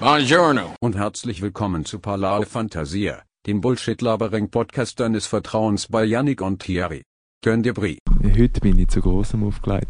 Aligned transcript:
Buongiorno. 0.00 0.76
Und 0.80 0.94
herzlich 0.94 1.42
willkommen 1.42 1.84
zu 1.84 1.98
Parlare 1.98 2.46
Fantasia, 2.46 3.24
dem 3.48 3.60
Bullshit-Labering-Podcast 3.60 5.00
deines 5.00 5.26
Vertrauens 5.26 5.88
bei 5.88 6.04
Yannick 6.04 6.40
und 6.40 6.62
Thierry. 6.62 7.02
Könnt 7.42 7.66
ihr 7.66 7.74
Brie? 7.74 7.98
Heute 8.22 8.60
bin 8.60 8.78
ich 8.78 8.86
zu 8.86 9.00
großem 9.00 9.42
aufgelegt. 9.42 9.88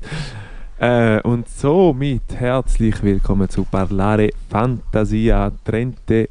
Äh, 0.78 1.20
und 1.20 1.46
somit 1.46 2.22
herzlich 2.30 3.02
willkommen 3.02 3.50
zu 3.50 3.64
Parlare 3.64 4.30
Fantasia 4.48 5.52
31. 5.66 6.30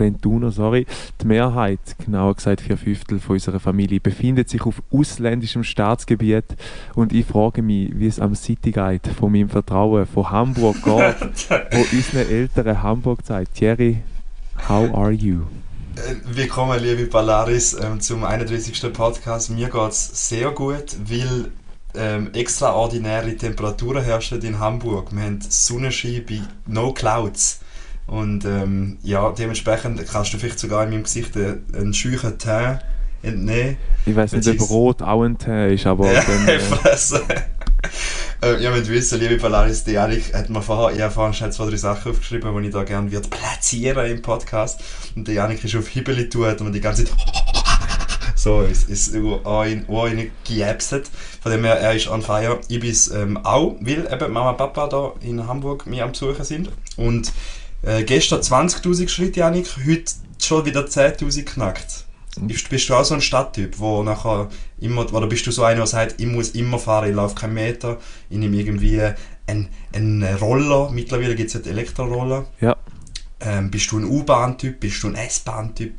31, 0.00 0.54
sorry. 0.54 0.86
Die 1.20 1.26
Mehrheit, 1.26 1.80
genauer 2.04 2.34
gesagt 2.34 2.60
vier 2.60 2.76
Fünftel 2.76 3.20
von 3.20 3.34
unserer 3.34 3.60
Familie, 3.60 4.00
befindet 4.00 4.48
sich 4.48 4.62
auf 4.62 4.82
ausländischem 4.92 5.64
Staatsgebiet 5.64 6.44
und 6.94 7.12
ich 7.12 7.26
frage 7.26 7.62
mich, 7.62 7.90
wie 7.94 8.06
es 8.06 8.20
am 8.20 8.34
City 8.34 8.72
Guide 8.72 9.10
von 9.10 9.32
meinem 9.32 9.48
Vertrauen 9.48 10.06
von 10.06 10.30
Hamburg 10.30 10.76
geht, 10.84 11.50
wo 11.72 11.96
unseren 11.96 12.30
Eltern 12.30 12.82
Hamburg 12.82 13.24
zeigt. 13.24 13.54
Thierry, 13.54 13.98
how 14.68 14.92
are 14.94 15.12
you? 15.12 15.42
Äh, 15.96 16.14
willkommen, 16.24 16.82
liebe 16.82 17.04
Ballaris, 17.04 17.74
ähm, 17.74 18.00
zum 18.00 18.24
31. 18.24 18.92
Podcast. 18.92 19.50
Mir 19.50 19.68
geht 19.68 19.90
es 19.90 20.28
sehr 20.28 20.50
gut, 20.50 20.96
weil 21.04 21.52
ähm, 21.94 22.30
extraordinäre 22.32 23.36
Temperaturen 23.36 24.02
herrschen 24.02 24.40
in 24.40 24.58
Hamburg. 24.58 25.12
Wir 25.12 25.24
haben 25.24 25.40
Sonnenschein 25.42 26.24
bei 26.26 26.40
No 26.66 26.92
Clouds. 26.92 27.60
Und 28.12 28.44
ähm, 28.44 28.98
ja, 29.02 29.30
dementsprechend 29.30 30.06
kannst 30.06 30.34
du 30.34 30.36
vielleicht 30.36 30.58
sogar 30.58 30.84
in 30.84 30.90
meinem 30.90 31.04
Gesicht 31.04 31.34
einen 31.34 31.94
scheuchen 31.94 32.36
Tee 32.36 32.78
entnehmen. 33.22 33.78
Ich 34.04 34.14
weiß 34.14 34.32
nicht, 34.32 34.60
ob 34.60 34.68
Rot 34.68 35.00
auch 35.00 35.22
ein 35.22 35.38
Tee 35.38 35.72
ist, 35.72 35.86
aber... 35.86 36.12
Ja, 36.12 36.22
dann, 36.22 36.46
äh, 38.42 38.56
äh, 38.56 38.62
ja, 38.62 38.70
mit 38.70 38.86
wissen, 38.90 39.18
liebe 39.18 39.38
Polaris, 39.38 39.84
die 39.84 39.92
Janik 39.92 40.34
hat 40.34 40.50
mir 40.50 40.60
vorher, 40.60 40.94
ich 40.94 41.00
habe 41.00 41.10
vorhin 41.10 41.32
schnell 41.32 41.52
zwei, 41.52 41.70
drei 41.70 41.76
Sachen 41.76 42.12
aufgeschrieben, 42.12 42.54
die 42.60 42.68
ich 42.68 42.74
da 42.74 42.84
gerne 42.84 43.10
wird 43.10 43.30
platzieren 43.30 44.04
im 44.04 44.20
Podcast. 44.20 44.82
Und 45.16 45.26
der 45.26 45.36
Janik 45.36 45.64
ist 45.64 45.74
auf 45.74 45.88
Hibeli 45.88 46.28
tut 46.28 46.60
und 46.60 46.70
die 46.70 46.82
ganze 46.82 47.06
Zeit 47.06 47.16
so 48.34 48.60
ist, 48.60 48.90
ist 48.90 49.14
rein 49.14 49.86
gejäpset. 50.46 51.10
Von 51.40 51.50
dem 51.50 51.64
her, 51.64 51.80
er 51.80 51.94
ist 51.94 52.08
on 52.08 52.20
fire. 52.20 52.60
Ich 52.68 52.78
bin 52.78 52.94
ähm, 53.14 53.38
auch, 53.38 53.76
weil 53.80 54.06
eben 54.12 54.32
Mama 54.34 54.50
und 54.50 54.58
Papa 54.58 54.86
da 54.86 55.12
in 55.22 55.46
Hamburg 55.46 55.86
mir 55.86 56.04
am 56.04 56.12
Besuchen 56.12 56.44
sind. 56.44 56.68
Und 56.98 57.32
äh, 57.82 58.04
gestern 58.04 58.40
20'000 58.40 59.08
Schritte, 59.08 59.40
Janik, 59.40 59.68
heute 59.86 60.12
schon 60.40 60.64
wieder 60.64 60.84
10'000 60.84 61.44
knackt. 61.44 62.04
Bist, 62.40 62.70
bist 62.70 62.88
du 62.88 62.94
auch 62.94 63.04
so 63.04 63.14
ein 63.14 63.20
Stadttyp, 63.20 63.78
wo 63.78 64.02
nachher 64.02 64.48
immer, 64.80 65.12
oder 65.12 65.26
bist 65.26 65.46
du 65.46 65.50
so 65.50 65.64
einer, 65.64 65.76
der 65.76 65.86
sagt, 65.86 66.18
ich 66.18 66.26
muss 66.26 66.50
immer 66.50 66.78
fahren, 66.78 67.10
ich 67.10 67.14
laufe 67.14 67.34
keinen 67.34 67.54
Meter, 67.54 67.98
ich 68.30 68.38
nehme 68.38 68.56
irgendwie 68.56 69.02
einen, 69.46 69.68
einen 69.92 70.22
Roller, 70.36 70.90
mittlerweile 70.90 71.34
gibt 71.34 71.54
es 71.54 71.54
ja 71.54 71.70
Elektroroller. 71.70 72.46
Ja. 72.60 72.76
Ähm, 73.44 73.70
bist 73.70 73.90
du 73.90 73.98
ein 73.98 74.04
U-Bahn-Typ? 74.04 74.78
Bist 74.78 75.02
du 75.02 75.08
ein 75.08 75.16
S-Bahn-Typ? 75.16 75.94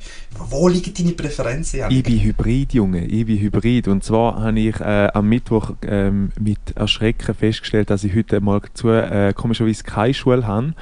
Wo 0.49 0.69
liegen 0.69 0.93
deine 0.93 1.11
Präferenzen? 1.11 1.79
Janik? 1.79 1.97
Ich 1.97 2.03
bin 2.03 2.23
Hybrid, 2.23 2.73
Junge. 2.73 3.05
Ich 3.05 3.25
bin 3.25 3.37
Hybrid. 3.37 3.87
Und 3.89 4.03
zwar 4.03 4.41
habe 4.41 4.59
ich 4.59 4.79
äh, 4.79 5.09
am 5.13 5.27
Mittwoch 5.27 5.71
ähm, 5.81 6.31
mit 6.39 6.75
Erschrecken 6.75 7.35
festgestellt, 7.35 7.89
dass 7.89 8.03
ich 8.05 8.15
heute 8.15 8.39
mal 8.39 8.61
zu 8.73 8.89
äh, 8.89 9.33
komischerweise 9.35 9.83
keine 9.83 10.13
Schule 10.13 10.47
habe. 10.47 10.73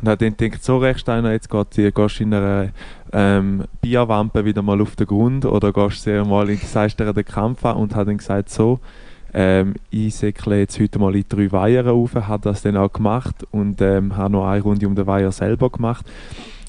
Und 0.00 0.08
habe 0.08 0.16
dann 0.16 0.36
gedacht, 0.36 0.64
so 0.64 0.78
Rechsteiner, 0.78 1.32
jetzt 1.32 1.50
geht, 1.50 1.94
gehst 1.94 2.18
du 2.18 2.22
in 2.22 2.32
einer 2.32 2.70
ähm, 3.12 3.64
Bierwampe 3.82 4.44
wieder 4.44 4.62
mal 4.62 4.80
auf 4.80 4.96
den 4.96 5.06
Grund 5.06 5.44
oder 5.44 5.72
gehst 5.72 6.06
du 6.06 6.24
mal 6.24 6.48
in 6.48 6.58
den 6.58 7.24
Kampf 7.24 7.64
an 7.64 7.76
und 7.76 7.94
habe 7.94 8.06
dann 8.06 8.18
gesagt, 8.18 8.50
so, 8.50 8.80
ähm, 9.38 9.74
ich 9.90 10.14
säckle 10.14 10.60
jetzt 10.60 10.80
heute 10.80 10.98
mal 10.98 11.14
in 11.14 11.26
drei 11.28 11.52
Weiher 11.52 11.86
rauf, 11.86 12.14
habe 12.14 12.42
das 12.42 12.62
dann 12.62 12.78
auch 12.78 12.90
gemacht 12.90 13.46
und 13.50 13.82
ähm, 13.82 14.16
habe 14.16 14.32
noch 14.32 14.46
eine 14.46 14.62
Runde 14.62 14.86
um 14.86 14.94
den 14.94 15.06
Weiher 15.06 15.30
selber 15.30 15.68
gemacht 15.68 16.06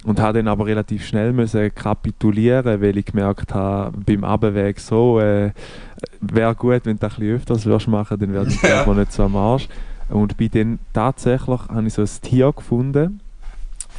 und 0.04 0.20
habe 0.20 0.40
dann 0.40 0.50
aber 0.50 0.66
relativ 0.66 1.06
schnell 1.06 1.32
müssen 1.32 1.74
kapitulieren, 1.74 2.82
weil 2.82 2.98
ich 2.98 3.06
gemerkt 3.06 3.54
habe, 3.54 3.98
beim 4.06 4.26
Abweg 4.26 4.82
so, 4.82 5.18
äh, 5.22 5.52
wäre 6.20 6.56
gut, 6.56 6.82
wenn 6.84 6.98
du 6.98 7.00
das 7.00 7.14
ein 7.14 7.20
bisschen 7.22 7.36
öfters 7.38 7.66
würdest 7.66 7.88
machen, 7.88 8.20
dann 8.20 8.34
wäre 8.34 8.48
ich 8.50 8.62
ja. 8.62 8.86
nicht 8.94 9.14
so 9.14 9.24
am 9.24 9.38
Arsch. 9.38 9.70
Und 10.10 10.36
bei 10.36 10.50
dann 10.50 10.80
tatsächlich 10.92 11.62
habe 11.70 11.88
ich 11.88 11.94
so 11.94 12.02
ein 12.02 12.10
Tier 12.22 12.52
gefunden. 12.52 13.22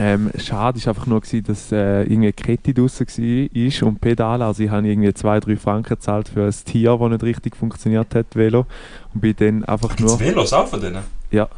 Ähm, 0.00 0.31
schade 0.38 0.81
war 0.81 0.88
einfach 0.88 1.06
nur, 1.06 1.20
gewesen, 1.20 1.42
dass 1.44 1.72
äh, 1.72 2.03
irgendeine 2.03 2.32
Kette 2.32 2.72
draussen 2.72 3.06
war 3.06 3.88
und 3.88 4.00
Pedale. 4.00 4.44
Also 4.44 4.62
ich 4.62 4.70
habe 4.70 4.86
irgendwie 4.86 5.09
2-3 5.09 5.56
Franken 5.56 5.88
gezahlt 5.88 6.28
für 6.28 6.44
ein 6.44 6.54
Tier, 6.64 6.97
das 6.97 7.10
nicht 7.10 7.22
richtig 7.25 7.56
funktioniert 7.56 8.14
hat, 8.14 8.26
Velo. 8.34 8.66
Und 9.12 9.20
bin 9.20 9.34
dann 9.36 9.64
einfach 9.64 9.98
nur... 9.98 10.10
Das 10.10 10.20
Velo 10.20 10.42
ist 10.42 10.53
auch 10.53 10.69
von 10.69 10.81
denen? 10.81 11.03
Ja. 11.31 11.48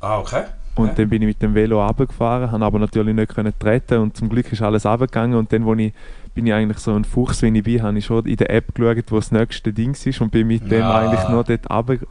Ah, 0.00 0.18
okay. 0.18 0.44
Und 0.74 0.86
okay. 0.86 0.94
dann 0.96 1.10
bin 1.10 1.22
ich 1.22 1.28
mit 1.28 1.42
dem 1.42 1.54
Velo 1.54 1.86
runtergefahren, 1.86 2.50
habe 2.50 2.64
aber 2.64 2.78
natürlich 2.78 3.14
nicht 3.14 3.34
können 3.34 3.52
treten 3.58 3.98
und 3.98 4.16
zum 4.16 4.30
Glück 4.30 4.50
ist 4.50 4.62
alles 4.62 4.86
runtergegangen 4.86 5.36
und 5.36 5.52
dann, 5.52 5.66
wo 5.66 5.74
ich 5.74 5.92
bin 6.34 6.46
ich 6.46 6.54
eigentlich 6.54 6.78
so 6.78 6.94
ein 6.94 7.04
Fuchs, 7.04 7.42
wie 7.42 7.48
ich 7.48 7.62
bin, 7.62 7.82
habe 7.82 7.98
ich 7.98 8.06
schon 8.06 8.24
in 8.24 8.36
der 8.36 8.50
App 8.50 8.74
geschaut, 8.74 9.04
wo 9.10 9.16
das 9.16 9.32
nächste 9.32 9.72
Ding 9.72 9.92
ist 9.92 10.20
und 10.22 10.32
bin 10.32 10.46
mit 10.46 10.62
ja. 10.62 10.68
dem 10.68 10.82
eigentlich 10.84 11.28
nur 11.28 11.44
dort 11.44 11.70
runter 11.70 12.06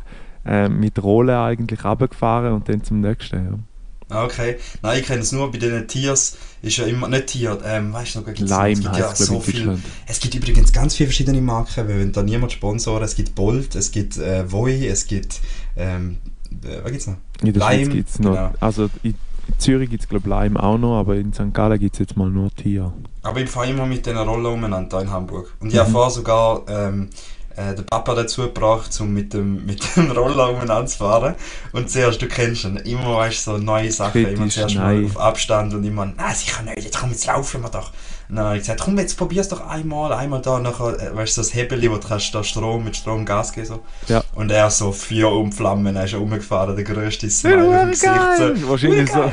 äh, 0.46 0.70
mit 0.70 1.02
Rollen 1.02 1.36
eigentlich 1.36 1.84
runtergefahren 1.84 2.54
und 2.54 2.70
dann 2.70 2.84
zum 2.84 3.00
nächsten. 3.00 3.46
Ja. 3.46 3.71
Ah, 4.12 4.26
okay. 4.26 4.58
Nein, 4.82 5.00
ich 5.00 5.06
kenne 5.06 5.22
es 5.22 5.32
nur 5.32 5.52
bei 5.52 5.58
den 5.58 5.88
Tiers. 5.88 6.38
Ist 6.62 6.78
ja 6.78 6.86
immer, 6.86 7.08
nicht 7.08 7.28
Tier, 7.28 7.58
ähm, 7.66 7.92
weißt 7.94 8.16
du 8.16 8.20
noch, 8.20 8.26
gibt's 8.28 8.42
Lime 8.42 8.74
es 8.74 8.82
gibt 8.82 8.98
ja 8.98 9.16
so 9.16 9.40
viel. 9.40 9.80
Es 10.06 10.20
gibt 10.20 10.36
übrigens 10.36 10.72
ganz 10.72 10.96
viele 10.96 11.08
verschiedene 11.08 11.42
Marken, 11.42 11.88
weil 11.88 12.00
wenn 12.00 12.12
da 12.12 12.22
niemand 12.22 12.52
sponsoren, 12.52 13.04
es 13.04 13.16
gibt 13.16 13.34
Bolt, 13.34 13.76
es 13.76 13.92
gibt 13.92 14.18
äh, 14.18 14.52
Voi, 14.52 14.86
es 14.86 15.08
gibt, 15.08 15.40
ähm, 15.76 16.18
äh, 16.64 16.84
was 16.84 16.92
gibt's 16.92 17.08
noch? 17.08 17.16
In 17.42 17.54
der 17.54 17.70
Lime, 17.70 17.94
gibt 17.96 18.10
es 18.10 18.20
noch, 18.20 18.36
genau. 18.36 18.54
also 18.60 18.90
in 19.02 19.16
Zürich 19.58 19.90
gibt 19.90 20.04
es 20.04 20.10
glaube 20.10 20.28
ich 20.28 20.30
Lime 20.30 20.62
auch 20.62 20.78
noch, 20.78 21.00
aber 21.00 21.16
in 21.16 21.34
St. 21.34 21.54
Gallen 21.54 21.80
gibt 21.80 21.96
es 21.96 22.00
jetzt 22.00 22.18
mal 22.18 22.30
nur 22.30 22.54
Tier. 22.54 22.94
Aber 23.24 23.40
ich 23.40 23.50
fahre 23.50 23.70
immer 23.70 23.86
mit 23.86 24.06
den 24.06 24.18
Rollen 24.18 24.46
umeinander 24.46 25.02
in 25.02 25.10
Hamburg. 25.10 25.54
Und 25.60 25.74
ich 25.74 25.80
mhm. 25.80 25.92
fahre 25.92 26.12
sogar, 26.12 26.64
ähm, 26.68 27.10
äh, 27.62 27.76
den 27.76 27.86
Papa 27.86 28.16
dazu 28.16 28.44
gebracht, 28.44 28.90
um 29.00 29.14
mit 29.14 29.34
dem, 29.34 29.66
mit 29.66 29.84
dem 29.96 30.12
Roller 30.12 30.50
umeinander 30.50 30.86
zu 30.86 30.98
fahren. 30.98 31.36
Und 31.72 31.90
zuerst, 31.90 32.22
du 32.22 32.28
kennst 32.28 32.64
ihn, 32.64 32.78
immer 32.78 33.18
weißt 33.18 33.44
so 33.44 33.58
neue 33.58 33.92
Sachen, 33.92 34.12
Kritisch, 34.12 34.34
immer 34.34 34.50
zuerst 34.50 34.76
nein. 34.76 35.02
mal 35.02 35.06
auf 35.06 35.20
Abstand 35.20 35.74
und 35.74 35.84
immer, 35.84 36.06
nein, 36.06 36.36
sicher 36.36 36.64
nicht, 36.64 36.84
jetzt 36.84 37.00
komm, 37.00 37.12
jetzt 37.12 37.26
laufen 37.26 37.62
wir 37.62 37.70
doch. 37.70 37.92
Und 38.30 38.38
dann 38.38 38.46
habe 38.46 38.56
ich 38.56 38.62
gesagt, 38.64 38.82
komm, 38.82 38.98
jetzt 38.98 39.18
probier's 39.18 39.50
doch 39.50 39.68
einmal, 39.68 40.14
einmal 40.14 40.42
da, 40.42 40.60
nachher, 40.60 41.00
äh, 41.00 41.16
weißt 41.16 41.38
du, 41.38 41.42
so 41.44 41.50
das 41.50 41.54
Hebel, 41.54 41.82
wo 41.92 41.98
du 41.98 42.08
kannst 42.08 42.34
da 42.34 42.44
Strom, 42.44 42.84
mit 42.84 42.96
Strom 42.96 43.26
Gas 43.26 43.52
geben, 43.52 43.68
so. 43.68 43.80
Ja. 44.08 44.24
Und 44.36 44.52
er 44.52 44.70
so, 44.70 44.92
Feuer 44.92 45.32
und 45.32 45.54
Flammen, 45.54 45.96
er 45.96 46.06
ist 46.06 46.14
rumgefahren, 46.14 46.76
der 46.76 46.86
grösste 46.86 47.30
Smile 47.30 47.68
auf 47.68 47.82
dem 47.82 47.92
Gesicht. 47.92 48.14
So, 48.38 48.70
Wahrscheinlich 48.70 49.12
so. 49.12 49.32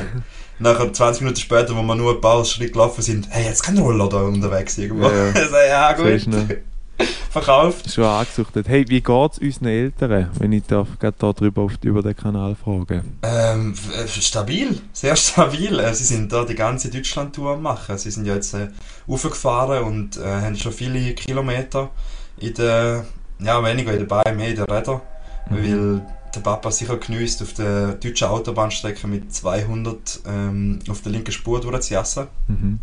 Nachher 0.61 0.91
20 0.91 1.21
Minuten 1.21 1.39
später, 1.39 1.73
wo 1.73 1.81
wir 1.81 1.95
nur 1.95 2.15
ein 2.15 2.19
paar 2.21 2.43
Schritte 2.43 2.73
gelaufen 2.73 3.01
sind, 3.01 3.27
hey, 3.29 3.45
jetzt 3.45 3.63
kein 3.63 3.77
Roller 3.77 4.09
da 4.09 4.17
unterwegs 4.17 4.77
irgendwo. 4.77 5.07
Ja, 5.07 5.27
ja. 5.27 5.47
so, 5.49 5.55
ja 5.55 5.93
gut 5.93 6.59
verkauft. 7.29 7.91
Schon 7.91 8.03
angesuchtet. 8.03 8.67
Hey, 8.67 8.85
wie 8.87 9.01
geht 9.01 9.31
es 9.31 9.39
unseren 9.39 9.67
Eltern, 9.67 10.29
wenn 10.39 10.51
ich 10.51 10.63
darf, 10.63 10.87
da 10.99 11.33
drüber 11.33 11.63
auf, 11.63 11.73
über 11.83 12.01
den 12.01 12.15
Kanal 12.15 12.55
frage? 12.55 13.03
Ähm, 13.23 13.73
äh, 13.93 14.07
stabil, 14.07 14.79
sehr 14.93 15.15
stabil. 15.17 15.79
Äh, 15.79 15.93
sie 15.93 16.03
sind 16.03 16.31
da 16.31 16.45
die 16.45 16.55
ganze 16.55 16.89
Deutschland-Tour 16.89 17.53
am 17.53 17.61
machen. 17.61 17.97
Sie 17.97 18.11
sind 18.11 18.25
ja 18.25 18.35
jetzt 18.35 18.53
äh, 18.53 18.69
aufgefahren 19.07 19.83
und 19.83 20.17
äh, 20.17 20.25
haben 20.25 20.55
schon 20.55 20.71
viele 20.71 21.13
Kilometer 21.13 21.89
in 22.37 22.53
der, 22.53 23.05
ja 23.39 23.63
weniger 23.63 23.93
in 23.93 23.99
der 23.99 24.05
Beine, 24.05 24.35
mehr 24.35 24.49
in 24.49 24.55
den 24.55 24.65
Rädern, 24.65 25.01
mhm. 25.49 25.55
weil 25.55 26.01
der 26.35 26.41
Papa 26.41 26.71
sicher 26.71 26.97
genüsst, 26.97 27.41
auf 27.41 27.53
der 27.53 27.93
deutschen 27.93 28.27
Autobahnstrecke 28.27 29.07
mit 29.07 29.33
200 29.33 30.21
ähm, 30.27 30.79
auf 30.89 31.01
der 31.01 31.11
linken 31.11 31.31
Spur 31.31 31.59
durchzujassen. 31.59 32.27
Mhm. 32.47 32.79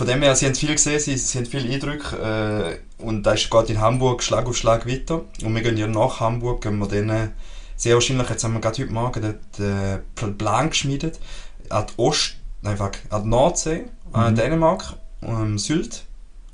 Von 0.00 0.06
dem 0.06 0.22
her, 0.22 0.34
sie 0.34 0.46
haben 0.46 0.54
viel 0.54 0.72
gesehen, 0.72 0.98
sie, 0.98 1.18
sie 1.18 1.36
haben 1.36 1.44
viel 1.44 1.70
Eindrücke 1.70 2.80
äh, 2.98 3.04
und 3.04 3.22
da 3.22 3.34
geht 3.34 3.68
in 3.68 3.82
Hamburg 3.82 4.22
Schlag 4.22 4.46
auf 4.46 4.56
Schlag 4.56 4.88
weiter 4.88 5.26
und 5.44 5.54
wir 5.54 5.60
gehen 5.60 5.76
ja 5.76 5.86
nach 5.86 6.20
Hamburg, 6.20 6.62
gehen 6.62 6.78
wir 6.78 6.88
dann 6.88 7.32
sehr 7.76 7.96
wahrscheinlich, 7.96 8.30
jetzt 8.30 8.42
haben 8.42 8.54
wir 8.54 8.62
gerade 8.62 8.82
heute 8.82 8.92
Morgen 8.94 9.20
den, 9.58 10.00
den 10.18 10.38
Plan 10.38 10.70
geschmiedet, 10.70 11.20
an 11.68 11.84
die 11.84 12.00
Ost, 12.00 12.36
einfach 12.64 12.92
an 13.10 13.24
die 13.24 13.28
Nordsee, 13.28 13.84
an 14.14 14.32
mhm. 14.32 14.36
Dänemark, 14.36 14.94
um 15.20 15.58
Sylt 15.58 16.06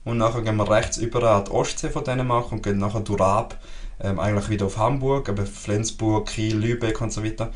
und 0.02 0.18
nachher 0.18 0.42
gehen 0.42 0.56
wir 0.56 0.68
rechts 0.68 0.96
über 0.96 1.22
an 1.30 1.44
die 1.44 1.52
Ostsee 1.52 1.90
von 1.90 2.02
Dänemark 2.02 2.50
und 2.50 2.64
gehen 2.64 2.78
nachher 2.78 2.98
durch 2.98 3.20
Raab, 3.20 3.60
ähm, 4.00 4.18
eigentlich 4.18 4.48
wieder 4.48 4.66
auf 4.66 4.76
Hamburg, 4.76 5.28
aber 5.28 5.46
Flensburg, 5.46 6.30
Kiel, 6.30 6.56
Lübeck 6.56 7.00
und 7.00 7.12
so 7.12 7.22
weiter. 7.22 7.52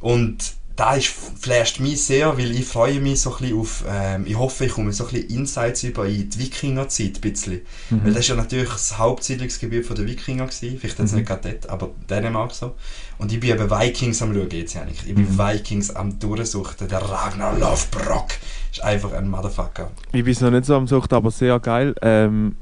Und 0.00 0.54
da 0.80 0.94
ist, 0.94 1.12
flasht 1.38 1.78
mich 1.78 2.02
sehr, 2.02 2.38
weil 2.38 2.52
ich 2.52 2.64
freue 2.64 3.00
mich 3.00 3.20
so 3.20 3.34
ein 3.34 3.42
bisschen 3.42 3.60
auf, 3.60 3.84
ähm, 3.86 4.24
ich 4.26 4.38
hoffe, 4.38 4.64
ich 4.64 4.72
komme 4.72 4.94
so 4.94 5.04
ein 5.04 5.10
bisschen 5.12 5.28
Insights 5.28 5.82
über 5.82 6.06
in 6.06 6.30
die 6.30 6.38
Wikingerzeit 6.38 7.16
ein 7.16 7.20
bisschen. 7.20 7.60
Mhm. 7.90 8.00
Weil 8.02 8.14
das 8.14 8.20
ist 8.20 8.28
ja 8.28 8.36
natürlich 8.36 8.70
das 8.70 8.96
Hauptsiedlungsgebiet 8.96 9.90
der 9.90 10.06
Wikinger 10.06 10.46
gewesen, 10.46 10.78
vielleicht 10.80 10.98
jetzt 10.98 11.10
mhm. 11.10 11.18
nicht 11.18 11.28
gerade 11.28 11.50
dort, 11.50 11.68
aber 11.68 11.90
Dänemark 12.08 12.54
so. 12.54 12.76
Und 13.18 13.30
ich 13.30 13.40
bin 13.40 13.50
eben 13.50 13.70
Vikings 13.70 14.22
am 14.22 14.32
schauen 14.32 14.48
jetzt 14.50 14.74
eigentlich. 14.74 15.06
Ich 15.06 15.14
bin 15.14 15.30
mhm. 15.30 15.38
Vikings 15.38 15.90
am 15.90 16.18
durchsuchen, 16.18 16.88
der 16.88 17.02
Ragnar 17.02 17.58
Lothbrok 17.58 18.28
ist 18.80 18.84
einfach 18.84 19.12
ein 19.12 19.28
Motherfucker. 19.28 19.90
Ich 20.12 20.24
bin 20.24 20.36
noch 20.40 20.50
nicht 20.50 20.64
so 20.64 20.74
am 20.74 20.86
Sucht, 20.86 21.12
aber 21.12 21.30
sehr 21.30 21.58
geil. 21.60 21.94
Ähm, 22.02 22.56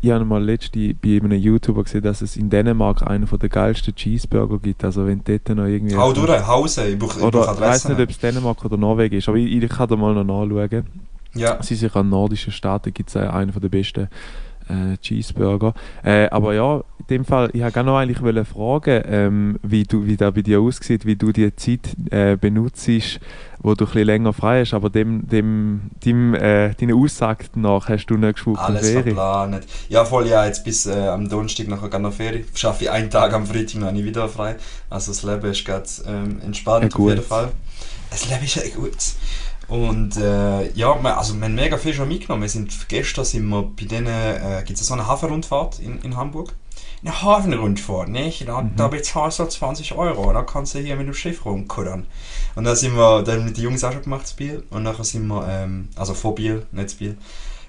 ich 0.00 0.10
habe 0.10 0.24
mal 0.24 0.42
letzte 0.42 0.94
bei 0.94 1.20
einem 1.22 1.32
YouTuber 1.32 1.84
gesehen, 1.84 2.02
dass 2.02 2.22
es 2.22 2.36
in 2.36 2.50
Dänemark 2.50 3.06
einen 3.06 3.26
der 3.26 3.48
geilsten 3.48 3.94
Cheeseburger 3.94 4.58
gibt. 4.58 4.84
Also 4.84 5.06
wenn 5.06 5.22
dort 5.24 5.48
noch 5.50 5.66
irgendwie... 5.66 5.96
Hau 5.96 6.12
durch, 6.12 6.46
Hause. 6.46 6.88
Ich 6.88 6.98
brauche 6.98 7.18
brauch 7.18 7.28
ich 7.28 7.34
weiß 7.34 7.48
Adressen. 7.48 7.92
nicht, 7.92 8.02
ob 8.02 8.10
es 8.10 8.18
Dänemark 8.18 8.64
oder 8.64 8.76
Norwegen 8.76 9.16
ist, 9.16 9.28
aber 9.28 9.38
ich, 9.38 9.50
ich 9.50 9.68
kann 9.68 9.88
da 9.88 9.96
mal 9.96 10.14
noch 10.14 10.24
nachschauen. 10.24 10.86
Ja, 11.32 11.62
Sie 11.62 11.76
sich 11.76 11.94
an 11.94 12.08
nordischen 12.08 12.52
Staaten 12.52 12.92
gibt 12.92 13.08
es 13.08 13.16
einen 13.16 13.52
der 13.52 13.68
besten 13.68 14.08
äh, 14.70 14.96
Cheeseburger. 14.98 15.74
Äh, 16.02 16.28
aber 16.30 16.54
ja, 16.54 16.82
in 16.98 17.06
dem 17.08 17.24
Fall, 17.24 17.50
ich 17.52 17.62
wollte 17.62 17.82
noch 17.82 17.98
eigentlich 17.98 18.22
wollen 18.22 18.44
fragen, 18.44 19.02
ähm, 19.06 19.58
wie, 19.62 19.84
du, 19.84 20.06
wie 20.06 20.16
das 20.16 20.32
bei 20.32 20.42
dir 20.42 20.60
aussieht, 20.60 21.04
wie 21.06 21.16
du 21.16 21.32
die 21.32 21.54
Zeit 21.56 21.96
äh, 22.10 22.36
benutzt, 22.36 22.88
wo 23.58 23.74
du 23.74 23.84
ein 23.84 23.86
bisschen 23.86 24.06
länger 24.06 24.32
frei 24.32 24.60
hast, 24.60 24.74
aber 24.74 24.90
dem, 24.90 25.26
dem, 25.28 25.90
dem, 26.04 26.34
äh, 26.34 26.74
deiner 26.74 26.94
Aussage 26.94 27.46
nach 27.54 27.88
hast 27.88 28.06
du 28.06 28.16
nächste 28.16 28.46
Woche 28.46 28.60
alles 28.60 28.80
Ferien. 28.86 29.16
verplant. 29.16 29.66
Ja, 29.88 30.04
voll, 30.04 30.28
ja, 30.28 30.46
jetzt 30.46 30.64
bis 30.64 30.86
äh, 30.86 31.08
am 31.08 31.28
Donnerstag 31.28 31.68
nachher 31.68 31.88
gerne 31.88 32.08
noch 32.08 32.14
Ferien. 32.14 32.44
Schaffe 32.54 32.84
ich 32.84 32.90
einen 32.90 33.10
Tag 33.10 33.32
am 33.32 33.46
Freitag 33.46 33.80
noch 33.80 33.92
nicht 33.92 34.04
wieder 34.04 34.28
frei. 34.28 34.56
Also 34.88 35.12
das 35.12 35.22
Leben 35.22 35.50
ist 35.50 35.64
gerade 35.64 35.88
ähm, 36.06 36.40
entspannt 36.44 36.92
Ja, 36.92 36.98
auf 36.98 37.08
jeden 37.08 37.22
Fall. 37.22 37.52
Das 38.10 38.28
Leben 38.28 38.44
ist 38.44 38.56
echt 38.56 38.76
gut. 38.76 38.96
Und 39.70 40.16
äh, 40.16 40.70
ja, 40.72 40.92
also 40.92 41.34
wir 41.34 41.44
haben 41.44 41.54
mega 41.54 41.78
viel 41.78 41.94
schon 41.94 42.08
mitgenommen. 42.08 42.42
Wir 42.42 42.48
sind, 42.48 42.88
gestern 42.88 43.24
sind 43.24 43.48
wir 43.48 43.62
bei 43.62 43.84
denen, 43.84 44.08
äh, 44.08 44.62
gibt 44.66 44.80
es 44.80 44.86
so 44.86 44.94
eine 44.94 45.06
Hafenrundfahrt 45.06 45.78
in, 45.78 46.00
in 46.02 46.16
Hamburg. 46.16 46.54
Eine 47.02 47.22
Hafenrundfahrt, 47.22 48.08
nicht? 48.08 48.46
Da, 48.46 48.60
Mhm. 48.60 48.72
da 48.76 48.88
bezahlst 48.88 49.38
du 49.38 49.46
20 49.46 49.94
Euro, 49.94 50.32
da 50.32 50.42
kannst 50.42 50.74
du 50.74 50.80
hier 50.80 50.96
mit 50.96 51.06
dem 51.06 51.14
Schiff 51.14 51.44
rumkuddern. 51.44 52.06
Und 52.56 52.64
dann 52.64 52.76
sind 52.76 52.94
wir, 52.96 53.22
dann 53.22 53.44
mit 53.44 53.56
den 53.56 53.64
Jungs 53.64 53.84
auch 53.84 53.92
schon 53.92 54.02
gemacht, 54.02 54.24
das 54.24 54.32
Biel. 54.34 54.64
Und 54.70 54.82
nachher 54.82 55.04
sind 55.04 55.26
wir, 55.28 55.46
ähm, 55.48 55.88
also 55.96 56.14
vor 56.14 56.34
Biel, 56.34 56.66
nicht 56.72 56.86
das 56.86 56.94
Biel. 56.94 57.16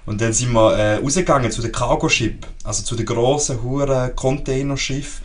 Und 0.04 0.20
dann 0.20 0.32
sind 0.32 0.52
wir 0.52 0.76
äh, 0.76 0.96
rausgegangen 0.96 1.50
zu 1.52 1.62
den 1.62 1.70
Cargo-Ship, 1.72 2.44
also 2.64 2.82
zu 2.82 2.96
den 2.96 3.06
grossen, 3.06 3.62
huren 3.62 4.14
Containerschiff. 4.16 5.22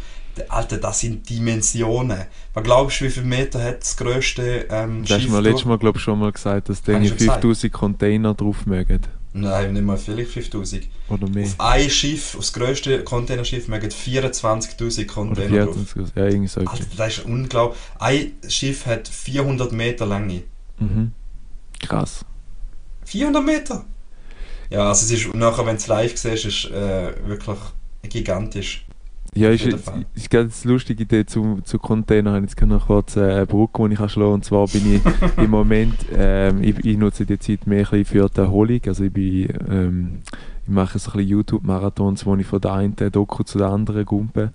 Alter, 0.50 0.78
das 0.78 1.00
sind 1.00 1.30
Dimensionen. 1.30 2.26
Was 2.54 2.64
glaubst 2.64 3.02
du, 3.02 3.06
wie 3.06 3.10
viele 3.10 3.26
Meter 3.26 3.64
hat 3.64 3.82
das 3.82 3.96
grösste 3.98 4.68
ähm, 4.70 5.02
Das 5.04 5.12
hast 5.12 5.22
Schiff? 5.22 5.32
du 5.32 5.36
mir 5.38 5.42
letztes 5.42 5.66
Mal, 5.66 5.78
glaube 5.78 5.98
ich, 5.98 6.04
schon 6.04 6.20
mal 6.20 6.32
gesagt, 6.32 6.70
dass 6.70 6.82
die 6.82 6.92
ich 6.92 7.10
schon 7.10 7.18
gesagt? 7.18 7.42
5000 7.42 7.74
Container 7.74 8.34
drauf 8.34 8.66
mögen. 8.66 9.02
Nein, 9.34 9.74
nicht 9.74 9.86
mal 9.86 9.98
vielleicht 9.98 10.32
5000. 10.32 10.88
Oder 11.10 11.30
mehr. 11.30 11.46
Auf 11.46 11.56
ein 11.60 11.90
Schiff, 11.90 12.34
auf 12.36 12.42
das 12.42 12.54
grösste 12.54 13.04
Containerschiff, 13.04 13.68
mögen 13.68 13.90
24.000 13.90 14.98
Oder 15.00 15.06
Container 15.06 15.66
drauf. 15.66 15.76
24, 15.76 16.16
ja, 16.16 16.26
irgendwie 16.26 16.48
so. 16.48 16.62
Alter, 16.62 16.86
das 16.98 17.18
ist 17.18 17.26
unglaublich. 17.26 17.80
Ein 18.00 18.32
Schiff 18.48 18.86
hat 18.86 19.08
400 19.08 19.72
Meter 19.72 20.06
Länge. 20.08 20.44
Mhm. 20.80 21.12
Krass. 21.80 22.26
400 23.06 23.46
Meter? 23.46 23.86
Ja, 24.70 24.90
also 24.90 25.06
es 25.06 25.12
ist, 25.12 25.34
nachher, 25.34 25.66
wenn 25.66 25.76
du 25.76 25.82
es 25.82 25.88
live 25.88 26.18
siehst, 26.18 26.46
ist 26.46 26.66
äh, 26.66 27.14
wirklich 27.26 27.58
gigantisch. 28.04 28.86
Ja, 29.36 29.50
ist, 29.50 29.66
ist, 29.66 29.92
ist 30.16 30.30
ganz 30.30 30.66
lustige 30.66 31.04
Idee 31.04 31.26
zu, 31.26 31.60
zu 31.64 31.78
Container. 31.78 32.36
Ich 32.38 32.42
jetzt 32.42 32.62
noch 32.62 32.88
kurz 32.88 33.16
äh, 33.18 33.22
eine 33.22 33.46
Brücke, 33.46 33.88
die 33.88 33.94
ich 33.94 34.00
kann 34.00 34.10
schlagen 34.10 34.34
Und 34.34 34.46
zwar 34.46 34.68
bin 34.68 34.96
ich 34.96 35.02
im 35.38 35.52
Moment, 35.52 35.96
ähm, 36.16 36.64
ich, 36.64 36.84
ich 36.84 36.98
nutze 36.98 37.26
die 37.26 37.38
Zeit 37.38 37.68
mehr 37.68 37.86
für 37.86 38.04
die 38.04 38.40
Erholung. 38.40 38.82
Also 38.88 39.04
ich 39.04 39.14
bin, 39.14 39.48
ähm, 39.70 40.20
ich 40.64 40.70
mache 40.70 40.98
so 41.00 41.12
ein 41.12 41.18
bisschen 41.18 41.30
YouTube-Marathons, 41.30 42.26
wo 42.26 42.36
ich 42.36 42.48
von 42.48 42.62
der 42.62 42.74
einen 42.74 42.96
Doku 42.96 43.44
zu 43.44 43.58
der 43.58 43.68
anderen 43.68 44.06
gumpe. 44.06 44.52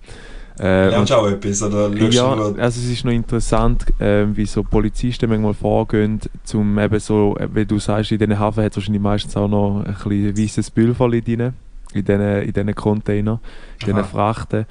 Äh, 0.59 0.89
Lernst 0.89 1.11
du 1.11 1.15
auch 1.15 1.27
etwas? 1.27 1.63
Oder 1.63 1.89
ja, 2.09 2.31
also 2.31 2.61
es 2.61 2.89
ist 2.89 3.03
noch 3.05 3.11
interessant, 3.11 3.85
ähm, 3.99 4.37
wie 4.37 4.45
so 4.45 4.63
Polizisten 4.63 5.29
manchmal 5.29 5.55
vorgehen, 5.55 6.19
zum 6.43 6.77
eben 6.77 6.99
so, 6.99 7.35
äh, 7.37 7.47
wie 7.53 7.65
du 7.65 7.79
sagst, 7.79 8.11
in 8.11 8.19
diesen 8.19 8.37
Hafen 8.37 8.63
hat 8.63 8.71
es 8.71 8.77
wahrscheinlich 8.77 9.01
meistens 9.01 9.35
auch 9.35 9.47
noch 9.47 9.83
ein 9.83 9.93
bisschen 9.93 10.37
weißes 10.37 10.71
Pulver 10.71 11.09
drin, 11.09 11.53
in 11.95 12.05
diesen, 12.05 12.21
in 12.41 12.53
diesen 12.53 12.75
Containern, 12.75 13.39
in 13.81 13.87
diesen. 13.87 14.03
Frachten. 14.05 14.65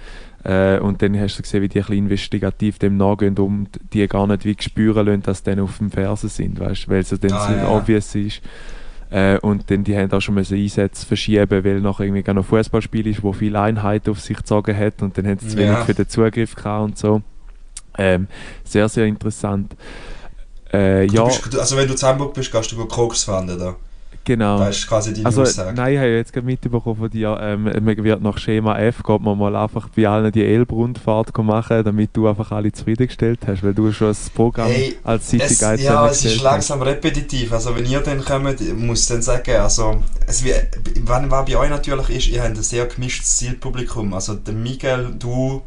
Äh, 0.45 0.79
und 0.81 1.01
dann 1.03 1.19
hast 1.21 1.39
du 1.39 1.43
gesehen, 1.43 1.63
wie 1.63 1.69
die 1.69 1.79
ein 1.79 1.83
bisschen 1.85 1.99
investigativ 1.99 2.79
dem 2.79 2.97
nachgehen 2.97 3.37
und 3.39 3.69
die 3.93 4.07
gar 4.09 4.27
nicht 4.27 4.45
wie 4.45 4.57
spüren 4.59 5.07
lassen, 5.07 5.23
dass 5.23 5.39
sie 5.39 5.45
dann 5.45 5.61
auf 5.61 5.79
dem 5.79 5.91
Fersen 5.91 6.29
sind, 6.29 6.59
weißt 6.59 6.89
weil 6.89 7.01
es 7.01 7.11
dann 7.11 7.33
Ah, 7.33 7.47
so 7.49 7.53
ja, 7.55 7.69
obvious 7.71 8.15
ist. 8.17 8.41
Äh, 9.11 9.39
und 9.39 9.71
dann 9.71 9.85
die 9.85 9.97
haben 9.97 10.11
auch 10.11 10.21
schon 10.21 10.35
müssen 10.35 10.57
Einsätze 10.57 11.07
verschieben, 11.07 11.63
weil 11.65 11.81
nachher 11.81 12.07
irgendwie 12.07 12.33
noch 12.33 12.45
Fußballspiel 12.47 13.07
ist, 13.07 13.23
wo 13.23 13.33
viele 13.33 13.61
Einheiten 13.61 14.11
auf 14.11 14.21
sich 14.21 14.37
gezogen 14.37 14.77
hat 14.77 15.03
und 15.03 15.17
dann 15.17 15.27
haben 15.27 15.39
sie 15.39 15.49
zu 15.49 15.57
wenig 15.59 15.73
Ja. 15.73 15.85
für 15.85 15.95
den 15.95 16.09
Zugriff 16.09 16.55
gehabt 16.57 16.85
und 16.85 16.99
so. 16.99 17.23
Ähm, 17.99 18.27
sehr, 18.65 18.89
sehr 18.89 19.05
interessant. 19.07 19.77
Äh, 20.73 21.05
ja, 21.07 21.25
bist, 21.27 21.57
also 21.59 21.77
wenn 21.77 21.87
du 21.87 21.95
Hamburg 21.95 22.33
bist, 22.33 22.51
gehst 22.51 22.73
du 22.73 22.77
go 22.77 22.87
Koks 22.87 23.25
fahren, 23.25 23.47
da. 23.47 23.77
Genau. 24.25 24.59
Das 24.59 24.79
ist 24.79 24.89
quasi 24.89 25.13
deine 25.13 25.27
Also, 25.27 25.43
Aussage. 25.43 25.75
nein, 25.77 25.93
ich 25.95 25.99
habe 25.99 26.09
jetzt 26.09 26.33
gerade 26.33 26.47
mitbekommen 26.47 26.97
von 26.97 27.11
dir, 27.11 27.39
ähm, 27.41 27.65
man 27.65 28.05
wird 28.05 28.23
nach 28.23 28.39
Schema 28.39 28.79
F, 28.79 29.03
geht 29.03 29.21
man 29.21 29.39
mal 29.39 29.55
einfach 29.57 29.89
bei 29.91 30.07
allen 30.09 30.33
die 30.33 30.45
Elbrundfahrt 30.45 31.37
machen, 31.39 31.85
damit 31.85 32.11
du 32.15 32.29
einfach 32.29 32.53
alle 32.53 32.73
zufriedengestellt 32.73 33.41
hast, 33.47 33.63
weil 33.63 33.75
du 33.75 33.93
schon 33.93 34.09
das 34.09 34.31
Programm 34.31 34.69
Hey, 34.69 34.97
als 35.05 35.29
City 35.29 35.55
Guide 35.55 35.83
ja, 35.83 36.07
es 36.07 36.25
ist 36.25 36.33
zusammengestellt 36.33 36.35
hast. 36.37 36.43
langsam 36.43 36.83
repetitiv. 36.83 37.53
Also 37.53 37.75
wenn 37.77 37.87
ihr 37.87 38.01
dann 38.01 38.25
kommt, 38.25 38.61
ich 38.61 38.75
muss 38.75 39.07
dann 39.07 39.23
sagen, 39.23 39.57
also 39.57 40.03
es 40.27 40.45
wie, 40.45 40.53
was 41.05 41.29
bei 41.47 41.57
euch 41.57 41.71
natürlich 41.71 42.11
ist, 42.11 42.29
ihr 42.29 42.43
habt 42.43 42.57
ein 42.57 42.63
sehr 42.63 42.87
gemischtes 42.87 43.37
Zielpublikum. 43.37 44.15
Also 44.15 44.35
der 44.35 44.55
Miguel, 44.55 45.15
du, 45.19 45.63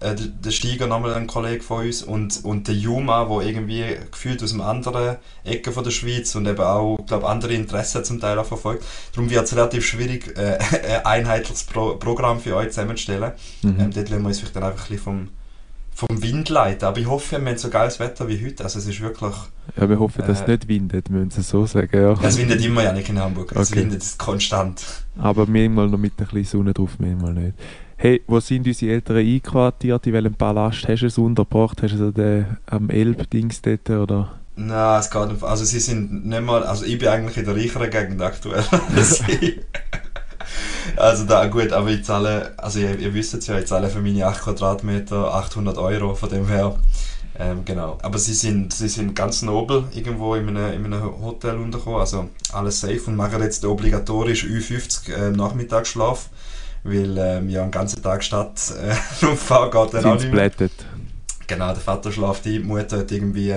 äh, 0.00 0.14
der- 0.14 0.26
der 0.26 0.50
Steiger, 0.50 0.86
nochmal 0.86 1.14
ein 1.14 1.26
Kollege 1.26 1.62
von 1.62 1.84
uns 1.86 2.02
und, 2.02 2.44
und 2.44 2.68
der 2.68 2.74
Juma, 2.74 3.24
der 3.26 3.46
irgendwie 3.46 3.84
gefühlt 4.10 4.42
aus 4.42 4.52
einem 4.52 4.62
anderen 4.62 5.16
Ecke 5.44 5.72
von 5.72 5.84
der 5.84 5.90
Schweiz 5.90 6.34
und 6.34 6.46
eben 6.46 6.60
auch, 6.60 6.98
glaube 7.06 7.28
andere 7.28 7.52
Interessen 7.52 8.02
zum 8.04 8.20
Teil 8.20 8.38
auch 8.38 8.46
verfolgt. 8.46 8.84
Darum 9.14 9.28
wird 9.30 9.44
es 9.44 9.54
relativ 9.54 9.84
schwierig, 9.86 10.36
äh, 10.38 10.58
ein 11.04 11.04
einheitliches 11.04 11.64
Pro 11.64 11.96
Programm 11.96 12.40
für 12.40 12.56
euch 12.56 12.68
zusammenzustellen. 12.70 13.32
Mhm. 13.62 13.76
Ähm, 13.78 13.90
dort 13.92 14.08
lassen 14.08 14.22
wir 14.22 14.28
uns 14.28 14.38
vielleicht 14.38 14.56
dann 14.56 14.64
einfach 14.64 14.84
ein 14.84 14.88
bisschen 14.96 15.04
vom, 15.04 15.28
vom 16.08 16.22
Wind 16.22 16.48
leiten. 16.48 16.84
Aber 16.86 16.98
ich 16.98 17.06
hoffe, 17.06 17.38
wir 17.38 17.46
haben 17.50 17.58
so 17.58 17.68
geiles 17.68 18.00
Wetter 18.00 18.26
wie 18.26 18.42
heute. 18.44 18.64
Also 18.64 18.78
es 18.78 18.86
ist 18.86 19.00
wirklich... 19.02 19.34
Ja, 19.78 19.88
wir 19.88 19.98
hoffen, 19.98 20.24
dass 20.26 20.40
es 20.40 20.46
Äh, 20.48 20.52
nicht 20.52 20.66
windet, 20.68 21.10
müssen 21.10 21.30
sie 21.30 21.42
so 21.42 21.66
sagen. 21.66 21.90
Ja. 22.00 22.14
Es 22.22 22.38
windet 22.38 22.64
immer 22.64 22.82
ja 22.82 22.92
nicht 22.94 23.08
in 23.10 23.18
Hamburg. 23.18 23.52
Es 23.52 23.70
Okay. 23.70 23.80
windet 23.82 24.02
konstant. 24.16 24.82
Aber 25.18 25.46
manchmal 25.46 25.88
noch 25.88 25.98
mit 25.98 26.12
ein 26.18 26.24
bisschen 26.26 26.44
Sonne 26.44 26.72
drauf, 26.72 26.92
manchmal 26.98 27.34
nicht. 27.34 27.54
Hey, 28.02 28.22
wo 28.26 28.40
sind 28.40 28.66
unsere 28.66 28.92
Eltern 28.92 29.18
einquartiert? 29.18 30.06
In 30.06 30.14
welchem 30.14 30.32
Palast 30.32 30.88
hast 30.88 31.02
du 31.02 31.06
es 31.06 31.18
untergebracht? 31.18 31.82
Hast 31.82 31.96
du 31.96 32.08
es 32.08 32.14
den, 32.14 32.46
am 32.64 32.88
Elb-Dings 32.88 33.60
dort? 33.60 33.90
Oder? 33.90 34.40
Nein, 34.56 35.00
es 35.00 35.10
geht 35.10 35.28
nicht. 35.30 35.42
Also 35.42 35.66
sie 35.66 35.80
sind 35.80 36.24
nicht 36.24 36.40
mal... 36.42 36.62
Also 36.62 36.86
ich 36.86 36.98
bin 36.98 37.08
eigentlich 37.08 37.36
in 37.36 37.44
der 37.44 37.54
reicheren 37.54 37.90
Gegend 37.90 38.22
aktuell. 38.22 38.64
also 40.96 41.24
da, 41.26 41.46
gut, 41.48 41.72
aber 41.72 41.90
ich 41.90 42.02
zahle... 42.02 42.54
Also 42.56 42.78
ihr, 42.78 42.98
ihr 42.98 43.12
wisst 43.12 43.34
es 43.34 43.46
ja, 43.46 43.58
ich 43.58 43.66
zahle 43.66 43.90
für 43.90 44.00
meine 44.00 44.24
8 44.24 44.44
Quadratmeter 44.44 45.34
800 45.34 45.76
Euro. 45.76 46.14
Von 46.14 46.30
dem 46.30 46.48
her... 46.48 46.76
Ähm, 47.38 47.66
genau. 47.66 47.98
Aber 48.00 48.16
sie 48.18 48.32
sind, 48.32 48.72
sie 48.72 48.88
sind 48.88 49.14
ganz 49.14 49.42
nobel 49.42 49.84
irgendwo 49.94 50.36
in 50.36 50.48
einem, 50.48 50.86
in 50.86 50.94
einem 50.94 51.20
Hotel 51.20 51.56
untergekommen. 51.56 52.00
Also 52.00 52.30
alles 52.54 52.80
safe 52.80 53.02
und 53.08 53.16
machen 53.16 53.42
jetzt 53.42 53.62
den 53.62 53.68
obligatorischen 53.68 54.48
Ü50 54.48 55.12
äh, 55.12 55.30
Nachmittagsschlaf. 55.32 56.30
Weil 56.82 57.18
ähm, 57.18 57.48
ja, 57.50 57.62
den 57.62 57.70
ganzen 57.70 58.02
Tag 58.02 58.24
Stadt 58.24 58.58
äh, 58.82 59.24
rumfahren 59.26 59.70
geht 59.70 59.94
dann 59.94 60.04
auch 60.12 60.18
Sind 60.18 60.32
nicht 60.34 60.60
mehr. 60.60 60.70
Genau, 61.46 61.66
der 61.72 61.76
Vater 61.82 62.12
schläft 62.12 62.46
ein, 62.46 62.52
die 62.52 62.58
Mutter 62.60 62.98
hat 62.98 63.10
irgendwie 63.10 63.52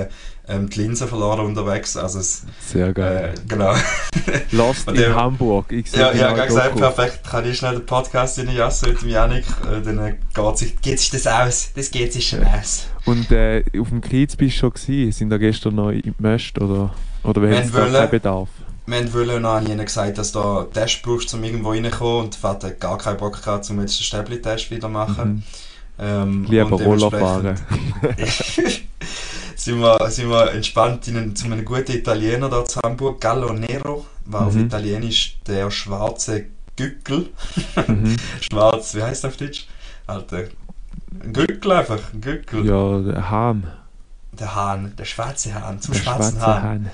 ähm, 0.47 0.67
die 0.69 0.81
Linse 0.81 1.07
verloren 1.07 1.45
unterwegs. 1.45 1.95
Also 1.95 2.19
es, 2.19 2.43
Sehr 2.59 2.91
geil. 2.91 3.33
äh, 3.35 3.39
genau. 3.47 3.73
Lost 4.51 4.87
in 4.87 4.95
der- 4.95 5.15
Hamburg. 5.15 5.71
Ich 5.71 5.91
Ja, 5.93 6.11
ja, 6.11 6.33
gerade 6.33 6.47
gesagt, 6.47 6.75
perfekt. 6.75 7.19
Kann 7.29 7.45
ich 7.47 7.57
schnell 7.57 7.75
den 7.75 7.85
Podcast 7.85 8.39
reinjassen 8.39 8.89
mit 8.89 9.01
dem 9.03 9.09
Janik? 9.09 9.45
Äh, 9.71 9.81
dann 9.83 9.99
äh, 9.99 10.15
geht 10.33 10.57
sich, 10.57 10.81
geht 10.81 10.99
sich 10.99 11.11
das 11.11 11.27
aus. 11.27 11.69
Das 11.75 11.91
geht 11.91 12.11
sich 12.13 12.27
schon 12.29 12.43
aus. 12.43 12.87
Und 13.05 13.31
äh, 13.31 13.63
auf 13.79 13.89
dem 13.89 14.01
Kiez 14.01 14.35
bist 14.35 14.55
du 14.55 14.59
schon 14.59 14.73
gewesen? 14.73 15.11
Sind 15.11 15.29
da 15.29 15.37
gestern 15.37 15.75
noch 15.75 15.91
im 15.91 16.15
Möst 16.17 16.59
oder, 16.59 16.93
oder 17.23 17.41
Wir 17.43 17.57
haben 17.57 17.71
keinen 17.71 18.09
Bedarf? 18.09 18.49
Wir 18.85 18.97
haben 18.97 19.13
wollen, 19.13 19.45
habe 19.45 19.63
ich 19.63 19.71
ihnen 19.71 19.85
gesagt, 19.85 20.17
dass 20.17 20.31
du 20.33 20.41
einen 20.41 20.73
Test 20.73 21.01
brauchst, 21.03 21.33
um 21.33 21.43
irgendwo 21.43 21.71
reinzukommen. 21.71 22.25
Und 22.25 22.33
der 22.33 22.39
Vater 22.41 22.67
hat 22.67 22.79
gar 22.79 22.97
keinen 22.97 23.17
Bock 23.17 23.41
gehabt, 23.41 23.69
um 23.69 23.79
jetzt 23.79 23.97
den 23.99 24.03
Stäbli-Test 24.03 24.71
wieder 24.71 24.81
zu 24.81 24.89
machen. 24.89 25.35
Mhm. 25.35 25.43
Ähm, 25.99 26.45
Lieber 26.49 26.81
Roller 26.81 27.11
fahren. 27.11 27.55
sind, 29.55 29.79
wir, 29.79 30.09
sind 30.11 30.29
wir 30.29 30.51
entspannt 30.53 31.07
in 31.07 31.17
einen, 31.17 31.35
zu 31.35 31.45
einem 31.45 31.63
guten 31.63 31.91
Italiener 31.91 32.49
da 32.49 32.65
zu 32.65 32.79
Hamburg, 32.83 33.21
Gallo 33.21 33.53
Nero, 33.53 34.05
war 34.25 34.47
auf 34.47 34.53
Mhm. 34.55 34.65
Italienisch 34.65 35.39
der 35.47 35.69
schwarze 35.71 36.45
Gückel. 36.75 37.29
mhm. 37.87 38.15
Schwarz, 38.41 38.95
wie 38.95 39.03
heißt 39.03 39.23
das 39.23 39.31
auf 39.31 39.37
Deutsch? 39.37 39.67
Alter, 40.07 40.45
ein 41.23 41.31
Gückel 41.31 41.71
einfach, 41.71 41.99
ein 42.13 42.19
Gückel. 42.21 42.65
Ja, 42.65 42.99
der 42.99 43.29
Hahn. 43.29 43.71
Der 44.33 44.55
Hahn, 44.55 44.93
der 44.97 45.05
schwarze 45.05 45.53
Hahn, 45.53 45.79
zum 45.79 45.93
Der 45.93 46.01
schwarzen 46.01 46.37
schwarze 46.39 46.45
Hahn. 46.47 46.63
Hahn. 46.63 46.91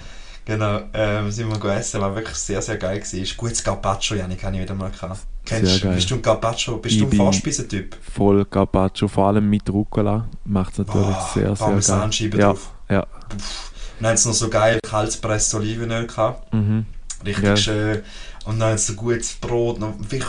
Genau, 0.49 0.79
ähm, 0.93 1.29
sind 1.31 1.47
wir 1.47 1.59
gegessen, 1.59 2.01
war 2.01 2.15
wirklich 2.15 2.35
sehr, 2.35 2.59
sehr 2.61 2.77
geil 2.77 2.97
gewesen. 2.97 3.21
Ist 3.21 3.37
gutes 3.37 3.63
Carpaccio, 3.63 4.17
Janik, 4.17 4.43
habe 4.43 4.55
ich 4.55 4.63
wieder 4.63 4.73
mal 4.73 4.89
gehabt. 4.89 5.19
Kennst 5.45 5.77
du, 5.77 5.85
geil. 5.85 5.95
bist 5.95 6.09
du 6.09 6.15
ein 6.15 6.21
Carpaccio, 6.23 6.77
bist 6.77 6.95
Ich 6.95 7.01
du 7.01 7.07
ein 7.07 7.11
Vorspeisentyp? 7.17 7.95
Voll 8.15 8.45
Carpaccio, 8.45 9.07
vor 9.07 9.27
allem 9.27 9.47
mit 9.47 9.69
Rucola. 9.69 10.27
Macht 10.45 10.73
es 10.73 10.79
natürlich 10.79 11.05
Boah, 11.05 11.29
sehr, 11.33 11.55
sehr 11.55 11.67
geil. 11.67 12.39
Ja, 12.39 12.47
drauf. 12.47 12.71
ja. 12.89 13.01
Pff. 13.37 13.71
Dann 13.99 14.09
haben 14.09 14.17
sie 14.17 14.27
noch 14.29 14.35
so 14.35 14.49
geil 14.49 14.79
kaltgepresstes 14.81 15.53
Olivenöl 15.53 16.07
gehabt. 16.07 16.51
Mhm. 16.53 16.85
Richtig 17.25 17.43
Ja. 17.45 17.55
schön. 17.57 18.01
Und 18.45 18.59
dann 18.59 18.77
so 18.77 18.93
gutes 18.93 19.33
Brot. 19.33 19.79
Noch, 19.79 19.93
wie, 20.09 20.23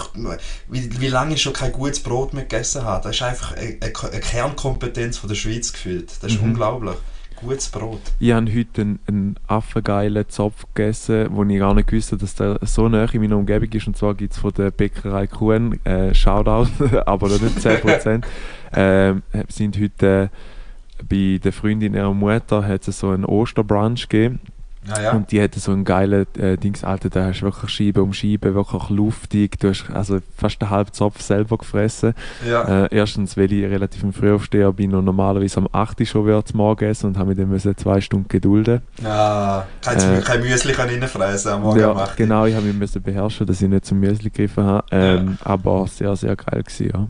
wie, 0.68 1.00
wie 1.00 1.08
lange 1.08 1.34
ich 1.34 1.40
schon 1.42 1.52
kein 1.54 1.72
gutes 1.72 2.00
Brot 2.00 2.34
mehr 2.34 2.42
gegessen 2.42 2.84
habe. 2.84 3.04
Das 3.04 3.16
ist 3.16 3.22
einfach 3.22 3.52
eine, 3.56 3.76
eine 3.80 3.92
eine 4.12 4.20
Kernkompetenz 4.20 5.16
von 5.18 5.28
der 5.28 5.36
Schweiz 5.36 5.72
gefühlt. 5.72 6.10
Das 6.20 6.32
ist 6.32 6.40
Mhm. 6.42 6.48
unglaublich. 6.50 6.96
Gutes 7.42 7.70
Brot. 7.70 8.00
Ich 8.18 8.32
habe 8.32 8.54
heute 8.54 8.82
einen, 8.82 8.99
einen 9.06 9.37
affengeilen 9.47 10.28
Zopf 10.28 10.66
gegessen, 10.75 11.28
wo 11.30 11.42
ich 11.44 11.59
gar 11.59 11.75
nicht 11.75 11.90
wusste, 11.90 12.16
dass 12.18 12.35
der 12.35 12.59
so 12.62 12.88
nah 12.88 13.04
in 13.04 13.20
meiner 13.23 13.38
Umgebung 13.38 13.70
ist. 13.73 13.87
Und 13.87 13.97
zwar 13.97 14.14
gibt 14.14 14.35
es 14.35 14.38
von 14.38 14.52
der 14.52 14.70
Bäckerei 14.70 15.26
Kuhn, 15.26 15.78
äh, 15.85 16.14
Shoutout, 16.14 16.68
aber 17.06 17.28
nicht 17.28 17.59
10%. 17.59 18.23
ähm, 18.75 19.23
sind 19.49 19.80
heute 19.80 20.30
äh, 20.30 21.04
bei 21.09 21.40
der 21.42 21.52
Freundin 21.52 21.94
ihrer 21.94 22.12
Mutter 22.12 22.66
hat 22.66 22.87
es 22.87 22.99
so 22.99 23.11
einen 23.11 23.25
Osterbrunch 23.25 24.09
gegeben. 24.09 24.40
Ja, 24.88 25.02
ja. 25.02 25.12
Und 25.12 25.30
die 25.30 25.42
hatten 25.42 25.60
so 25.60 25.72
einen 25.72 25.84
geilen 25.84 26.26
äh, 26.38 26.56
Dings, 26.56 26.84
Alter, 26.84 27.10
da 27.10 27.26
hast 27.26 27.40
du 27.40 27.44
wirklich 27.46 27.70
Scheibe 27.70 28.02
um 28.02 28.14
Scheibe, 28.14 28.54
wirklich 28.54 28.88
luftig. 28.88 29.58
Du 29.60 29.68
hast 29.68 29.90
also 29.92 30.20
fast 30.37 30.60
einen 30.62 30.70
halben 30.70 30.92
Zopf 30.94 31.20
selber 31.20 31.58
gefressen. 31.58 32.14
ja. 32.49 32.84
Äh, 32.84 32.88
erstens, 32.90 33.37
weil 33.37 33.52
ich 33.52 33.64
relativ 33.64 34.02
ein 34.02 34.14
Frühaufsteher 34.14 34.72
bin 34.72 34.94
und 34.94 35.04
normalerweise 35.04 35.58
am 35.58 35.68
8 35.70 36.00
Uhr 36.00 36.06
schon 36.06 36.26
wieder 36.26 36.44
zum 36.44 36.56
Morgen 36.58 36.84
essen 36.87 37.08
und 37.08 37.18
habe 37.18 37.28
mich 37.28 37.38
dann 37.38 37.50
müssen 37.50 37.76
zwei 37.76 38.00
Stunden 38.00 38.28
gedulden. 38.28 38.80
ja. 39.02 39.66
Kein, 39.82 39.99
Äh, 39.99 40.20
kein 40.22 40.40
Müsli 40.40 40.72
kann 40.72 40.88
reinfressen 40.88 41.52
am 41.52 41.62
Morgen 41.62 41.80
ja, 41.80 41.92
8 41.92 42.10
Uhr. 42.12 42.16
genau, 42.16 42.46
ich 42.46 42.54
habe 42.54 42.64
mich 42.64 42.75
müssen 42.76 43.02
beherrschen, 43.02 43.46
dass 43.46 43.60
ich 43.60 43.68
nicht 43.68 43.84
zum 43.84 44.00
Müsli 44.00 44.30
gegriffen 44.30 44.64
habe. 44.64 44.87
Ähm, 44.92 45.37
Aber 45.44 45.87
sehr, 45.88 46.16
sehr 46.16 46.37
geil 46.37 46.62
gewesen, 46.62 46.90
ja. 46.92 47.06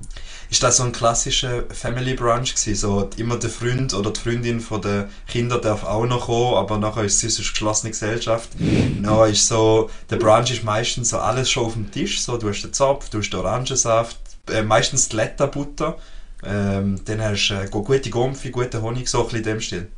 Ist 0.51 0.65
das 0.65 0.79
so 0.79 0.83
ein 0.83 0.91
klassischer 0.91 1.63
Family 1.71 2.15
Brunch 2.15 2.57
gewesen? 2.57 2.75
So 2.75 3.09
immer 3.17 3.37
der 3.37 3.51
Freund 3.51 3.95
oder 3.95 4.11
die 4.11 4.19
Freundin 4.19 4.61
von 4.61 4.83
den 4.83 5.05
Kindern 5.29 5.63
darf 5.63 5.85
auch 5.85 6.07
noch 6.07 6.27
kommen, 6.27 6.57
aber 6.57 6.77
nachher 6.77 7.05
ist 7.05 7.23
es 7.23 7.37
sonst 7.37 7.53
geschlossene 7.53 7.93
Gesellschaft. 7.93 8.51
No, 9.01 9.25
ist 9.25 9.47
so, 9.47 9.89
der 10.11 10.17
Brunch 10.17 10.51
ist 10.51 10.65
meistens 10.65 11.11
so 11.11 11.19
alles 11.19 11.49
schon 11.49 11.67
auf 11.67 11.75
dem 11.75 11.91
Tisch. 11.93 12.21
So, 12.21 12.37
du 12.37 12.49
hast 12.49 12.63
den 12.63 12.73
Zopf, 12.73 13.09
du 13.11 13.19
hast 13.19 13.31
den 13.31 13.39
Orangensaft, 13.39 14.19
äh, 14.51 14.63
meistens 14.63 15.09
die 15.09 15.17
Letta-Butter. 15.17 15.97
Ähm, 16.43 17.01
dann 17.05 17.23
hast 17.23 17.49
du 17.49 17.55
äh, 17.55 17.69
gute 17.71 18.11
Gumpfi, 18.11 18.51
guten 18.51 18.83
Honig, 18.83 19.09
so 19.09 19.21
ein 19.21 19.25
bisschen 19.27 19.39
in 19.39 19.45
dem 19.45 19.61
Stil. 19.61 19.89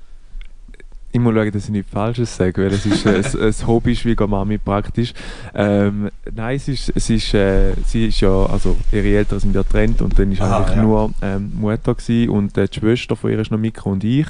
Ich 1.15 1.21
muss 1.21 1.35
schauen, 1.35 1.53
dass 1.53 1.65
ich 1.65 1.71
nichts 1.71 1.93
Falsches 1.93 2.35
sage, 2.35 2.63
weil 2.63 2.73
es 2.73 2.87
ist 2.87 3.05
äh, 3.05 3.17
ein, 3.17 3.43
ein 3.43 3.67
Hobby-Schwiegermami 3.67 4.57
praktisch. 4.57 5.13
Ähm, 5.55 6.11
nein, 6.35 6.57
es 6.57 6.69
ist, 6.69 6.91
es 6.95 7.11
ist, 7.11 7.35
äh, 7.35 7.75
sie 7.87 8.07
ist 8.07 8.21
ja, 8.21 8.47
also 8.47 8.77
ihre 8.91 9.09
Eltern 9.09 9.39
sind 9.39 9.55
ja 9.55 9.61
getrennt 9.61 10.01
und 10.01 10.19
dann 10.19 10.33
ist 10.33 10.41
Aha, 10.41 10.59
eigentlich 10.59 10.77
ja. 10.77 10.83
nur 10.83 11.13
ähm, 11.21 11.53
Mutter 11.55 11.95
gewesen 11.95 12.31
und 12.31 12.57
äh, 12.57 12.67
die 12.67 12.81
Schwester 12.81 13.15
von 13.15 13.31
ihr 13.31 13.39
ist 13.41 13.51
noch 13.51 13.59
Mikro 13.59 13.91
und 13.91 14.03
ich. 14.05 14.27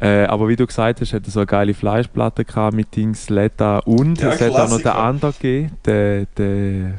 Äh, 0.00 0.24
aber 0.24 0.48
wie 0.48 0.56
du 0.56 0.66
gesagt 0.66 1.00
hast, 1.00 1.12
hat 1.12 1.24
er 1.24 1.30
so 1.30 1.38
eine 1.38 1.46
geile 1.46 1.74
Fleischplatte 1.74 2.44
gehabt 2.44 2.74
mit 2.74 2.96
Dings, 2.96 3.30
Letta 3.30 3.78
und 3.78 4.20
Ja, 4.20 4.32
es 4.32 4.40
hat 4.40 4.50
auch 4.50 4.68
noch 4.68 4.80
den 4.80 4.88
anderen 4.88 5.34
gegeben, 5.40 5.70
der, 5.84 6.26
der, 6.36 6.94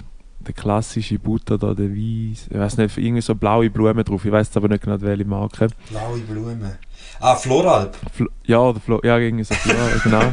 der 0.47 0.53
klassische 0.53 1.19
Butter 1.19 1.57
da, 1.57 1.73
der 1.73 1.89
Weiss, 1.89 2.47
ich 2.49 2.57
weiß 2.57 2.77
nicht, 2.77 2.97
irgendwie 2.97 3.21
so 3.21 3.35
blaue 3.35 3.69
Blumen 3.69 4.03
drauf, 4.03 4.25
ich 4.25 4.31
weiß 4.31 4.47
jetzt 4.47 4.57
aber 4.57 4.67
nicht 4.67 4.83
genau 4.83 4.99
welche 5.01 5.25
Marke. 5.25 5.67
Blaue 5.89 6.19
Blumen. 6.19 6.77
Ah, 7.19 7.35
Floralp. 7.35 7.95
Flo 8.11 8.27
ja, 8.45 8.59
oder 8.59 8.79
Flo 8.79 8.99
ja, 9.03 9.17
irgendwie 9.17 9.43
so 9.43 9.53
Flora, 9.53 9.89
genau. 10.03 10.23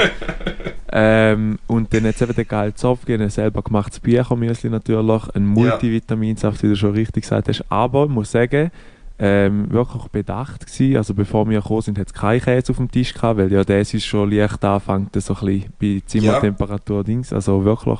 ähm, 0.92 1.58
und 1.66 1.92
dann 1.94 2.04
es 2.04 2.20
eben 2.20 2.34
den 2.34 2.48
geilen 2.48 2.74
Zopf 2.74 3.08
ein 3.08 3.30
selber 3.30 3.62
gemachtes 3.62 4.00
Büchermüsli 4.00 4.70
natürlich, 4.70 5.22
ein 5.34 5.46
Multivitaminsaft, 5.46 6.62
wie 6.62 6.68
du 6.68 6.76
schon 6.76 6.92
richtig 6.92 7.22
gesagt 7.22 7.48
hast. 7.48 7.64
Aber 7.68 8.04
ich 8.04 8.10
muss 8.10 8.32
sagen, 8.32 8.70
ähm, 9.20 9.70
wirklich 9.70 10.04
bedacht 10.08 10.66
gewesen. 10.66 10.96
Also 10.96 11.14
bevor 11.14 11.48
wir 11.48 11.60
gekommen 11.60 11.82
sind, 11.82 11.98
hat 11.98 12.06
es 12.06 12.14
keinen 12.14 12.40
Käse 12.40 12.72
auf 12.72 12.78
dem 12.78 12.90
Tisch 12.90 13.12
gehabt, 13.12 13.38
weil 13.38 13.52
ja 13.52 13.62
das 13.62 13.92
ist 13.92 14.06
schon 14.06 14.30
leicht 14.30 14.64
anfängt, 14.64 15.14
so 15.20 15.34
ein 15.34 15.46
bisschen 15.46 15.72
bei 15.78 16.02
Zimmertemperatur 16.06 17.04
Dings. 17.04 17.32
Also 17.32 17.64
wirklich 17.64 17.98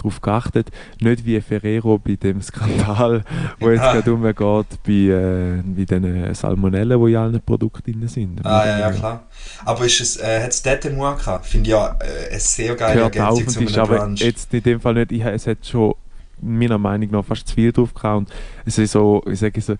darauf 0.00 0.20
geachtet. 0.20 0.70
Nicht 1.00 1.24
wie 1.24 1.40
Ferrero 1.40 1.98
bei 1.98 2.16
dem 2.16 2.42
Skandal, 2.42 3.24
wo 3.58 3.70
jetzt 3.70 3.80
Ah. 3.82 3.92
gerade 3.94 4.12
umgeht, 4.12 4.66
bei, 4.86 4.92
äh, 4.92 5.62
bei 5.64 5.84
den 5.84 6.34
Salmonellen, 6.34 7.04
die 7.04 7.10
in 7.12 7.16
allen 7.16 7.40
Produkten 7.40 7.92
drin 7.92 8.08
sind. 8.08 8.44
Ah, 8.44 8.66
ja, 8.66 8.78
ja, 8.80 8.90
klar. 8.92 9.22
Aber 9.64 9.84
ist 9.86 10.00
es, 10.00 10.16
äh, 10.18 10.42
hat 10.42 10.50
es 10.50 10.62
Tete 10.62 10.90
Moor 10.90 11.16
gehabt? 11.16 11.46
Finde 11.46 11.68
ich 11.68 11.72
ja 11.72 11.96
äh, 12.00 12.30
eine 12.30 12.40
sehr 12.40 12.74
geile 12.74 13.04
auf 13.06 13.14
Ergänzung 13.14 13.44
den 13.44 13.48
zu 13.48 13.60
einem 13.60 13.90
aber 13.90 13.98
Brunch. 13.98 14.20
jetzt 14.20 14.52
in 14.54 14.62
dem 14.62 14.80
Fall 14.80 14.94
nicht. 14.94 15.12
Ich, 15.12 15.24
es 15.24 15.46
hat 15.46 15.64
schon 15.66 15.94
meiner 16.42 16.78
Meinung 16.78 17.10
nach 17.10 17.24
fast 17.24 17.46
zu 17.48 17.54
viel 17.54 17.70
drauf 17.72 17.92
gehabt. 17.94 18.16
Und 18.18 18.28
es 18.64 18.78
ist 18.78 18.92
so, 18.92 19.22
ich 19.30 19.38
sage 19.38 19.60
so, 19.60 19.74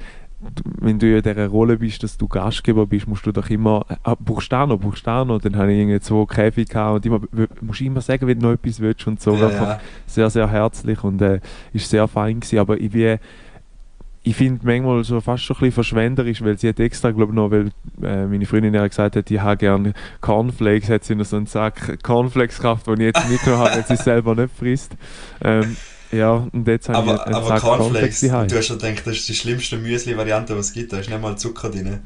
wenn 0.81 0.99
du 0.99 1.17
in 1.17 1.23
dieser 1.23 1.49
Rolle 1.49 1.77
bist, 1.77 2.03
dass 2.03 2.17
du 2.17 2.27
Gastgeber 2.27 2.87
bist, 2.87 3.07
musst 3.07 3.27
du 3.27 3.33
doch 3.33 3.51
immer, 3.51 3.85
ah, 4.03 4.17
brauchst 4.19 4.51
du 4.51 4.57
auch 4.57 4.67
noch, 4.67 4.79
brauchst 4.79 5.07
du 5.07 5.11
auch 5.11 5.25
noch. 5.25 5.41
Dann 5.41 5.57
habe 5.57 5.73
ich 5.73 5.79
irgendwie 5.79 6.01
zwei 6.01 6.25
Käfige 6.25 6.73
gehabt 6.73 6.97
und 6.97 7.07
immer, 7.07 7.21
musst 7.61 7.81
immer 7.83 8.01
sagen, 8.01 8.27
wenn 8.27 8.41
du 8.41 8.47
noch 8.47 8.55
etwas 8.55 8.81
willst 8.81 9.07
und 9.07 9.21
so. 9.21 9.35
ja, 9.37 9.51
ja. 9.51 9.81
sehr, 10.07 10.31
sehr 10.31 10.51
herzlich 10.51 11.05
und 11.05 11.21
äh, 11.21 11.41
ist 11.73 11.91
sehr 11.91 12.09
fein 12.09 12.41
gewesen. 12.41 12.59
Aber 12.59 12.81
ich 12.81 12.93
wie, 12.95 13.17
ich 14.23 14.37
finde 14.37 14.61
manchmal 14.65 15.05
so 15.05 15.21
fast 15.21 15.45
schon 15.45 15.57
ein 15.57 15.61
bisschen 15.61 15.73
verschwenderisch, 15.73 16.43
weil 16.43 16.59
sie 16.59 16.69
hat 16.69 16.81
extra, 16.81 17.11
glaube 17.11 17.33
ich, 17.33 17.37
noch, 17.37 17.51
weil 17.51 17.71
äh, 18.03 18.27
meine 18.27 18.47
Freundin 18.47 18.75
ja 18.75 18.87
gesagt 18.87 19.17
hat, 19.17 19.31
ich 19.31 19.41
habe 19.41 19.59
gerne 19.59 19.93
Cornflakes, 20.21 20.89
hat 20.89 21.05
sie 21.05 21.15
noch 21.15 21.25
so 21.27 21.37
einen 21.37 21.47
Sack 21.47 22.03
Cornflakes 22.03 22.57
gekauft, 22.57 22.87
den 22.87 22.95
ich 22.95 23.15
jetzt 23.15 23.31
nicht 23.31 23.47
habe, 23.47 23.71
weil 23.71 23.87
sie 23.87 23.95
es 23.95 24.05
selber 24.05 24.35
nicht 24.35 24.55
frisst. 24.55 24.97
Ähm, 25.43 25.77
ja, 26.13 26.49
und 26.53 26.67
jetzt 26.67 26.89
habe 26.89 27.05
ich 27.07 27.13
Aber, 27.13 27.27
einen 27.27 27.35
aber 27.35 27.61
Cornflakes, 27.61 28.21
du 28.21 28.31
hast 28.33 28.69
ja 28.69 28.75
gedacht, 28.77 29.07
das 29.07 29.17
ist 29.17 29.29
die 29.29 29.35
schlimmste 29.35 29.77
Müsli-Variante, 29.79 30.55
die 30.55 30.59
es 30.61 30.73
gibt. 30.73 30.93
Da 30.93 30.99
ist 30.99 31.09
nicht 31.09 31.21
mal 31.21 31.37
Zucker 31.37 31.71
drin. 31.71 32.01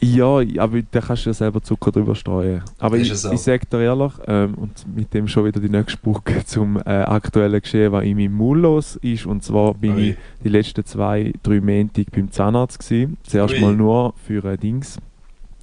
Ja, 0.00 0.40
aber 0.58 0.82
da 0.90 1.00
kannst 1.00 1.24
du 1.24 1.30
ja 1.30 1.34
selber 1.34 1.62
Zucker 1.62 1.92
drüber 1.92 2.14
streuen. 2.14 2.62
Aber 2.78 2.96
Ist 2.98 3.24
ich, 3.24 3.32
ich 3.32 3.40
sage 3.40 3.64
dir 3.66 3.80
ehrlich, 3.80 4.12
ähm, 4.26 4.54
und 4.54 4.94
mit 4.94 5.14
dem 5.14 5.28
schon 5.28 5.44
wieder 5.46 5.60
die 5.60 5.68
nächste 5.68 5.98
Brücke 5.98 6.44
zum 6.46 6.76
äh, 6.78 6.90
aktuellen 6.90 7.60
Geschehen, 7.60 7.92
was 7.92 8.04
in 8.04 8.16
meinem 8.16 8.34
Mund 8.34 8.62
los 8.62 8.96
ist. 8.96 9.24
Und 9.26 9.44
zwar 9.44 9.74
bin 9.74 9.94
Ui. 9.94 10.10
ich 10.10 10.16
die 10.42 10.48
letzten 10.48 10.84
zwei, 10.84 11.32
drei 11.42 11.60
Monate 11.60 12.04
beim 12.12 12.30
Zahnarzt 12.30 12.80
gewesen. 12.80 13.16
Zuerst 13.22 13.54
Ui. 13.54 13.60
mal 13.60 13.74
nur 13.74 14.14
für 14.26 14.44
ein 14.44 14.58
Dings. 14.58 14.98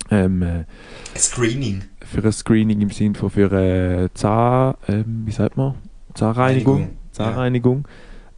Ähm, 0.09 0.41
äh, 0.41 0.45
Ein 0.45 0.65
Screening. 1.17 1.83
für 2.03 2.23
ein 2.23 2.31
Screening 2.31 2.81
im 2.81 2.89
Sinne 2.89 3.15
von 3.15 3.29
für 3.29 3.51
eine 3.51 4.09
Zahn, 4.13 4.75
ähm, 4.87 5.23
wie 5.25 5.31
sagt 5.31 5.55
man? 5.55 5.75
Zahnreinigung. 6.15 6.75
Reinigung, 6.75 6.97
Zahnreinigung. 7.11 7.87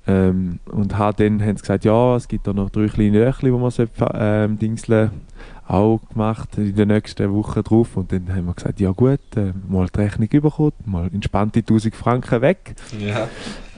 Ähm, 0.06 0.60
und 0.66 0.98
hat 0.98 1.22
dann 1.22 1.42
haben 1.42 1.56
sie 1.56 1.62
gesagt, 1.62 1.86
ja, 1.86 2.18
es 2.18 2.28
gibt 2.28 2.46
da 2.46 2.54
noch 2.54 2.70
drei 2.70 2.88
kleine 2.88 3.24
Löchli, 3.24 3.52
die 3.52 3.58
man 3.58 3.72
sollte, 3.72 4.10
ähm, 4.14 4.60
dingseln 4.60 5.12
auch 5.66 6.02
gemacht 6.12 6.58
in 6.58 6.76
den 6.76 6.90
nächsten 6.90 7.34
Wochen 7.34 7.64
drauf. 7.64 7.96
Und 7.96 8.12
dann 8.12 8.28
haben 8.30 8.46
wir 8.46 8.54
gesagt, 8.54 8.80
ja 8.80 8.92
gut, 8.92 9.20
äh, 9.36 9.54
mal 9.68 9.88
die 9.88 10.02
Rechnung 10.02 10.28
bekommen, 10.30 10.74
mal 10.86 11.10
entspannte 11.14 11.60
1000 11.60 11.96
Franken 11.96 12.42
weg. 12.42 12.76
Ja. 13.00 13.30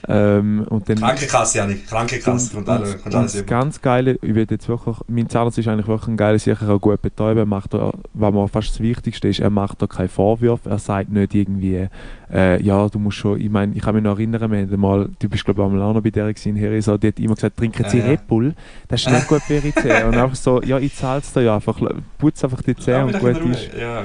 Ähm, 0.08 0.66
und 0.68 0.88
dann 0.88 0.96
Krankenkasse, 0.98 1.58
Janik. 1.58 1.86
Krankenkasse. 1.86 2.56
Alle, 2.66 2.92
kommt 2.92 3.06
und 3.06 3.14
alles 3.14 3.32
das 3.32 3.46
ganz 3.46 3.80
Geile, 3.80 4.18
ich 4.22 4.34
will 4.34 4.46
jetzt 4.48 4.68
wirklich, 4.68 4.96
mein 5.08 5.28
Zahnarzt 5.28 5.58
ist 5.58 5.68
eigentlich 5.68 5.88
wirklich 5.88 6.08
ein 6.08 6.16
geiler, 6.16 6.38
sicher 6.38 6.68
auch 6.68 6.80
gut 6.80 7.02
betäuben, 7.02 7.38
er 7.38 7.46
macht 7.46 7.74
da, 7.74 7.92
was 8.14 8.32
mir 8.32 8.48
fast 8.48 8.70
das 8.70 8.80
Wichtigste 8.80 9.28
ist, 9.28 9.40
er 9.40 9.50
macht 9.50 9.82
da 9.82 9.86
keine 9.86 10.08
Vorwürfe, 10.08 10.70
er 10.70 10.78
sagt 10.78 11.10
nicht 11.10 11.34
irgendwie, 11.34 11.88
äh, 12.32 12.62
ja, 12.62 12.88
du 12.88 12.98
musst 12.98 13.16
schon, 13.16 13.40
ich 13.40 13.50
meine, 13.50 13.74
ich 13.74 13.82
kann 13.82 13.94
mich 13.94 14.04
noch 14.04 14.16
erinnern, 14.18 14.50
wir 14.50 14.58
haben 14.60 14.80
mal, 14.80 15.08
du 15.18 15.28
bist 15.28 15.44
glaube 15.44 15.62
ich 15.62 15.82
auch 15.82 15.92
noch 15.92 16.02
bei 16.02 16.10
der 16.10 16.32
gewesen, 16.32 16.50
in 16.50 16.56
Herisau, 16.56 16.96
die 16.96 17.08
hat 17.08 17.18
immer 17.18 17.34
gesagt, 17.34 17.56
trinken 17.56 17.84
Sie 17.88 17.98
Ja, 17.98 18.04
ja. 18.04 18.10
Red 18.10 18.26
Bull, 18.26 18.54
das 18.88 19.00
ist 19.00 19.10
nicht 19.10 19.26
gut 19.28 19.42
für 19.42 19.54
Ihre 19.54 19.74
Zähne. 19.74 20.06
Und 20.06 20.16
einfach 20.16 20.36
so, 20.36 20.62
ja, 20.62 20.78
ich 20.78 20.94
zahle 20.94 21.20
es 21.20 21.32
dir 21.32 21.42
ja 21.42 21.56
einfach, 21.56 21.80
putz 22.18 22.44
einfach 22.44 22.62
die 22.62 22.76
Zähne 22.76 22.98
Ja, 22.98 23.04
und 23.04 23.18
gut 23.18 23.50
ist. 23.50 23.70
Ja. 23.78 24.04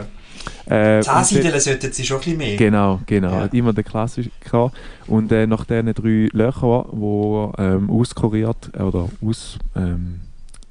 Äh, 0.69 1.01
Zahnsiedeln 1.01 1.60
sollten 1.60 1.91
sie 1.91 2.03
schon 2.05 2.17
ein 2.17 2.19
bisschen 2.21 2.38
mehr. 2.38 2.57
Genau, 2.57 3.00
genau. 3.05 3.31
Ja. 3.31 3.39
Hat 3.41 3.53
immer 3.53 3.74
der 3.74 3.83
Klassiker. 3.83 4.71
Und 5.07 5.31
äh, 5.31 5.45
nach 5.48 5.65
diesen 5.65 5.93
drei 5.93 6.29
Löchern, 6.31 6.86
die 6.93 7.62
ähm, 7.62 7.89
auskuriert 7.89 8.71
äh, 8.77 8.81
oder 8.81 9.10
aus, 9.25 9.57
ähm, 9.75 10.21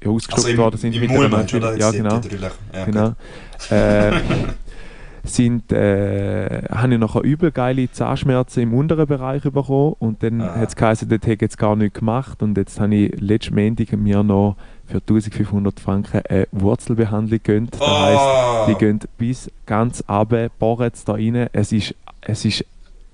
ja, 0.03 0.07
also 0.09 0.15
ausgeschluckt 0.15 0.49
im, 0.49 0.57
worden 0.57 0.77
sind. 0.77 0.95
im 0.95 1.01
mit 1.01 1.11
du, 1.51 1.57
oder? 1.57 1.77
Ja, 1.77 1.91
die- 1.91 1.97
genau. 1.97 2.17
die 2.19 2.29
drei 2.29 2.37
Löcher. 2.37 2.55
Ja, 2.73 2.85
genau. 2.85 3.13
äh, 3.69 4.11
sind, 5.23 5.71
äh, 5.71 6.63
habe 6.71 6.93
ich 6.93 6.99
nachher 6.99 7.21
übel 7.21 7.51
geile 7.51 7.91
Zahnschmerzen 7.91 8.61
im 8.63 8.73
unteren 8.73 9.05
Bereich 9.05 9.43
bekommen 9.43 9.95
und 9.99 10.23
dann 10.23 10.41
Ah. 10.41 10.55
hat 10.55 10.69
es 10.69 10.75
geheißen, 10.75 11.07
dort 11.07 11.21
hätte 11.23 11.33
ich 11.35 11.41
jetzt 11.41 11.57
gar 11.59 11.75
nichts 11.75 11.99
gemacht 11.99 12.41
und 12.41 12.57
jetzt 12.57 12.79
habe 12.79 12.95
ich 12.95 13.21
letzten 13.21 13.53
Montag 13.53 13.91
mir 13.93 14.23
noch 14.23 14.55
für 14.91 14.97
1500 14.97 15.79
Franken 15.79 16.21
eine 16.29 16.47
Wurzelbehandlung 16.51 17.39
gegönnt. 17.43 17.73
Das 17.79 17.87
heisst, 17.87 18.19
Oh. 18.21 18.65
die 18.67 18.75
gehen 18.75 18.99
bis 19.17 19.49
ganz 19.65 20.03
runter, 20.07 20.49
bohren 20.59 20.83
jetzt 20.85 21.07
da 21.07 21.13
rein. 21.13 21.47
Es 21.53 21.71
ist, 21.71 21.95
es 22.21 22.45
ist, 22.45 22.65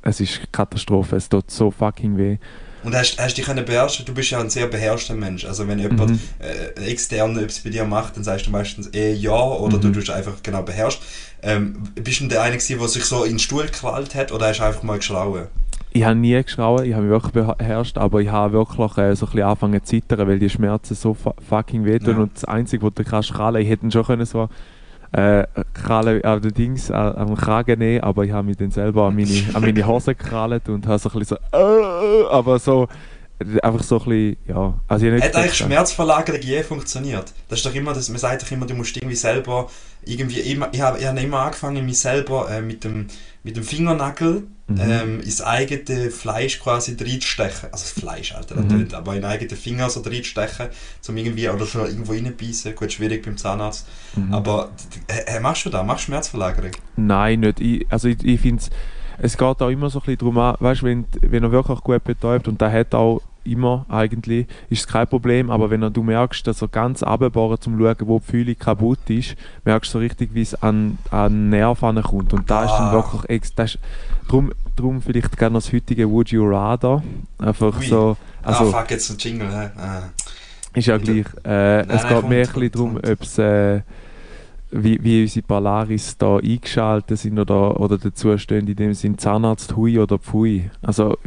es 0.01 0.19
ist 0.19 0.41
Katastrophe. 0.51 1.15
Es 1.15 1.29
tut 1.29 1.49
so 1.51 1.71
fucking 1.71 2.17
weh. 2.17 2.37
Und 2.83 2.95
hast, 2.95 3.19
hast 3.19 3.37
dich 3.37 3.45
können 3.45 3.65
beherrschen? 3.65 4.05
Du 4.05 4.13
bist 4.13 4.29
ja 4.31 4.39
ein 4.39 4.49
sehr 4.49 4.67
beherrschter 4.67 5.13
Mensch. 5.15 5.45
Also 5.45 5.67
wenn 5.67 5.79
jemand 5.79 6.11
Mhm. 6.11 6.19
äh, 6.39 6.85
extern 6.89 7.37
etwas 7.37 7.59
bei 7.59 7.69
dir 7.69 7.83
macht, 7.83 8.15
dann 8.15 8.23
sagst 8.23 8.47
du 8.47 8.51
meistens 8.51 8.93
eh 8.93 9.13
ja 9.13 9.31
oder 9.31 9.77
du 9.77 9.87
Mhm. 9.89 9.93
tust 9.93 10.09
einfach 10.09 10.41
genau 10.43 10.61
beherrscht. 10.61 11.01
Ähm, 11.41 11.83
bist 11.95 12.21
du 12.21 12.27
der 12.27 12.41
eine 12.43 12.57
der 12.57 12.87
sich 12.87 13.03
so 13.05 13.23
in 13.23 13.33
den 13.33 13.39
Stuhl 13.39 13.65
gekrallt 13.65 14.15
hat 14.15 14.31
oder 14.31 14.47
hast 14.47 14.59
du 14.59 14.63
einfach 14.63 14.83
mal 14.83 14.97
geschlauen? 14.97 15.47
Ich 15.97 16.05
habe 16.05 16.15
nie 16.15 16.43
geschrauen, 16.43 16.85
ich 16.85 16.93
habe 16.93 17.05
mich 17.05 17.09
wirklich 17.09 17.33
beherrscht, 17.33 17.97
aber 17.97 18.21
ich 18.21 18.29
habe 18.29 18.53
wirklich 18.53 18.97
äh, 18.99 19.15
so 19.15 19.25
ein 19.25 19.31
bisschen 19.31 19.41
angefangen 19.41 19.83
zu 19.83 19.89
zittern, 19.89 20.27
weil 20.27 20.37
die 20.37 20.47
Schmerzen 20.47 20.93
so 20.93 21.15
fu 21.15 21.31
fucking 21.49 21.85
wehtun. 21.85 22.15
Ja. 22.15 22.21
Und 22.21 22.35
das 22.35 22.45
Einzige, 22.45 22.85
was 22.85 22.93
du 22.93 23.03
kannst 23.03 23.33
krallen, 23.33 23.63
ich 23.63 23.67
hätte 23.67 23.87
ihn 23.87 23.91
schon 23.91 24.05
können 24.05 24.27
so 24.27 24.47
äh, 25.13 25.47
krallen 25.73 26.23
an 26.23 26.39
den 26.43 26.53
Dings, 26.53 26.91
an, 26.91 27.15
am 27.15 27.35
Kragen 27.35 27.79
nehmen, 27.79 28.03
aber 28.03 28.25
ich 28.25 28.31
habe 28.31 28.45
mich 28.45 28.57
dann 28.57 28.69
selber 28.69 29.07
an 29.07 29.15
meine, 29.15 29.43
an 29.55 29.61
meine 29.61 29.87
Hose 29.87 30.13
gekrallt 30.13 30.69
und 30.69 30.85
habe 30.85 30.99
so 30.99 31.09
ein 31.09 31.17
bisschen 31.17 31.39
so, 31.51 31.57
äh, 31.57 32.27
aber 32.29 32.59
so, 32.59 32.87
äh, 33.39 33.59
einfach 33.61 33.81
so 33.81 33.97
ein 33.97 34.05
bisschen, 34.05 34.37
ja. 34.49 34.79
Also 34.87 35.07
ich 35.07 35.13
nicht 35.13 35.23
Hat 35.23 35.35
eigentlich 35.35 35.55
Schmerzverlagerung 35.55 36.41
je 36.41 36.61
funktioniert? 36.61 37.33
Das 37.49 37.57
ist 37.57 37.65
doch 37.65 37.73
immer, 37.73 37.93
das, 37.93 38.07
man 38.09 38.19
sagt 38.19 38.43
doch 38.43 38.51
immer, 38.51 38.67
du 38.67 38.75
musst 38.75 38.95
irgendwie 38.95 39.15
selber 39.15 39.67
irgendwie 40.05 40.41
immer, 40.41 40.69
ich 40.71 40.79
habe 40.81 40.99
ich 40.99 41.07
hab 41.07 41.19
immer 41.19 41.39
angefangen, 41.39 41.83
mich 41.83 41.97
selber 41.97 42.51
äh, 42.51 42.61
mit, 42.61 42.83
dem, 42.83 43.07
mit 43.41 43.57
dem 43.57 43.63
Fingernagel 43.63 44.43
Mhm. 44.69 44.81
ähm, 44.81 45.19
ins 45.21 45.41
eigene 45.41 46.11
Fleisch 46.11 46.59
quasi 46.59 46.95
reinzustechen. 46.99 47.69
Also 47.71 47.83
das 47.85 47.91
Fleisch, 47.91 48.35
Alter, 48.35 48.55
Mhm. 48.55 48.69
tönt, 48.69 48.93
aber 48.93 49.15
in 49.15 49.23
eigene 49.23 49.55
Finger 49.55 49.89
so 49.89 50.01
reinzustechen, 50.01 50.67
zum 51.01 51.15
irgendwie, 51.15 51.47
oder 51.47 51.65
so 51.65 51.85
irgendwo 51.85 52.11
reinbeißen. 52.11 52.75
Gut, 52.75 52.91
schwierig 52.91 53.23
beim 53.23 53.37
Zahnarzt. 53.37 53.87
Mhm. 54.15 54.33
Aber 54.33 54.69
äh, 55.07 55.39
machst 55.39 55.65
du 55.65 55.69
das? 55.69 55.85
Machst 55.85 56.03
du 56.03 56.11
Schmerzverlagerung? 56.11 56.71
Nein, 56.97 57.39
nicht. 57.39 57.61
Ich, 57.61 57.85
also 57.89 58.09
ich, 58.09 58.23
ich 58.25 58.41
finde 58.41 58.63
es 59.19 59.35
geht 59.37 59.61
auch 59.61 59.69
immer 59.69 59.89
so 59.89 59.99
ein 59.99 60.01
bisschen 60.05 60.17
darum 60.19 60.37
an, 60.37 60.57
weißt, 60.59 60.83
wenn, 60.83 61.05
wenn 61.21 61.43
er 61.43 61.51
wirklich 61.51 61.79
gut 61.79 62.03
betäubt 62.03 62.47
und 62.47 62.61
der 62.61 62.71
hat 62.71 62.93
auch 62.93 63.21
immer 63.43 63.85
eigentlich, 63.89 64.45
ist 64.69 64.81
es 64.81 64.87
kein 64.87 65.07
Problem, 65.07 65.49
aber 65.49 65.69
wenn 65.71 65.81
du 65.91 66.03
merkst, 66.03 66.45
dass 66.45 66.61
er 66.61 66.67
ganz 66.67 67.01
runterbohrt 67.01 67.63
zum 67.63 67.79
schauen, 67.79 67.95
wo 68.01 68.19
die 68.19 68.25
Fühlung 68.25 68.59
kaputt 68.59 68.99
ist, 69.07 69.35
merkst 69.63 69.89
du 69.91 69.93
so 69.93 69.99
richtig, 69.99 70.31
wie 70.33 70.41
es 70.41 70.53
an, 70.61 70.97
an 71.09 71.49
Nerv 71.49 71.79
kommt 71.79 72.33
und 72.33 72.49
da 72.51 72.65
ist 72.65 72.71
dann 72.73 72.89
Ah. 72.89 72.91
wirklich, 72.91 73.41
das 73.55 73.75
ist, 73.75 73.79
drum, 74.27 74.51
drum 74.75 75.01
vielleicht 75.01 75.37
gerne 75.37 75.55
das 75.55 75.71
heutige 75.71 76.09
Would 76.09 76.29
You 76.29 76.47
Rather, 76.47 77.03
einfach 77.39 77.77
Ui. 77.79 77.85
so, 77.85 78.17
also 78.43 78.73
ah, 78.73 78.81
fuck, 78.81 78.91
jetzt 78.91 79.09
ein 79.09 79.17
Jingle, 79.17 79.49
hä? 79.49 79.69
Ah. 79.77 80.09
ist 80.73 80.87
ja 80.87 80.97
gleich, 80.97 81.25
äh, 81.45 81.81
es 81.81 81.87
nein, 81.87 81.97
geht 81.97 82.07
kommt, 82.09 82.29
mehr 82.29 82.39
ein 82.39 82.45
kommt, 82.45 82.53
bisschen 82.53 82.71
darum, 82.71 82.97
ob 82.97 83.21
es 83.21 83.37
äh, 83.37 83.81
wie, 84.71 85.01
wie 85.03 85.21
unsere 85.23 85.45
Polaris 85.45 86.17
da 86.17 86.37
eingeschaltet 86.37 87.19
sind 87.19 87.39
oder, 87.39 87.79
oder 87.79 87.97
dazu 87.97 88.37
stehen, 88.37 88.67
in 88.67 88.75
dem 88.75 88.93
Sinn 88.93 89.17
Zahnarzt 89.17 89.75
Hui 89.75 89.97
oder 89.97 90.19
Pfui. 90.19 90.69
Also, 90.81 91.17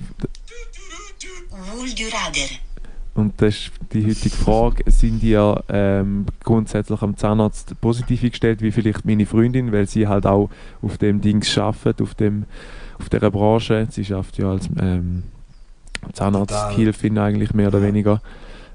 Would 1.76 1.98
you 1.98 2.08
rather? 2.08 2.69
Und 3.14 3.34
das 3.42 3.54
ist 3.54 3.72
die 3.92 4.06
heutige 4.06 4.36
Frage, 4.36 4.90
sind 4.90 5.22
ihr 5.22 5.62
ähm, 5.68 6.26
grundsätzlich 6.44 7.02
am 7.02 7.16
Zahnarzt 7.16 7.78
positiv 7.80 8.22
eingestellt, 8.22 8.62
wie 8.62 8.70
vielleicht 8.70 9.04
meine 9.04 9.26
Freundin, 9.26 9.72
weil 9.72 9.86
sie 9.86 10.06
halt 10.06 10.26
auch 10.26 10.48
auf 10.80 10.96
dem 10.98 11.20
Dings 11.20 11.56
arbeitet, 11.58 12.00
auf, 12.02 12.14
dem, 12.14 12.44
auf 12.98 13.08
dieser 13.08 13.30
Branche. 13.30 13.86
Sie 13.90 14.02
arbeitet 14.14 14.38
ja 14.38 14.50
als 14.50 14.68
ähm, 14.80 15.24
Zahnarzthilfin 16.12 17.18
eigentlich 17.18 17.52
mehr 17.54 17.68
oder 17.68 17.80
Ja. 17.80 17.86
weniger 17.86 18.22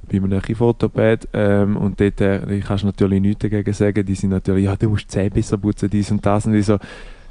bei 0.07 0.17
einem 0.17 0.41
Kieferorthopäd 0.41 1.29
ähm, 1.33 1.77
und 1.77 1.99
dort 1.99 2.21
äh, 2.21 2.61
kannst 2.65 2.83
natürlich 2.83 3.21
nichts 3.21 3.39
dagegen 3.41 3.73
sagen, 3.73 4.05
die 4.05 4.15
sind 4.15 4.29
natürlich, 4.29 4.65
ja 4.65 4.75
du 4.75 4.89
musst 4.89 5.05
die 5.05 5.13
Zähne 5.13 5.31
besser 5.31 5.57
putzen, 5.57 5.89
dies 5.89 6.11
und 6.11 6.23
das. 6.25 6.45
Und 6.45 6.53
ich 6.53 6.65
so, 6.65 6.77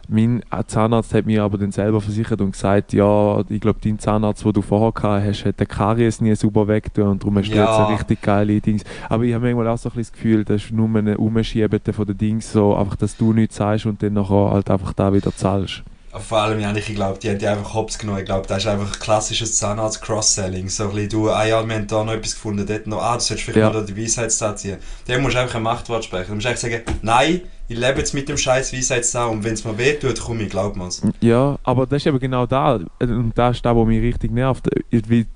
mein 0.09 0.43
Zahnarzt 0.67 1.15
hat 1.15 1.27
mir 1.27 1.43
aber 1.43 1.59
dann 1.59 1.73
selber 1.73 2.01
versichert 2.01 2.41
und 2.41 2.53
gesagt, 2.53 2.93
ja, 2.93 3.43
ich 3.49 3.61
glaube, 3.61 3.79
dein 3.83 3.99
Zahnarzt, 3.99 4.45
den 4.45 4.53
du 4.53 4.63
vorher 4.63 4.93
gehabt 4.93 5.25
hast, 5.27 5.45
hat 5.45 5.59
den 5.61 5.69
Karies 5.69 6.21
nie 6.21 6.35
sauber 6.35 6.69
weggetan 6.69 7.09
und 7.09 7.23
darum 7.23 7.39
hast 7.39 7.49
du 7.51 7.55
Ja. 7.57 7.65
jetzt 7.65 7.79
eine 7.87 7.99
richtig 7.99 8.23
geile 8.23 8.61
Dings. 8.61 8.83
Aber 9.09 9.25
ich 9.25 9.33
habe 9.35 9.45
manchmal 9.45 9.69
auch 9.69 9.79
so 9.79 9.89
ein 9.89 9.95
bisschen 9.97 10.13
das 10.13 10.13
Gefühl, 10.13 10.45
das 10.45 10.63
ist 10.65 10.73
nur 10.73 10.89
ein 10.89 11.17
Umschieben 11.17 11.81
von 11.93 12.07
den 12.07 12.19
Dings, 12.19 12.53
so 12.53 12.75
einfach, 12.75 12.97
dass 12.97 13.17
du 13.17 13.33
nichts 13.33 13.57
sagst 13.57 13.87
und 13.87 14.03
dann 14.03 14.13
nachher 14.15 14.51
halt 14.51 14.71
einfach 14.71 14.93
da 14.93 15.13
wieder 15.13 15.35
zahlst. 15.35 15.83
Vor 16.17 16.39
allem, 16.39 16.61
ich 16.77 16.95
glaube, 16.95 17.19
die 17.19 17.29
haben 17.29 17.39
die 17.41 17.47
einfach 17.49 17.75
hops 17.75 17.99
genommen. 17.99 18.21
Ich 18.21 18.25
glaube, 18.25 18.47
das 18.47 18.59
ist 18.59 18.69
einfach 18.69 19.01
klassisches 19.01 19.57
Zahnarzt-Cross-Selling. 19.59 20.69
So 20.69 20.85
ein 20.85 20.91
bisschen, 20.91 21.09
du, 21.09 21.31
ah 21.31 21.45
ja, 21.45 21.67
wir 21.67 21.75
haben 21.75 21.87
da 21.89 22.05
noch 22.05 22.13
etwas 22.13 22.35
gefunden, 22.35 22.65
dort 22.67 22.87
noch, 22.87 23.03
ah, 23.03 23.15
du 23.15 23.21
solltest 23.21 23.45
vielleicht 23.49 23.59
Ja. 23.59 23.71
mal 23.73 23.85
die 23.85 23.97
Weisheitszahn 23.97 24.57
ziehen. 24.57 24.79
Dem 25.09 25.23
musst 25.23 25.35
du 25.35 25.41
einfach 25.41 25.57
ein 25.57 25.63
Machtwort 25.65 26.05
sprechen. 26.05 26.29
Du 26.29 26.35
musst 26.37 26.47
einfach 26.47 26.61
sagen, 26.63 26.83
nein, 27.03 27.41
ich 27.67 27.79
lebe 27.79 27.99
jetzt 27.99 28.13
mit 28.13 28.29
dem 28.29 28.37
scheiß 28.37 28.75
Weisheitszahn 28.75 29.31
und 29.31 29.43
wenn 29.45 29.55
es 29.55 29.65
mir 29.65 29.77
weh 29.79 29.95
tut, 29.95 30.21
komm 30.21 30.41
ich, 30.41 30.51
glaub 30.51 30.77
mir's. 30.77 31.01
Ja, 31.21 31.59
aber 31.63 31.87
das 31.87 32.03
ist 32.03 32.07
eben 32.07 32.19
genau 32.19 32.45
da. 32.47 32.79
Und 33.01 33.33
das 33.35 33.57
ist 33.57 33.65
das, 33.65 33.75
was 33.75 33.87
mich 33.87 34.03
richtig 34.03 34.33
nervt. 34.33 34.69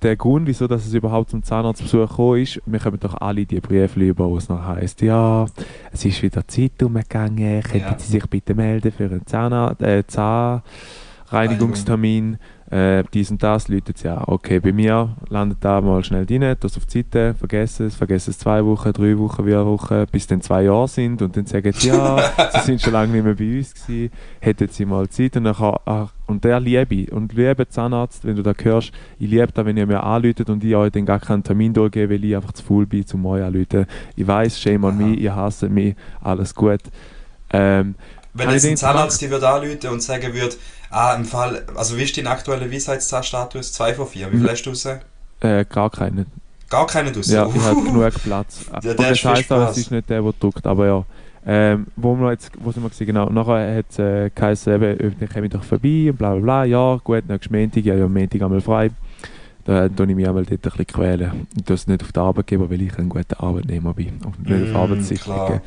Der 0.02 0.16
Grund, 0.16 0.46
wieso 0.46 0.66
dass 0.66 0.86
es 0.86 0.92
überhaupt 0.92 1.30
zum 1.30 1.42
Zahnarztbesuch 1.42 2.08
gekommen 2.08 2.42
ist, 2.42 2.60
wir 2.66 2.78
kommen 2.80 3.00
doch 3.00 3.14
alle 3.20 3.46
die 3.46 3.60
Briefe 3.60 4.00
über, 4.00 4.28
wo 4.28 4.36
es 4.36 4.48
noch 4.48 4.62
heisst, 4.64 5.00
ja, 5.00 5.46
es 5.90 6.04
ist 6.04 6.22
wieder 6.22 6.46
Zeit 6.46 6.82
umgegangen, 6.82 7.62
könnten 7.62 7.78
Ja. 7.78 7.98
Sie 7.98 8.12
sich 8.12 8.26
bitte 8.26 8.54
melden 8.54 8.92
für 8.92 9.04
einen 9.04 9.26
Zahnarzt, 9.26 9.80
äh, 9.82 10.04
Zahnreinigungstermin, 10.06 12.36
äh, 12.70 13.02
dies 13.14 13.30
und 13.30 13.42
das, 13.42 13.68
läutet 13.68 13.98
sie 13.98 14.08
an. 14.08 14.24
Okay, 14.26 14.60
bei 14.60 14.72
mir 14.72 15.16
landet 15.28 15.58
da 15.60 15.80
mal 15.80 16.04
schnell 16.04 16.26
rein, 16.28 16.56
das 16.60 16.76
auf 16.76 16.86
die 16.86 16.98
Seite, 16.98 17.34
vergessen 17.34 17.86
es, 17.86 17.96
vergessen 17.96 18.30
es 18.30 18.38
zwei 18.38 18.64
Wochen, 18.64 18.92
drei 18.92 19.16
Wochen, 19.18 19.44
vier 19.44 19.64
Wochen, 19.64 20.04
bis 20.12 20.26
dann 20.26 20.42
zwei 20.42 20.64
Jahre 20.64 20.88
sind 20.88 21.22
und 21.22 21.36
dann 21.36 21.46
sagen 21.46 21.72
sie, 21.72 21.88
ja, 21.88 22.18
sie 22.52 22.60
sind 22.60 22.80
schon 22.82 22.92
lange 22.92 23.12
nicht 23.12 23.24
mehr 23.24 23.34
bei 23.34 23.58
uns 23.58 23.74
gewesen, 23.74 24.10
hätten 24.40 24.68
sie 24.68 24.84
mal 24.84 25.08
Zeit 25.08 25.36
und 25.36 25.44
dann 25.44 25.54
kann, 25.54 25.76
ach, 25.86 26.12
und 26.26 26.44
der 26.44 26.60
liebe 26.60 26.94
ich. 26.94 27.10
Und 27.10 27.32
liebe 27.32 27.66
Zahnarzt, 27.68 28.26
wenn 28.26 28.36
du 28.36 28.42
da 28.42 28.52
hörst, 28.62 28.92
ich 29.18 29.30
liebe 29.30 29.48
das, 29.52 29.64
wenn 29.64 29.78
ihr 29.78 29.86
mir 29.86 30.02
anruft 30.02 30.48
und 30.50 30.62
ich 30.62 30.76
euch 30.76 30.92
dann 30.92 31.06
gar 31.06 31.20
keinen 31.20 31.42
Termin 31.42 31.72
durchgebe, 31.72 32.14
weil 32.14 32.24
ich 32.24 32.36
einfach 32.36 32.52
zu 32.52 32.62
faul 32.62 32.84
bin, 32.84 33.06
zum 33.06 33.24
euch 33.24 33.42
anrufen. 33.42 33.86
Ich 34.14 34.26
weiß, 34.26 34.60
shame 34.60 34.84
on 34.84 34.94
Aha. 34.96 35.06
me, 35.06 35.14
ihr 35.14 35.34
hasst 35.34 35.62
mich, 35.62 35.96
alles 36.20 36.54
gut. 36.54 36.80
Ähm, 37.50 37.94
Wenn 38.34 38.50
jetzt 38.50 38.64
ich 38.64 38.70
ein 38.70 38.76
Zahnarzt 38.76 39.20
dir 39.20 39.30
würde 39.30 39.48
anrufen 39.48 39.88
und 39.90 40.02
sagen 40.02 40.32
würde, 40.34 40.56
ah, 40.90 41.14
im 41.14 41.24
Fall, 41.24 41.64
also 41.74 41.96
wie 41.96 42.02
ist 42.04 42.16
dein 42.16 42.26
aktueller 42.26 42.70
Weisheitszahnstatus? 42.70 43.72
2 43.72 43.94
von 43.94 44.06
4, 44.06 44.32
wie 44.32 44.38
viel 44.38 44.46
Mhm. 44.46 44.50
hast 44.50 44.62
du 44.64 44.70
raus? 44.70 44.88
äh, 45.40 45.64
gar 45.64 45.90
keinen. 45.90 46.26
Gar 46.70 46.86
keinen 46.86 47.14
raus? 47.14 47.28
Ja, 47.28 47.48
ich 47.52 47.62
habe 47.62 47.82
genug 47.82 48.12
Platz. 48.22 48.66
Ja, 48.82 48.94
der 48.94 48.94
das 48.94 49.10
ist 49.12 49.20
viel 49.20 49.30
auch, 49.30 49.36
Spaß. 49.36 49.70
es 49.72 49.78
ist 49.78 49.90
nicht 49.90 50.08
der, 50.10 50.22
der 50.22 50.32
drückt, 50.38 50.66
aber 50.66 50.86
ja. 50.86 51.04
Ähm, 51.46 51.86
wo 51.96 52.14
wir 52.16 52.32
jetzt, 52.32 52.50
wo 52.58 52.70
sind 52.72 52.82
wir 52.82 52.90
gewesen? 52.90 53.06
Genau, 53.06 53.30
nachher 53.30 53.78
hat 53.78 53.86
es 53.90 53.98
äh, 53.98 54.30
geheißen, 54.34 54.74
eben, 54.74 55.16
dann 55.18 55.28
komme 55.30 55.46
ich 55.46 55.52
doch 55.52 55.64
vorbei 55.64 56.08
und 56.10 56.18
bla 56.18 56.32
bla 56.34 56.40
bla, 56.40 56.64
ja 56.64 57.00
gut, 57.02 57.26
nächsten 57.26 57.54
Montag, 57.56 57.84
ja, 57.84 57.94
ja, 57.94 58.06
Montag 58.06 58.42
einmal 58.42 58.60
frei. 58.60 58.90
Da 59.64 59.88
tue 59.88 60.06
ich 60.10 60.14
mich 60.16 60.26
einmal 60.28 60.44
dort 60.44 60.52
ein 60.52 60.60
bisschen 60.60 60.86
quälen. 60.86 61.30
Und 61.56 61.70
das 61.70 61.86
nicht 61.86 62.02
auf 62.02 62.12
den 62.12 62.22
Arbeitgeber, 62.22 62.68
weil 62.70 62.82
ich 62.82 62.98
ein 62.98 63.08
guter 63.08 63.42
Arbeitnehmer 63.42 63.94
bin 63.94 64.18
und 64.24 64.48
nicht 64.48 64.60
Mm, 64.72 64.76
auf 64.76 64.82
Arbeitssicherung. 64.82 65.60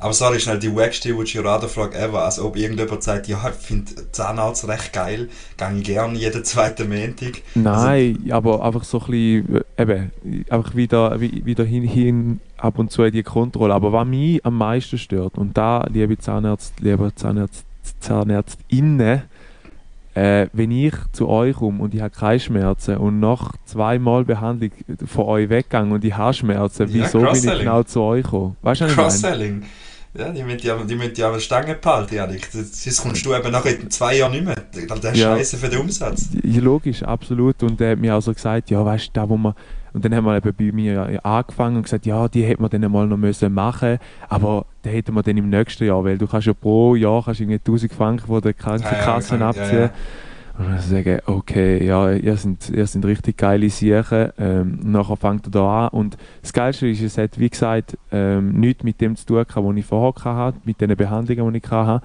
Aber 0.00 0.12
sorry, 0.12 0.38
schnell 0.38 0.60
die 0.60 0.72
wackste 0.74 1.14
Would 1.16 1.28
You 1.30 1.42
Rather 1.42 1.68
Frage 1.68 1.98
ever. 1.98 2.22
Also 2.24 2.44
ob 2.44 2.56
irgendjemand 2.56 3.02
sagt, 3.02 3.26
ja, 3.26 3.36
ich 3.48 3.54
finde 3.66 3.90
Zahnarzt 4.12 4.68
recht 4.68 4.92
geil, 4.92 5.28
gehe 5.56 5.72
ich 5.78 5.84
gerne 5.84 6.16
jeden 6.16 6.44
zweiten 6.44 6.88
Montag. 6.88 7.42
Nein, 7.56 8.18
aber 8.30 8.64
einfach 8.64 8.84
so 8.84 9.00
ein 9.00 9.06
bisschen, 9.10 9.62
äh, 9.76 9.82
eben, 9.82 10.12
einfach 10.50 10.76
wieder, 10.76 11.20
wie- 11.20 11.44
wieder 11.44 11.64
hin, 11.64 11.82
hin 11.82 12.40
ab 12.58 12.78
und 12.78 12.92
zu 12.92 13.02
in 13.02 13.12
die 13.12 13.24
Kontrolle. 13.24 13.74
Aber 13.74 13.92
was 13.92 14.06
mich 14.06 14.44
am 14.46 14.56
meisten 14.56 14.98
stört, 14.98 15.36
und 15.36 15.56
da, 15.58 15.84
liebe 15.92 16.16
Zahnärzte, 16.16 16.74
liebe 16.82 17.12
Zahnärzt, 17.16 17.64
ZahnärztInnen, 18.00 19.22
äh, 20.14 20.46
wenn 20.52 20.70
ich 20.70 20.94
zu 21.12 21.28
euch 21.28 21.56
komme 21.56 21.82
und 21.82 21.94
ich 21.94 22.00
habe 22.00 22.14
keine 22.14 22.40
Schmerzen 22.40 22.96
und 22.98 23.20
nach 23.20 23.52
zweimal 23.66 24.24
Behandlung 24.24 24.70
von 25.06 25.24
euch 25.26 25.48
weggegangen 25.48 25.92
und 25.92 26.04
ich 26.04 26.16
habe 26.16 26.34
Schmerzen, 26.34 26.88
Ja, 26.88 26.94
wieso 27.04 27.18
bin 27.20 27.34
ich 27.34 27.58
genau 27.60 27.82
zu 27.82 28.00
euch 28.02 28.24
gekommen? 28.24 28.56
Weißt 28.62 28.80
du, 28.80 28.84
was 28.96 29.16
ich 29.16 29.22
meine? 29.22 29.62
Ja, 30.18 30.30
die 30.30 30.42
müssen 30.42 30.58
die, 30.58 30.86
die, 30.88 30.94
müssen 30.96 31.22
an 31.22 31.32
der 31.32 31.38
Stange 31.40 31.74
behalten, 31.76 32.16
Janik. 32.16 32.48
Sonst 32.50 33.00
kommst 33.02 33.24
du 33.24 33.34
eben 33.34 33.52
nach 33.52 33.64
zwei 33.88 34.16
Jahren 34.16 34.32
nicht 34.32 34.44
mehr. 34.44 34.56
Das 35.00 35.12
ist 35.12 35.20
Ja. 35.20 35.36
scheiße 35.36 35.56
für 35.58 35.68
den 35.68 35.78
Umsatz. 35.80 36.28
Ja, 36.42 36.60
logisch, 36.60 37.02
absolut. 37.04 37.62
Und 37.62 37.80
er 37.80 37.92
hat 37.92 37.98
mir 38.00 38.16
auch 38.16 38.20
so 38.20 38.34
gesagt, 38.34 38.68
ja, 38.70 38.84
weißt 38.84 39.06
du, 39.08 39.10
da 39.12 39.28
wo 39.28 39.36
man. 39.36 39.54
Und 39.94 40.04
dann 40.04 40.14
haben 40.14 40.24
wir 40.26 40.36
eben 40.36 40.52
bei 40.54 40.70
mir 40.72 40.92
ja 40.92 41.18
angefangen 41.22 41.76
und 41.76 41.84
gesagt, 41.84 42.04
ja, 42.04 42.28
die 42.28 42.42
hätte 42.44 42.60
man 42.60 42.70
dann 42.70 42.90
mal 42.92 43.06
noch 43.06 43.16
müssen 43.16 43.52
machen 43.54 43.98
aber 44.28 44.66
die 44.84 44.90
hätten 44.90 45.14
wir 45.14 45.22
dann 45.22 45.36
im 45.36 45.48
nächsten 45.48 45.84
Jahr, 45.86 46.04
weil 46.04 46.18
du 46.18 46.26
kannst 46.26 46.46
ja 46.46 46.52
pro 46.52 46.94
Jahr 46.94 47.24
kannst 47.24 47.40
irgendwie 47.40 47.56
1000 47.58 47.92
Franken 47.92 48.26
von 48.26 48.40
der 48.42 48.52
Krankenkasse 48.52 49.34
Ja, 49.36 49.40
ja, 49.40 49.48
abziehen. 49.48 49.78
ja. 49.80 49.90
Und 50.58 50.68
dann 50.68 50.80
sagen, 50.80 51.20
okay, 51.26 51.86
ja, 51.86 52.10
ihr 52.10 52.36
sind, 52.36 52.68
ihr 52.70 52.86
sind 52.86 53.04
richtig 53.04 53.36
geile 53.36 53.70
Siechen. 53.70 54.30
Ähm, 54.38 54.80
und 54.82 54.90
nachher 54.90 55.16
fängt 55.16 55.46
er 55.46 55.50
da 55.52 55.86
an. 55.86 55.88
Und 55.90 56.16
das 56.42 56.52
Geilste 56.52 56.88
ist, 56.88 57.00
es 57.00 57.16
hat, 57.16 57.38
wie 57.38 57.48
gesagt, 57.48 57.96
ähm, 58.10 58.58
nichts 58.58 58.82
mit 58.82 59.00
dem 59.00 59.14
zu 59.14 59.24
tun 59.24 59.44
gehabt, 59.46 59.56
was 59.56 59.76
ich 59.76 59.86
vorher 59.86 60.34
hatte, 60.34 60.58
mit 60.64 60.80
den 60.80 60.96
Behandlungen, 60.96 61.52
die 61.52 61.60
ich 61.64 61.70
hatte. 61.70 62.04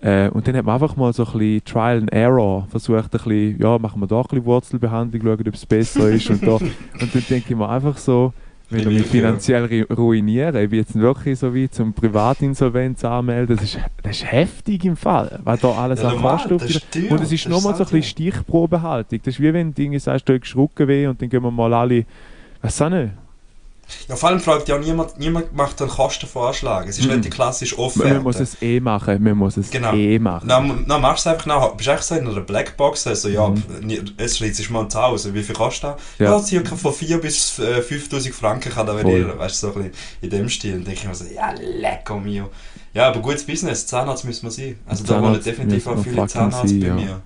Äh, 0.00 0.30
und 0.30 0.48
dann 0.48 0.56
hat 0.56 0.64
man 0.64 0.74
einfach 0.74 0.96
mal 0.96 1.12
so 1.12 1.26
ein 1.26 1.32
bisschen 1.32 1.64
Trial 1.64 1.98
and 1.98 2.12
Error 2.12 2.66
versucht, 2.70 3.04
ein 3.04 3.10
bisschen, 3.10 3.58
ja, 3.58 3.78
machen 3.78 4.00
wir 4.00 4.06
da 4.06 4.16
ein 4.16 4.22
bisschen 4.22 4.44
Wurzelbehandlung, 4.46 5.22
schauen, 5.22 5.48
ob 5.48 5.54
es 5.54 5.66
besser 5.66 6.08
ist. 6.10 6.30
und, 6.30 6.42
da. 6.42 6.52
und 6.56 7.14
dann 7.14 7.24
denke 7.28 7.50
ich 7.50 7.56
mir 7.56 7.68
einfach 7.68 7.98
so, 7.98 8.32
mich 8.70 8.84
will, 8.86 8.96
ja. 8.98 9.02
finanziell 9.04 9.64
ru- 9.66 9.92
ruiniere, 9.94 10.62
ich 10.64 10.70
bin 10.70 10.78
jetzt 10.80 10.94
wirklich 10.94 11.38
so 11.38 11.54
wie 11.54 11.68
zum 11.70 11.92
Privatinsolvenz 11.92 13.04
anmelden, 13.04 13.56
das 13.56 13.64
ist, 13.64 13.78
das 14.02 14.16
ist 14.16 14.32
heftig 14.32 14.84
im 14.84 14.96
Fall, 14.96 15.40
weil 15.44 15.58
da 15.58 15.68
alles 15.72 16.02
Ja, 16.02 16.08
an 16.10 16.16
Kosten 16.22 16.58
Und 17.10 17.22
es 17.22 17.32
ist 17.32 17.48
nochmal 17.48 17.74
so 17.74 17.84
ein 17.84 17.90
bisschen 17.90 18.02
Stichprobehaltung. 18.02 19.20
Das 19.24 19.34
ist 19.34 19.40
wie 19.40 19.52
wenn 19.52 19.74
du 19.74 19.98
sagst, 19.98 20.28
du 20.28 20.38
hast 20.38 20.56
Rückenweh 20.56 21.06
und 21.06 21.20
dann 21.20 21.28
gehen 21.28 21.42
wir 21.42 21.50
mal 21.50 21.72
alle, 21.74 22.04
du 22.80 22.84
auch 22.84 22.90
nicht? 22.90 23.12
Ja, 24.08 24.16
vor 24.16 24.28
allem 24.30 24.40
fragt 24.40 24.68
ja 24.68 24.78
niemand, 24.78 25.18
niemand 25.18 25.54
macht 25.54 25.80
einen 25.80 25.90
Kostenvorschlag. 25.90 26.86
Es 26.88 26.98
ist 26.98 27.06
Mhm. 27.06 27.12
nicht 27.14 27.24
die 27.26 27.30
klassische 27.30 27.78
Offerte. 27.78 28.14
man 28.14 28.22
muss 28.22 28.40
es 28.40 28.60
eh 28.62 28.80
machen, 28.80 29.22
man 29.22 29.36
muss 29.36 29.56
es 29.56 29.70
Genau. 29.70 29.92
eh 29.94 30.18
machen. 30.18 30.48
Dann, 30.48 30.86
dann 30.86 31.00
machst 31.00 31.24
du 31.26 31.30
es 31.30 31.34
einfach 31.34 31.46
nach. 31.46 31.68
Bist 31.74 31.88
du 31.88 31.92
echt 31.92 32.02
so 32.04 32.14
in 32.14 32.28
einer 32.28 32.40
Blackbox, 32.40 33.06
also 33.06 33.28
ja, 33.28 33.48
Mhm. 33.48 33.90
jetzt 34.18 34.38
schreibst 34.38 34.68
du 34.68 34.72
mal 34.72 34.88
Zahl 34.88 35.10
raus. 35.10 35.28
Wie 35.32 35.42
viel 35.42 35.54
kostet 35.54 35.84
das? 35.90 36.00
Ja. 36.18 36.30
Ja, 36.32 36.42
circa 36.42 36.76
von 36.76 36.92
4 36.92 37.18
bis 37.20 37.58
äh, 37.58 37.82
5000 37.82 38.34
Franken 38.34 38.70
kann 38.72 38.86
da 38.86 38.92
Voll. 38.94 39.04
variieren. 39.04 39.38
Weißt 39.38 39.62
du, 39.62 39.68
so 39.68 39.74
ein 39.74 39.90
bisschen 39.90 39.92
in 40.22 40.30
dem 40.30 40.48
Stil. 40.48 40.72
Dann 40.72 40.84
denke 40.84 41.00
ich 41.00 41.06
mir 41.06 41.14
so, 41.14 41.24
ja, 41.34 41.52
lecko 41.52 42.18
mio. 42.18 42.50
Ja, 42.92 43.08
aber 43.08 43.20
gutes 43.20 43.44
Business, 43.44 43.86
Zahnarzt 43.86 44.24
müssen 44.24 44.44
wir 44.46 44.50
sein. 44.50 44.78
Also 44.86 45.02
da 45.04 45.14
wollen 45.14 45.24
Zahnarzt 45.24 45.46
definitiv 45.46 45.86
auch 45.86 45.98
viele 46.02 46.26
Zahnarzt 46.26 46.68
sein, 46.68 46.80
bei 46.80 46.86
ja. 46.86 46.94
mir. 46.94 47.20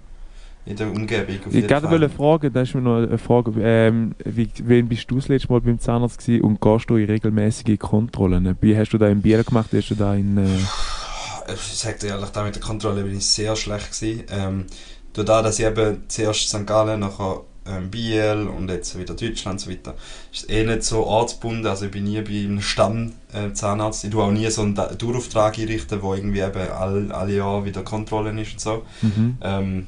In 0.69 0.77
der 0.77 0.91
Umgebung. 0.91 1.37
Ich 1.51 1.67
Fall. 1.67 1.91
wollte 1.91 2.09
fragen, 2.11 2.53
da 2.53 2.61
ist 2.63 2.75
mir 2.75 2.83
noch 2.83 2.99
eine 2.99 3.19
Frage, 3.19 3.53
ähm, 3.61 4.13
wie, 4.25 4.49
wann 4.65 4.89
bist 4.89 5.11
du 5.11 5.17
das 5.17 5.29
letzte 5.29 5.51
Mal 5.51 5.61
beim 5.63 5.79
Zahnarzt 5.81 6.19
gewesen 6.19 6.43
und 6.43 6.61
gehst 6.61 6.91
du 6.91 6.97
in 6.97 7.07
regelmäßige 7.07 7.79
Kontrollen? 7.79 8.57
Wie 8.61 8.77
hast 8.77 8.91
du 8.91 8.99
da 8.99 9.09
in 9.09 9.23
Biel 9.23 9.43
gemacht, 9.45 9.71
hast 9.73 9.89
du 9.91 9.95
da 9.95 10.15
in... 10.15 10.37
Äh, 10.37 11.53
Ich 11.53 11.61
sage 11.79 11.99
dir 12.01 12.09
ehrlich, 12.09 12.29
da 12.31 12.43
mit 12.45 12.55
der 12.55 12.63
Kontrolle 12.63 13.03
bin 13.03 13.17
ich 13.17 13.27
sehr 13.27 13.57
schlecht 13.57 13.93
gewesen. 13.99 14.25
Ähm, 14.31 14.67
durch 15.15 15.27
das, 15.27 15.43
dass 15.43 15.59
ich 15.59 15.65
eben 15.65 16.03
zuerst 16.09 16.49
St. 16.51 16.67
Gallen, 16.67 17.01
nachher 17.01 17.41
ähm, 17.67 17.91
Biel 17.91 18.49
und 18.55 18.69
jetzt 18.69 18.99
wieder 18.99 19.15
Deutschland 19.15 19.55
und 19.55 19.61
so 19.61 19.71
weiter, 19.71 19.95
ist 20.33 20.51
eh 20.51 20.65
nicht 20.65 20.83
so 20.85 21.07
ortsgebunden. 21.07 21.67
Also 21.67 21.87
ich 21.87 21.91
bin 21.91 22.05
nie 22.05 22.21
bei 22.21 22.45
einem 22.45 22.61
Stamm 22.61 23.13
äh. 23.33 23.47
Ich 23.49 24.11
tue 24.11 24.23
auch 24.23 24.31
nie 24.31 24.51
so 24.51 24.61
einen 24.63 24.75
Da- 24.75 24.93
Dauerauftrag 24.93 25.59
einrichten, 25.59 26.03
wo 26.03 26.15
irgendwie 26.15 26.41
eben 26.41 26.71
all, 26.79 27.11
alle 27.13 27.37
Jahre 27.37 27.65
wieder 27.65 27.83
Kontrollen 27.83 28.37
ist 28.37 28.53
und 28.53 28.61
so. 28.61 28.83
mhm. 29.01 29.39
Ähm, 29.41 29.87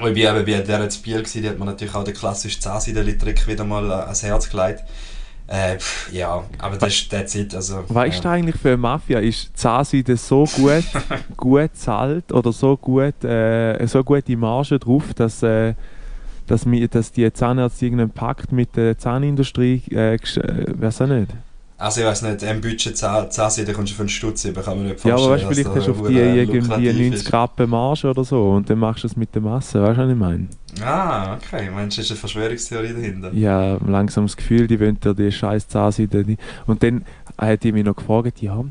aber 0.00 0.10
ich 0.10 0.16
eben 0.16 0.44
bei 0.44 0.60
der 0.60 0.82
jetzt 0.82 1.02
Biel 1.02 1.18
gewesen, 1.18 1.42
die 1.42 1.48
hat 1.48 1.58
mir 1.58 1.66
natürlich 1.66 1.94
auch 1.94 2.04
den 2.04 2.14
klassischen 2.14 2.60
Zahnseideli-Trick 2.60 3.46
wieder 3.46 3.64
mal 3.64 3.88
äh, 3.88 3.92
ans 3.92 4.22
Herz 4.22 4.48
gelegt. 4.48 4.82
Äh, 5.46 5.78
pff, 5.78 6.12
ja, 6.12 6.44
aber 6.58 6.76
das 6.76 6.94
ist 6.94 7.10
that's 7.10 7.34
it. 7.34 7.54
Also, 7.54 7.84
Was 7.88 8.08
ist 8.08 8.16
ja. 8.16 8.22
da 8.22 8.30
eigentlich 8.32 8.56
für 8.56 8.68
eine 8.68 8.76
Mafia? 8.76 9.18
Ist 9.18 9.56
Zahnseide 9.56 10.16
so 10.16 10.44
gut, 10.44 10.84
gut 11.36 11.70
zahlt 11.74 12.32
oder 12.32 12.52
so 12.52 12.76
gut, 12.76 13.24
äh, 13.24 13.84
so 13.86 14.02
gute 14.04 14.36
Marge 14.36 14.78
drauf, 14.78 15.12
dass, 15.14 15.42
äh, 15.42 15.74
dass, 16.46 16.64
dass 16.90 17.12
die 17.12 17.32
Zahnärzte 17.32 17.84
irgendeinen 17.84 18.10
Pakt 18.10 18.52
mit 18.52 18.76
der 18.76 18.96
Zahnindustrie, 18.96 19.82
äh, 19.90 20.14
äh, 20.14 20.18
weiß 20.26 21.02
auch 21.02 21.06
nicht. 21.08 21.30
Also 21.80 22.02
ich 22.02 22.06
weiß 22.06 22.22
nicht, 22.22 22.44
ein 22.44 22.60
Budget 22.60 22.96
Zahn- 22.96 23.30
Zahnseide 23.30 23.72
kommst 23.72 23.92
du 23.92 23.96
für 23.96 24.02
einen 24.02 24.08
Stutz 24.10 24.44
über, 24.44 24.62
kann 24.62 24.76
man 24.78 24.86
nicht 24.88 25.02
Ja, 25.04 25.14
aber 25.14 25.22
vorstellen, 25.24 25.48
weißt, 25.50 25.58
vielleicht 25.60 25.76
hast 25.76 25.86
du 25.88 25.90
auf 26.02 26.08
die 26.08 26.14
irgendwie 26.14 26.58
lukrativ 26.58 26.92
90 26.92 27.12
ist. 27.14 27.32
Rappen 27.32 27.70
Marge 27.70 28.08
oder 28.10 28.22
so 28.24 28.50
und 28.50 28.68
dann 28.68 28.78
machst 28.78 29.02
du 29.02 29.08
es 29.08 29.16
mit 29.16 29.34
der 29.34 29.42
Masse, 29.42 29.82
weißt 29.82 29.98
du, 29.98 30.02
was 30.04 30.10
ich 30.12 30.16
meine? 30.18 30.46
Ah, 30.84 31.34
okay. 31.36 31.68
Meinst 31.74 31.96
du, 31.96 32.02
ist 32.02 32.10
eine 32.10 32.18
Verschwörungstheorie 32.20 32.92
dahinter? 32.92 33.32
Ja, 33.32 33.78
langsam 33.86 34.26
das 34.26 34.36
Gefühl, 34.36 34.66
die 34.66 34.78
wollen 34.78 35.00
dir 35.00 35.14
die 35.14 35.32
scheiß 35.32 35.66
Zahnseide. 35.68 36.36
Und 36.66 36.82
dann 36.82 37.04
hat 37.38 37.64
die 37.64 37.72
mich 37.72 37.84
noch 37.84 37.96
gefragt, 37.96 38.40
ja, 38.42 38.62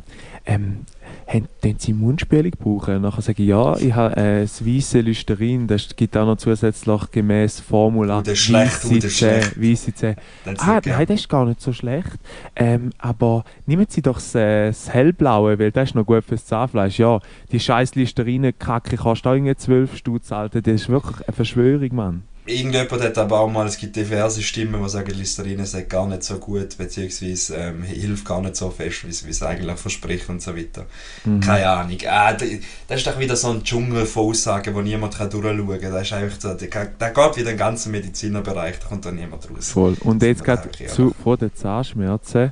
ähm, 0.45 0.86
haben 1.31 1.47
denn 1.63 1.77
Sie 1.77 1.93
Mundspülung 1.93 2.51
gebrauchen? 2.51 2.95
Und 2.97 3.01
nachher 3.03 3.21
sage 3.21 3.43
ich, 3.43 3.49
ja, 3.49 3.77
ich 3.77 3.93
habe 3.93 4.17
äh, 4.17 4.41
das 4.41 4.65
weiße 4.65 5.01
Listerin, 5.01 5.67
das 5.67 5.95
gibt 5.95 6.17
auch 6.17 6.25
noch 6.25 6.37
zusätzlich 6.37 7.11
gemäß 7.11 7.59
Formula 7.59 8.21
das 8.21 8.33
ist 8.33 8.39
schlecht, 8.39 8.81
Zähne, 8.81 9.01
schlecht. 9.09 9.61
weisse 9.61 9.93
Zähne. 9.93 10.15
Dann 10.43 10.57
Ah, 10.59 10.79
ich, 10.83 10.91
nein, 10.91 11.05
das 11.05 11.19
ist 11.21 11.29
gar 11.29 11.45
nicht 11.45 11.61
so 11.61 11.71
schlecht. 11.71 12.17
Ähm, 12.55 12.89
aber 12.97 13.43
nehmen 13.67 13.85
Sie 13.87 14.01
doch 14.01 14.15
das, 14.15 14.33
äh, 14.35 14.67
das 14.67 14.89
hellblaue, 14.91 15.59
weil 15.59 15.71
das 15.71 15.89
ist 15.89 15.95
noch 15.95 16.05
gut 16.05 16.23
fürs 16.23 16.45
Zahnfleisch. 16.45 16.97
Ja, 16.99 17.19
die 17.51 17.59
scheiß 17.59 17.95
Listerine-Kacke 17.95 18.97
kostet 18.97 19.27
auch 19.27 19.33
irgendwie 19.33 19.55
12 19.55 19.97
Stutz, 19.97 20.31
Alter. 20.31 20.61
Das 20.61 20.73
ist 20.73 20.89
wirklich 20.89 21.27
eine 21.27 21.35
Verschwörung, 21.35 21.95
Mann. 21.95 22.23
Irgendjemand 22.49 23.01
hat 23.03 23.17
aber 23.17 23.39
auch 23.39 23.49
mal, 23.49 23.67
es 23.67 23.77
gibt 23.77 23.95
diverse 23.95 24.41
Stimmen, 24.41 24.81
die 24.83 24.89
sagen, 24.89 25.12
Listerine 25.12 25.65
sei 25.65 25.83
gar 25.83 26.07
nicht 26.07 26.23
so 26.23 26.38
gut, 26.38 26.77
beziehungsweise 26.77 27.55
ähm, 27.55 27.83
hilft 27.83 28.25
gar 28.25 28.41
nicht 28.41 28.55
so 28.55 28.69
fest, 28.69 29.05
wie 29.05 29.29
es- 29.29 29.43
eigentlich 29.43 29.77
verspricht 29.77 30.27
und 30.29 30.41
so 30.41 30.55
weiter. 30.57 30.85
Mhm. 31.25 31.39
Keine 31.41 31.69
Ahnung. 31.69 31.97
Ah, 32.07 32.33
das 32.33 32.49
ist 32.97 33.07
doch 33.07 33.19
wieder 33.19 33.35
so 33.35 33.51
ein 33.51 33.63
Dschungel 33.63 34.05
von 34.05 34.29
Aussagen, 34.29 34.73
wo 34.75 34.81
niemand 34.81 35.15
kann 35.17 35.29
durchschauen 35.29 35.79
kann. 35.79 35.91
Das 35.91 36.01
ist 36.07 36.13
einfach 36.13 36.39
so, 36.41 36.53
der, 36.53 36.67
der 36.85 37.09
geht 37.12 37.38
wieder 37.38 37.51
den 37.51 37.57
ganzen 37.57 37.91
Medizinerbereich, 37.91 38.79
da 38.79 38.88
kommt 38.88 39.05
da 39.05 39.12
niemand 39.12 39.49
raus. 39.49 39.69
Voll. 39.69 39.95
Und 40.01 40.21
jetzt 40.23 40.39
Das 40.47 40.59
gerade 40.89 41.13
von 41.23 41.38
den 41.38 41.53
Zahnschmerzen 41.55 42.51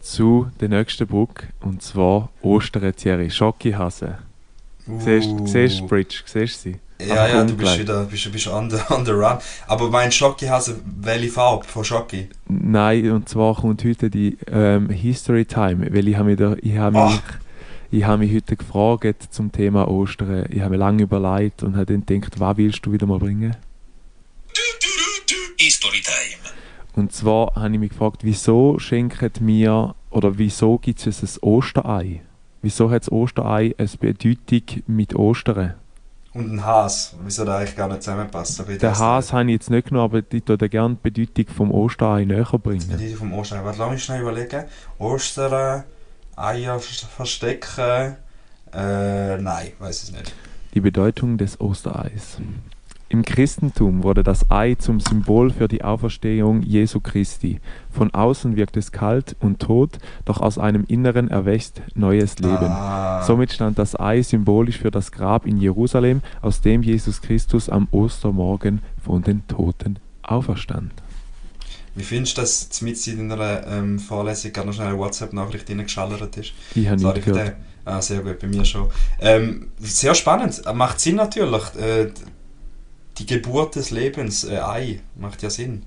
zu 0.00 0.50
der 0.60 0.68
nächsten 0.68 1.06
Brücke, 1.06 1.48
und 1.60 1.82
zwar 1.82 2.30
Ostern, 2.42 2.94
Thierry. 2.94 3.30
Schocki-Hase. 3.30 4.18
Siehst 4.98 5.28
Uh. 5.28 5.46
siehst 5.46 5.80
du 5.80 5.86
Bridge? 5.86 6.22
Siehst 6.24 6.64
du 6.64 6.70
sie? 6.70 6.76
Ja, 7.08 7.28
ja, 7.28 7.44
du 7.44 7.56
bist 7.56 7.78
wieder 7.78 8.04
bist, 8.04 8.30
bist 8.32 8.48
on, 8.48 8.70
the, 8.70 8.76
on 8.90 9.04
the 9.04 9.12
run. 9.12 9.38
Aber 9.66 9.90
mein 9.90 10.12
Schocki 10.12 10.46
hat 10.46 10.70
welche 11.00 11.28
Farbe 11.28 11.64
von 11.64 11.84
Schocki? 11.84 12.28
Nein, 12.48 13.10
und 13.10 13.28
zwar 13.28 13.54
kommt 13.54 13.84
heute 13.84 14.10
die 14.10 14.36
ähm, 14.50 14.90
History 14.90 15.44
Time, 15.44 15.88
weil 15.92 16.08
ich 16.08 16.16
habe 16.16 16.30
mich, 16.30 16.38
da, 16.38 16.54
ich 16.60 16.76
habe 16.76 16.98
Ah. 16.98 17.10
mich, 17.10 17.20
ich 17.92 18.04
habe 18.04 18.18
mich 18.18 18.34
heute 18.34 18.56
gefragt 18.56 19.28
zum 19.30 19.50
Thema 19.50 19.88
Ostern. 19.88 20.46
Ich 20.50 20.60
habe 20.60 20.70
mir 20.70 20.76
lange 20.76 21.02
überlegt 21.04 21.62
und 21.62 21.76
habe 21.76 21.86
dann 21.86 22.04
gedacht, 22.06 22.38
was 22.38 22.56
willst 22.56 22.84
du 22.86 22.92
wieder 22.92 23.06
mal 23.06 23.18
bringen? 23.18 23.56
History 25.58 26.00
Time. 26.00 26.40
Und 26.96 27.12
zwar 27.12 27.54
habe 27.54 27.72
ich 27.74 27.78
mich 27.80 27.90
gefragt, 27.90 28.20
wieso 28.24 28.78
schenken 28.78 29.30
mir 29.40 29.94
oder 30.10 30.38
wieso 30.38 30.78
gibt 30.78 31.06
es 31.06 31.22
ein 31.22 31.42
Osterei? 31.42 32.22
Wieso 32.62 32.90
hat 32.90 33.02
das 33.02 33.12
Osterei 33.12 33.74
eine 33.78 33.88
Bedeutung 34.00 34.82
mit 34.86 35.14
Ostern? 35.14 35.74
Und 36.32 36.52
ein 36.54 36.64
Has. 36.64 37.16
Wieso 37.24 37.44
da 37.44 37.58
eigentlich 37.58 37.74
gar 37.76 37.88
nicht 37.88 38.02
ich 38.74 38.78
Den 38.78 38.88
das 38.90 39.00
Has 39.00 39.32
habe 39.32 39.44
ich 39.46 39.54
jetzt 39.54 39.70
nicht 39.70 39.88
genommen, 39.88 40.04
aber 40.04 40.18
ich 40.32 40.46
würde 40.48 40.68
gerne 40.68 40.96
die 41.04 41.26
Bedeutung 41.26 41.50
vom 41.50 41.72
Osterei 41.72 42.24
näher 42.24 42.44
bringen. 42.44 42.96
Die 42.98 43.14
vom 43.14 43.32
Ostern. 43.32 43.64
Warte, 43.64 43.78
lass 43.80 43.90
mich 43.90 44.04
schnell 44.04 44.20
überlegen. 44.20 44.64
Ostern, 44.98 45.82
Eier 46.36 46.78
vers- 46.78 47.06
verstecken. 47.16 48.16
Äh, 48.72 49.38
nein, 49.38 49.72
weiß 49.80 50.04
es 50.04 50.12
nicht. 50.12 50.32
Die 50.74 50.80
Bedeutung 50.80 51.36
des 51.36 51.60
Ostereis. 51.60 52.38
Im 53.12 53.24
Christentum 53.24 54.04
wurde 54.04 54.22
das 54.22 54.52
Ei 54.52 54.76
zum 54.76 55.00
Symbol 55.00 55.50
für 55.50 55.66
die 55.66 55.82
Auferstehung 55.82 56.62
Jesu 56.62 57.00
Christi. 57.00 57.58
Von 57.90 58.14
außen 58.14 58.54
wirkt 58.54 58.76
es 58.76 58.92
kalt 58.92 59.34
und 59.40 59.58
tot, 59.58 59.98
doch 60.26 60.40
aus 60.40 60.58
einem 60.58 60.84
Inneren 60.86 61.26
erwächst 61.26 61.82
neues 61.96 62.38
Leben. 62.38 62.68
Ah, 62.70 63.20
Somit 63.24 63.52
stand 63.52 63.80
das 63.80 63.98
Ei 63.98 64.22
symbolisch 64.22 64.78
für 64.78 64.92
das 64.92 65.10
Grab 65.10 65.44
in 65.44 65.56
Jerusalem, 65.58 66.22
aus 66.40 66.60
dem 66.60 66.84
Jesus 66.84 67.20
Christus 67.20 67.68
am 67.68 67.88
Ostermorgen 67.90 68.80
von 69.02 69.22
den 69.22 69.44
Toten 69.48 69.98
auferstand. 70.22 70.92
wie 71.96 72.04
findest 72.04 72.36
du, 72.38 72.42
dass 72.42 72.80
mit 72.80 73.04
in 73.08 73.32
einer 73.32 73.66
ähm, 73.66 73.98
Vorlesung 73.98 74.52
gerade 74.52 74.68
noch 74.68 74.74
schnell 74.74 74.86
eine 74.86 74.98
WhatsApp-Nachricht 74.98 75.68
reingeschallert 75.68 76.36
ist? 76.36 76.52
Die 76.76 76.86
habe 76.86 76.94
ich 76.94 77.02
Sorry 77.02 77.20
gehört. 77.22 77.56
Ah, 77.84 78.00
sehr 78.00 78.20
gut, 78.20 78.38
bei 78.38 78.46
mir 78.46 78.64
schon. 78.64 78.88
Ähm, 79.18 79.72
sehr 79.80 80.14
spannend. 80.14 80.62
Macht 80.74 81.00
Sinn 81.00 81.16
natürlich. 81.16 81.74
Äh, 81.74 82.12
die 83.18 83.26
Geburt 83.26 83.76
des 83.76 83.90
Lebens, 83.90 84.44
äh, 84.44 84.58
Ei, 84.58 85.00
macht 85.16 85.42
ja 85.42 85.50
Sinn. 85.50 85.82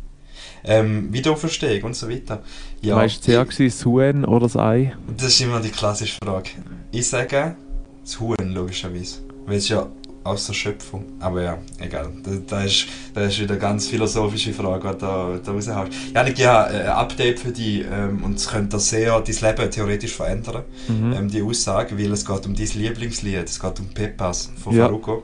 Ähm, 0.66 1.12
Wiederauferstehung 1.12 1.84
und 1.84 1.96
so 1.96 2.10
weiter. 2.10 2.42
Ja, 2.82 2.96
Weißt 2.96 3.18
du, 3.28 3.32
zuerst 3.32 3.60
das 3.60 3.86
Huhn 3.86 4.26
oder 4.26 4.46
das 4.46 4.56
Ei? 4.58 4.94
das 5.18 5.28
ist 5.28 5.42
immer 5.42 5.60
die 5.60 5.70
klassische 5.70 6.18
Frage. 6.24 6.50
Ich 6.92 7.08
sage 7.08 7.56
das 8.04 8.20
Huhn, 8.20 8.36
logischerweise. 8.54 9.20
Weil 9.46 9.58
es 9.58 9.68
ja 9.70 9.88
aus 10.24 10.48
der 10.48 10.54
Schöpfung. 10.54 11.04
Aber 11.20 11.42
ja, 11.42 11.58
egal. 11.80 12.10
Da, 12.24 12.32
da, 12.48 12.64
ist, 12.64 12.86
da 13.14 13.26
ist 13.26 13.40
wieder 13.42 13.52
eine 13.56 13.60
ganz 13.60 13.88
philosophische 13.88 14.54
Frage, 14.54 14.88
die 14.88 14.94
du 14.94 15.06
da, 15.06 15.40
da 15.44 15.52
raushaust. 15.52 15.92
Janik, 16.14 16.40
ich 16.40 16.46
habe 16.46 16.68
ein 16.70 16.88
Update 16.88 17.40
für 17.42 17.52
dich 17.52 17.84
ähm, 17.92 18.24
und 18.24 18.36
es 18.38 18.48
könnte 18.48 18.80
sehr 18.80 19.20
dein 19.20 19.36
Leben 19.36 19.72
theoretisch 19.72 20.14
verändern 20.14 20.64
Mhm. 20.88 21.14
ähm, 21.14 21.30
die 21.30 21.42
Aussage, 21.42 21.98
weil 21.98 22.12
es 22.14 22.26
geht 22.26 22.46
um 22.46 22.56
dein 22.56 22.68
Lieblingslied, 22.74 23.44
es 23.44 23.60
geht 23.60 23.80
um 23.82 23.88
Pepas 23.90 24.50
von 24.64 24.74
Ja. 24.76 24.86
Farruko. 24.86 25.24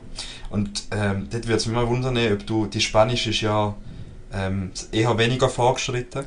Und 0.50 0.84
ähm, 0.90 1.28
dort 1.30 1.46
würde 1.46 1.56
es 1.56 1.66
mich 1.66 1.74
mal 1.74 1.88
wundern, 1.88 2.18
ob 2.32 2.46
du, 2.46 2.66
die 2.66 2.80
Spanisch 2.80 3.26
ist 3.26 3.40
ja 3.40 3.74
ähm, 4.32 4.70
eher 4.92 5.16
weniger 5.16 5.48
fortgeschritten. 5.48 6.26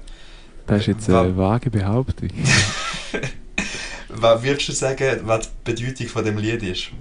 Das 0.65 0.79
ist 0.79 0.87
jetzt 0.87 1.09
eine 1.09 1.35
vage 1.35 1.69
Behauptung. 1.69 2.29
Was 4.09 4.43
würdest 4.43 4.69
du 4.69 4.71
sagen, 4.73 5.21
was 5.23 5.49
die 5.49 5.73
Bedeutung 5.73 6.07
von 6.07 6.23
dem 6.23 6.37
Lied 6.37 6.61
ist? 6.63 6.91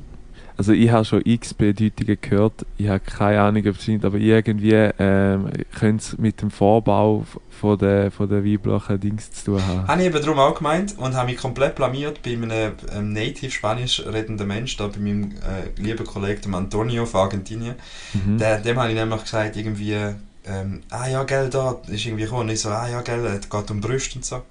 Also 0.56 0.72
ich 0.72 0.90
habe 0.90 1.04
schon 1.04 1.22
x 1.24 1.54
Bedeutungen 1.54 2.18
gehört. 2.20 2.66
Ich 2.76 2.88
habe 2.88 3.00
keine 3.00 3.40
Ahnung, 3.40 3.66
ob 3.66 3.76
es 3.76 3.82
stimmt, 3.82 4.04
aber 4.04 4.18
irgendwie 4.18 4.90
ähm, 4.98 5.48
könnte 5.78 6.04
es 6.04 6.18
mit 6.18 6.40
dem 6.42 6.50
Vorbau 6.50 7.24
von 7.50 7.78
der, 7.78 8.10
von 8.10 8.28
der 8.28 8.44
weiblichen 8.44 9.00
Dings 9.00 9.30
zu 9.30 9.52
tun 9.52 9.66
haben. 9.66 9.88
Habe 9.88 10.00
ich 10.00 10.08
eben 10.08 10.20
darum 10.20 10.38
auch 10.38 10.54
gemeint 10.54 10.96
und 10.98 11.14
habe 11.14 11.30
mich 11.30 11.40
komplett 11.40 11.74
blamiert 11.74 12.22
bei 12.22 12.32
einem 12.32 12.72
ähm, 12.94 13.12
native 13.12 13.50
Spanisch 13.50 14.04
redenden 14.04 14.46
Mensch, 14.48 14.76
da 14.76 14.88
bei 14.88 14.98
meinem 14.98 15.32
äh, 15.32 15.80
lieben 15.80 16.04
Kollegen 16.04 16.42
dem 16.42 16.54
Antonio 16.54 17.06
von 17.06 17.22
Argentinien. 17.22 17.74
Mhm. 18.12 18.38
Der, 18.38 18.58
dem 18.58 18.78
habe 18.78 18.90
ich 18.90 18.94
nämlich 18.94 19.22
gesagt, 19.22 19.56
irgendwie, 19.56 19.96
ähm, 20.44 20.82
ah 20.90 21.08
ja, 21.08 21.22
gell, 21.24 21.48
da 21.48 21.78
ist 21.88 22.04
irgendwie 22.04 22.24
gekommen. 22.24 22.42
Und 22.42 22.50
ich 22.50 22.60
so, 22.60 22.70
ah 22.70 22.88
ja, 22.88 23.00
gell, 23.02 23.24
es 23.26 23.48
geht 23.48 23.70
um 23.70 23.80
Brüste 23.80 24.16
und 24.18 24.24
so. 24.24 24.42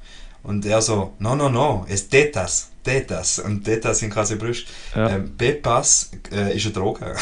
Und 0.44 0.66
er 0.66 0.82
so, 0.82 1.14
no, 1.20 1.36
no, 1.36 1.50
no, 1.50 1.86
es 1.88 2.10
tetas, 2.10 2.70
tetas. 2.84 3.40
Und 3.40 3.64
tetas 3.64 4.00
sind 4.00 4.12
quasi 4.12 4.36
Brüste. 4.36 4.72
Ja. 4.96 5.10
Ähm, 5.10 5.34
Pepas 5.38 6.12
äh, 6.32 6.56
ist 6.56 6.66
eine 6.66 6.74
Droge. 6.74 7.16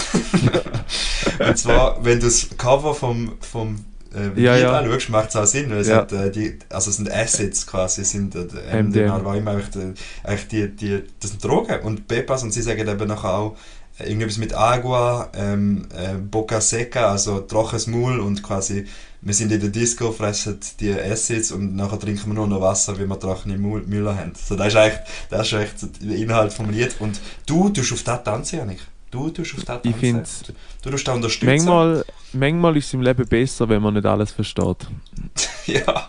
und 1.39 1.57
zwar, 1.57 2.03
wenn 2.03 2.19
du 2.19 2.27
das 2.27 2.47
Cover 2.57 2.95
vom, 2.95 3.33
vom 3.41 3.83
äh, 4.15 4.41
Ja, 4.41 4.53
Lied 4.55 4.63
ja. 4.63 4.79
anschaust, 4.79 5.09
macht 5.09 5.29
es 5.29 5.35
auch 5.35 5.45
Sinn. 5.45 5.71
Es 5.71 5.87
Ja. 5.87 5.97
hat, 5.97 6.11
äh, 6.13 6.31
die, 6.31 6.57
also 6.69 6.89
es 6.89 6.95
sind 6.95 7.11
Acids 7.11 7.67
quasi, 7.67 8.01
es 8.01 8.11
sind 8.11 8.35
äh, 8.35 8.39
MDMA. 8.39 8.83
MDMA, 8.83 9.25
war 9.25 9.35
immer 9.35 9.51
eigentlich, 9.51 9.69
die, 9.69 9.93
eigentlich 10.23 10.47
die, 10.47 10.75
die, 10.75 11.03
das 11.19 11.31
sind 11.31 11.43
Drogen. 11.43 11.81
Und 11.81 12.07
Pepas, 12.07 12.43
und 12.43 12.51
sie 12.53 12.61
sagen 12.61 12.87
eben 12.87 13.07
nachher 13.07 13.33
auch, 13.33 13.57
irgendetwas 14.03 14.37
mit 14.37 14.53
Agua, 14.55 15.29
ähm, 15.35 15.87
äh, 15.95 16.13
Boca 16.15 16.61
Seca, 16.61 17.11
also 17.11 17.39
trockenes 17.41 17.87
Maul 17.87 18.19
und 18.19 18.41
quasi, 18.43 18.85
wir 19.21 19.33
sind 19.33 19.51
in 19.51 19.59
der 19.59 19.69
Disco, 19.69 20.11
fressen 20.11 20.59
die 20.79 20.93
Acids 20.93 21.51
und 21.51 21.75
nachher 21.75 21.99
trinken 21.99 22.27
wir 22.27 22.33
nur 22.35 22.47
noch 22.47 22.61
Wasser, 22.61 22.97
weil 22.97 23.07
wir 23.07 23.19
trockene 23.19 23.57
Müller 23.57 24.17
haben. 24.17 24.33
So, 24.35 24.55
das 24.55 24.67
ist 24.67 24.75
eigentlich, 24.77 24.99
das 25.29 25.47
ist 25.47 25.53
echt 25.53 25.75
der 26.01 26.15
Inhalt 26.17 26.53
vom 26.53 26.69
Lied. 26.69 26.95
Und 26.99 27.19
du 27.45 27.69
tust 27.69 27.91
auf 27.93 28.03
das 28.03 28.23
tanzen, 28.23 28.59
Janik. 28.59 28.79
Du 29.11 29.29
tust 29.29 29.55
auf 29.57 29.63
das 29.65 29.77
Ich 29.83 29.91
tanzen. 29.91 29.99
find's- 29.99 30.43
Du- 30.45 30.53
Du 30.81 30.91
tust 30.91 31.07
da 31.07 31.13
unterstützen. 31.13 31.45
Manchmal, 31.65 32.05
manchmal 32.31 32.77
ist 32.77 32.85
es 32.87 32.93
im 32.93 33.01
Leben 33.01 33.27
besser, 33.27 33.67
wenn 33.67 33.81
man 33.81 33.93
nicht 33.95 34.05
alles 34.05 34.31
versteht. 34.31 34.87
Ja. 35.65 36.07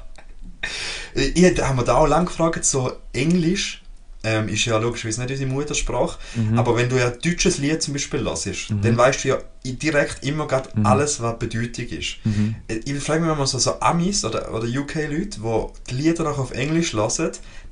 Ich, 1.15 1.37
ich 1.37 1.63
habe 1.63 1.75
mir 1.77 1.85
da 1.85 1.95
auch 1.97 2.07
lange 2.07 2.27
gefragt, 2.27 2.65
so 2.65 2.93
Englisch 3.13 3.80
ähm, 4.23 4.49
ist 4.49 4.65
ja 4.67 4.77
logischerweise 4.79 5.21
nicht 5.23 5.31
unsere 5.31 5.51
Muttersprache, 5.51 6.19
Mhm. 6.35 6.59
aber 6.59 6.77
wenn 6.77 6.89
du 6.89 6.97
ja 6.99 7.07
ein 7.07 7.19
deutsches 7.23 7.59
Lied 7.59 7.83
zum 7.83 7.95
Beispiel 7.95 8.21
hörst, 8.25 8.47
dann 8.83 8.97
weißt 8.97 9.25
du 9.25 9.29
ja 9.29 9.39
direkt 9.65 10.25
immer 10.25 10.47
grad 10.47 10.75
Mhm. 10.77 10.87
alles, 10.87 11.21
was 11.21 11.39
Bedeutung 11.39 11.87
ist. 11.87 12.17
Mhm. 12.25 12.55
Äh, 12.69 12.81
Ich 12.85 12.99
frage 13.03 13.21
mich, 13.21 13.31
wenn 13.31 13.39
man 13.39 13.47
so, 13.47 13.59
so 13.59 13.81
Amis 13.81 14.25
oder, 14.25 14.53
oder 14.55 14.67
UK-Leute, 14.67 15.39
die 15.39 15.91
die 15.91 15.95
Lieder 15.95 16.25
noch 16.25 16.39
auf 16.39 16.51
Englisch 16.53 16.93
hören, 16.95 17.11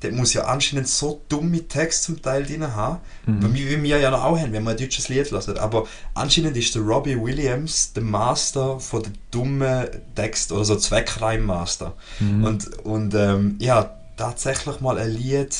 der 0.01 0.11
muss 0.13 0.33
ja 0.33 0.45
anscheinend 0.45 0.87
so 0.87 1.21
dumme 1.29 1.67
Texte 1.67 2.05
zum 2.07 2.21
Teil 2.21 2.43
drin 2.45 2.75
haben, 2.75 2.99
Mhm. 3.25 3.53
wie, 3.53 3.67
wir 3.83 3.99
ja 3.99 4.09
noch 4.11 4.23
auch 4.23 4.37
haben, 4.39 4.53
wenn 4.53 4.63
wir 4.63 4.71
ein 4.71 4.77
deutsches 4.77 5.09
Lied 5.09 5.29
hören. 5.31 5.57
Aber 5.57 5.87
anscheinend 6.13 6.55
ist 6.57 6.73
der 6.73 6.81
Robbie 6.83 7.19
Williams 7.19 7.93
der 7.93 8.03
Master 8.03 8.79
von 8.79 9.03
den 9.03 9.13
dummen 9.31 9.87
Text 10.15 10.51
oder 10.51 10.65
so 10.65 10.75
Zweckreimmaster. 10.75 11.93
Mhm. 12.19 12.43
Und, 12.43 12.85
und 12.85 13.13
ähm, 13.15 13.57
habe 13.67 13.89
tatsächlich 14.17 14.79
mal 14.81 14.97
ein 14.97 15.11
Lied 15.11 15.55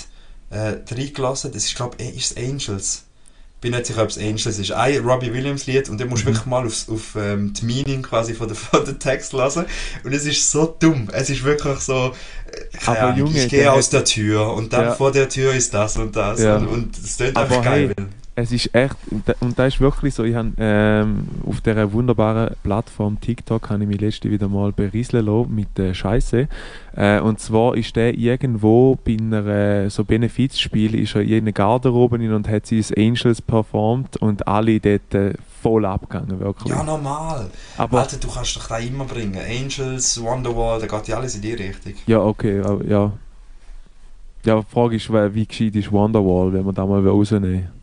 äh, 0.52 0.76
reingelassen, 0.94 1.52
das 1.52 1.66
ist 1.66 1.76
glaube 1.76 1.96
ich, 2.00 2.18
ist 2.18 2.38
Angels. 2.38 3.04
bin 3.62 3.74
nicht 3.74 3.88
sicher, 3.88 4.04
ob 4.04 4.10
es 4.10 4.18
Angels 4.18 4.46
ist. 4.58 4.72
Ein 4.72 5.04
Robbie 5.04 5.34
Williams 5.34 5.68
Lied 5.68 5.90
und 5.90 6.00
dann 6.00 6.08
musst 6.08 6.24
du 6.24 6.30
Mhm. 6.30 6.34
wirklich 6.34 6.46
mal 6.48 6.66
aufs, 6.66 6.88
auf 6.88 7.16
ähm, 7.18 7.52
die 7.54 7.66
Meaning 7.66 8.02
quasi 8.04 8.34
von 8.34 8.48
der, 8.48 8.56
von 8.72 8.86
der 8.86 8.98
Text 8.98 9.34
lassen. 9.34 9.66
Und 10.06 10.14
es 10.14 10.26
ist 10.26 10.50
so 10.50 10.76
dumm. 10.80 11.10
Es 11.12 11.30
ist 11.30 11.44
wirklich 11.44 11.80
so, 11.80 12.14
äh, 12.52 12.78
Aber 12.86 13.00
Ahnung, 13.02 13.28
Junge, 13.28 13.44
ich 13.44 13.50
gehe 13.50 13.70
aus 13.72 13.90
der 13.90 14.06
Tür 14.06 14.54
und 14.54 14.72
dann 14.72 14.86
Ja. 14.86 14.96
vor 14.96 15.12
der 15.12 15.28
Tür 15.28 15.54
ist 15.54 15.74
das 15.74 15.98
und 15.98 16.16
das. 16.16 16.40
Ja. 16.40 16.56
Und, 16.56 16.68
und 16.68 16.98
es 16.98 17.20
Aber 17.20 17.42
einfach 17.42 17.64
geil. 17.64 17.94
Es 18.41 18.54
ist 18.54 18.73
echt, 18.73 18.95
und 19.41 19.60
da 19.60 19.65
ist 19.65 19.82
wirklich 19.82 20.13
so, 20.13 20.23
ich 20.23 20.34
habe 20.34 20.52
ähm, 20.58 21.28
auf 21.45 21.60
dieser 21.60 21.91
wunderbaren 21.91 22.56
Plattform 22.63 23.19
TikTok 23.19 23.69
habe 23.69 23.84
ich 23.84 23.89
mich 23.89 23.99
letzte 23.99 24.32
wieder 24.32 24.47
mal 24.47 24.71
berieseln 24.71 25.25
lassen 25.25 25.54
mit 25.54 25.78
der 25.78 25.93
Scheiße. 25.93 26.47
Äh, 26.95 27.19
und 27.19 27.41
zwar 27.41 27.75
ist 27.75 27.97
der 27.97 28.17
irgendwo 28.17 28.97
bei 29.04 29.17
einer 29.19 29.89
so 29.89 30.06
Benefizspiel 30.06 30.95
ist 30.95 31.15
er 31.15 31.21
in 31.21 31.39
eine 31.39 31.52
Garderobe 31.52 32.15
und 32.15 32.47
hat 32.47 32.67
sein 32.67 32.86
Angels 32.97 33.41
performt 33.41 34.15
und 34.17 34.47
alle 34.47 34.80
dort 34.80 35.13
äh, 35.15 35.34
voll 35.62 35.86
abgegangen, 35.86 36.39
wirklich. 36.39 36.73
Ja, 36.73 36.82
normal. 36.84 37.49
Aber 37.78 37.99
Alter, 37.99 38.17
du 38.17 38.30
kannst 38.30 38.56
doch 38.56 38.67
da 38.67 38.78
immer 38.78 39.04
bringen. 39.04 39.38
Angels, 39.38 40.21
Wonderwall, 40.23 40.80
da 40.80 40.88
geht 40.88 41.10
ja 41.10 41.17
alles 41.17 41.36
in 41.36 41.41
die 41.41 41.56
Richtung. 41.56 41.93
Ja, 42.08 42.21
okay, 42.21 42.62
ja. 42.88 43.12
Ja, 44.45 44.62
die 44.62 44.71
Frage 44.71 44.95
ist, 44.95 45.12
wie 45.12 45.45
gescheit 45.45 45.75
ist 45.75 45.91
Wonderwall, 45.91 46.54
wenn 46.54 46.65
wir 46.65 46.71
da 46.71 46.86
mal 46.86 47.06
rausnehmen. 47.06 47.79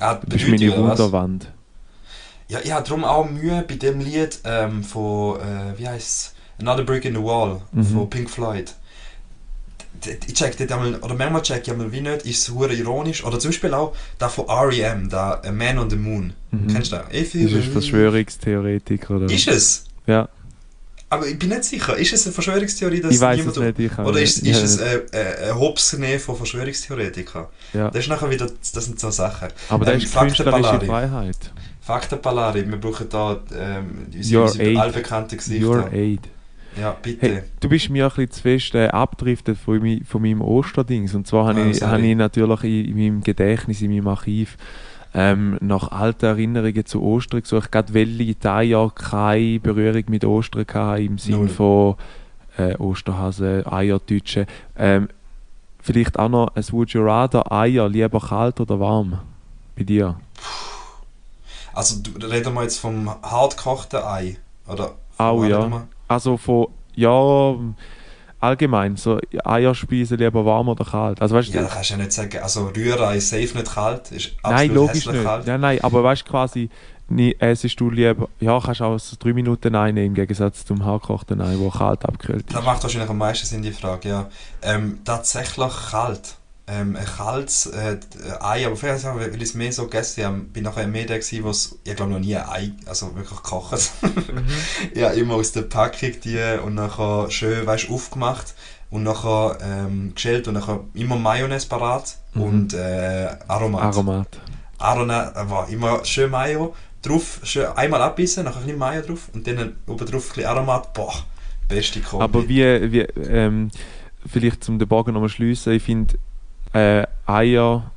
Ah, 0.00 0.18
Das 0.26 0.42
ist 0.42 0.48
meine? 0.48 0.76
Wunderwand. 0.76 1.48
Ja, 2.48 2.58
ich 2.64 2.72
habe 2.72 2.84
darum 2.86 3.04
auch 3.04 3.28
Mühe 3.30 3.64
bei 3.68 3.76
dem 3.76 4.00
Lied 4.00 4.40
ähm, 4.44 4.82
von, 4.82 5.38
äh, 5.40 5.78
wie 5.78 5.86
heißt 5.86 6.34
Another 6.60 6.82
Brick 6.84 7.04
in 7.04 7.14
the 7.14 7.22
Wall 7.22 7.60
Mhm. 7.72 7.84
von 7.84 8.10
Pink 8.10 8.28
Floyd. 8.28 8.74
Ich 10.26 10.34
check 10.34 10.56
das 10.56 10.70
einmal, 10.70 10.94
oder 11.00 11.14
manchmal 11.14 11.42
check 11.42 11.62
ich 11.62 11.70
einmal 11.70 11.92
wie 11.92 12.00
nicht, 12.00 12.24
ist 12.24 12.48
es 12.48 12.78
ironisch. 12.78 13.22
Oder 13.22 13.38
zum 13.38 13.50
Beispiel 13.50 13.74
auch 13.74 13.94
da 14.18 14.28
von 14.30 14.48
R.E.M., 14.48 15.10
da 15.10 15.40
A 15.44 15.52
Man 15.52 15.78
on 15.78 15.90
the 15.90 15.96
Moon. 15.96 16.32
Mhm. 16.50 16.68
Kennst 16.68 16.92
du 16.92 16.96
das? 16.96 17.06
If 17.12 17.32
Das 17.32 17.52
ist 17.52 17.66
Verschwörungstheoretiker, 17.72 19.16
oder? 19.16 19.26
Ist 19.30 19.46
es? 19.48 19.84
Ja, 20.06 20.28
Aber 21.12 21.26
ich 21.26 21.38
bin 21.38 21.48
nicht 21.48 21.64
sicher. 21.64 21.96
Ist 21.96 22.12
es 22.12 22.24
eine 22.24 22.32
Verschwörungstheorie, 22.32 23.00
dass 23.00 23.12
ich 23.14 23.20
weiß 23.20 23.44
es 23.44 23.56
nicht. 23.56 23.78
Ich 23.80 23.98
Oder 23.98 24.20
ist, 24.22 24.38
ist 24.38 24.62
es 24.62 24.78
nicht- 24.80 25.12
ein, 25.12 25.20
ein, 25.20 25.50
ein 25.50 25.58
Hops 25.58 25.90
genommen 25.90 26.18
von 26.20 26.36
Verschwörungstheoretikern? 26.36 27.46
Ja. 27.72 27.90
Das 27.90 28.04
ist 28.04 28.08
nachher 28.08 28.30
wieder, 28.30 28.46
das 28.46 28.84
sind 28.84 28.98
so 29.00 29.10
Sachen. 29.10 29.48
Aber 29.68 29.84
das 29.84 29.94
ähm, 29.94 30.00
ist 30.00 30.16
künstlerische. 30.16 30.80
Freiheit. 30.86 31.36
Faktenpalari, 31.80 32.68
wir 32.70 32.76
brauchen 32.78 33.08
da 33.08 33.40
ähm, 33.58 34.06
unsere, 34.14 34.42
unsere 34.44 34.80
allbekannten 34.80 35.36
Gesichter. 35.36 35.66
Your 35.66 35.92
Aid. 35.92 36.20
Ja, 36.80 36.96
bitte. 37.02 37.26
Hey, 37.26 37.42
du 37.58 37.68
bist 37.68 37.90
mir 37.90 38.04
ein 38.04 38.10
bisschen 38.10 38.30
zu 38.30 38.42
fest 38.42 38.74
äh, 38.76 38.86
abgedriftet 38.86 39.58
von, 39.58 40.04
von 40.04 40.22
meinem 40.22 40.40
Osterdings. 40.40 41.14
Und 41.14 41.26
zwar 41.26 41.48
habe 41.48 41.62
Ah, 41.62 41.66
ich, 41.66 41.82
habe 41.82 42.06
ich 42.06 42.14
natürlich 42.16 42.62
in, 42.62 42.84
in 42.84 42.94
meinem 42.96 43.20
Gedächtnis, 43.22 43.82
in 43.82 43.90
meinem 43.90 44.06
Archiv, 44.06 44.56
ähm, 45.14 45.58
nach 45.60 45.90
alten 45.90 46.26
Erinnerungen 46.26 46.86
zu 46.86 47.02
Ostern 47.02 47.42
gesucht. 47.42 47.72
Gerade 47.72 47.94
weil 47.94 48.20
ich 48.20 48.38
dieses 48.38 48.68
Jahr 48.68 48.90
keine 48.94 49.60
Berührung 49.60 50.04
mit 50.08 50.24
Ostern 50.24 50.66
hatte, 50.72 51.02
im 51.02 51.18
Sinne 51.18 51.48
von 51.48 51.96
äh, 52.56 52.76
Osterhasen, 52.76 53.66
Eierdütschen. 53.66 54.46
Ähm, 54.76 55.08
vielleicht 55.80 56.18
auch 56.18 56.28
noch 56.28 56.54
ein 56.54 56.64
Would 56.70 56.90
You 56.90 57.02
Rather, 57.02 57.50
Eier, 57.50 57.88
lieber 57.88 58.20
kalt 58.20 58.60
oder 58.60 58.78
warm? 58.78 59.18
Bei 59.76 59.84
dir? 59.84 60.16
Also 61.72 62.00
du, 62.02 62.26
reden 62.26 62.54
wir 62.54 62.62
jetzt 62.62 62.78
vom 62.78 63.08
hartgekochten 63.22 64.02
Ei? 64.02 64.36
Oder 64.68 64.94
Auch, 65.18 65.44
ja. 65.44 65.86
Also 66.08 66.36
von, 66.36 66.68
ja, 66.94 67.54
allgemein, 68.40 68.96
so 68.96 69.18
Eierspeisen 69.44 70.18
lieber 70.18 70.44
warm 70.44 70.68
oder 70.68 70.84
kalt. 70.84 71.20
Also 71.20 71.36
weißt 71.36 71.48
Ja, 71.48 71.62
du, 71.62 71.68
da 71.68 71.74
kannst 71.74 71.90
du 71.90 71.94
ja 71.94 71.98
nicht 71.98 72.12
sagen, 72.12 72.38
also 72.42 72.66
Rührei 72.74 73.20
safe 73.20 73.56
nicht 73.56 73.72
kalt, 73.74 74.10
ist 74.12 74.32
absolut 74.42 74.58
nein, 74.58 74.74
logisch 74.74 75.06
nicht. 75.06 75.24
kalt. 75.24 75.46
Nein, 75.46 75.60
nein, 75.60 75.84
aber 75.84 76.02
weißt 76.02 76.26
du 76.26 76.30
quasi, 76.30 76.70
nie, 77.08 77.36
essest 77.38 77.78
du 77.80 77.90
lieber, 77.90 78.28
ja, 78.40 78.58
kannst 78.60 78.82
auch 78.82 78.98
so 78.98 79.16
drei 79.18 79.32
Minuten 79.32 79.74
einnehmen 79.74 80.08
im 80.08 80.14
Gegensatz 80.14 80.64
zum 80.64 80.84
hartgekochten 80.84 81.40
Ei, 81.40 81.56
wo 81.58 81.70
kalt 81.70 82.04
abgekühlt 82.04 82.46
ist. 82.48 82.54
Das 82.54 82.64
macht 82.64 82.82
wahrscheinlich 82.82 83.10
am 83.10 83.18
meisten 83.18 83.46
Sinn, 83.46 83.62
die 83.62 83.72
Frage, 83.72 84.08
ja. 84.08 84.28
Ähm, 84.62 85.00
tatsächlich 85.04 85.72
kalt. 85.90 86.36
Ähm, 86.70 86.94
ein 86.94 87.04
kaltes 87.04 87.66
äh, 87.66 87.98
Ei, 88.40 88.66
aber 88.66 88.76
vielleicht 88.76 89.00
sagen 89.00 89.18
wir, 89.18 89.26
weil 89.26 89.36
ich 89.36 89.48
es 89.48 89.54
mehr 89.54 89.72
so 89.72 89.84
gegessen 89.84 90.24
habe, 90.24 90.38
bin 90.38 90.64
nachher 90.64 90.86
mehr 90.86 91.06
der 91.06 91.18
gewesen, 91.18 91.44
was 91.44 91.78
ich 91.84 91.96
glaube 91.96 92.12
noch 92.12 92.20
nie 92.20 92.36
ein 92.36 92.48
Ei, 92.48 92.72
also 92.86 93.14
wirklich 93.16 93.42
gekocht. 93.42 93.90
ja, 94.94 95.10
immer 95.10 95.34
aus 95.34 95.52
der 95.52 95.62
Packung 95.62 96.12
die 96.22 96.58
und 96.64 96.74
nachher 96.74 97.30
schön, 97.30 97.66
weißt 97.66 97.90
aufgemacht 97.90 98.54
und 98.90 99.02
nachher 99.02 99.58
ähm, 99.62 100.12
geschält 100.14 100.46
und 100.48 100.54
nachher 100.54 100.80
immer 100.94 101.16
Mayonnaise 101.16 101.66
parat 101.68 102.16
Mhm. 102.34 102.42
und 102.42 102.74
äh, 102.74 103.28
Aromat. 103.48 103.82
Aromat. 103.82 104.28
Aromat, 104.78 105.36
äh, 105.36 105.50
war 105.50 105.68
immer 105.68 106.04
schön 106.04 106.30
Mayo 106.30 106.74
drauf, 107.02 107.40
schön 107.42 107.66
einmal 107.74 108.02
abbissen, 108.02 108.44
nachher 108.44 108.58
ein 108.60 108.64
bisschen 108.64 108.78
Mayo 108.78 109.02
drauf 109.02 109.28
und 109.34 109.46
dann 109.46 109.76
oben 109.86 110.06
drauf 110.06 110.30
ein 110.30 110.34
bisschen 110.34 110.46
Aromat, 110.46 110.92
boah, 110.94 111.14
beste 111.68 112.00
Kombi. 112.00 112.24
Aber 112.24 112.48
wie, 112.48 112.92
wie 112.92 113.00
ähm, 113.00 113.70
vielleicht 114.26 114.62
zum 114.64 114.78
den 114.78 114.86
Bogen 114.86 115.14
nochmal 115.14 115.28
schliessen, 115.28 115.72
ich 115.72 115.82
finde 115.82 116.14
äh, 116.72 117.06
Eier 117.26 117.90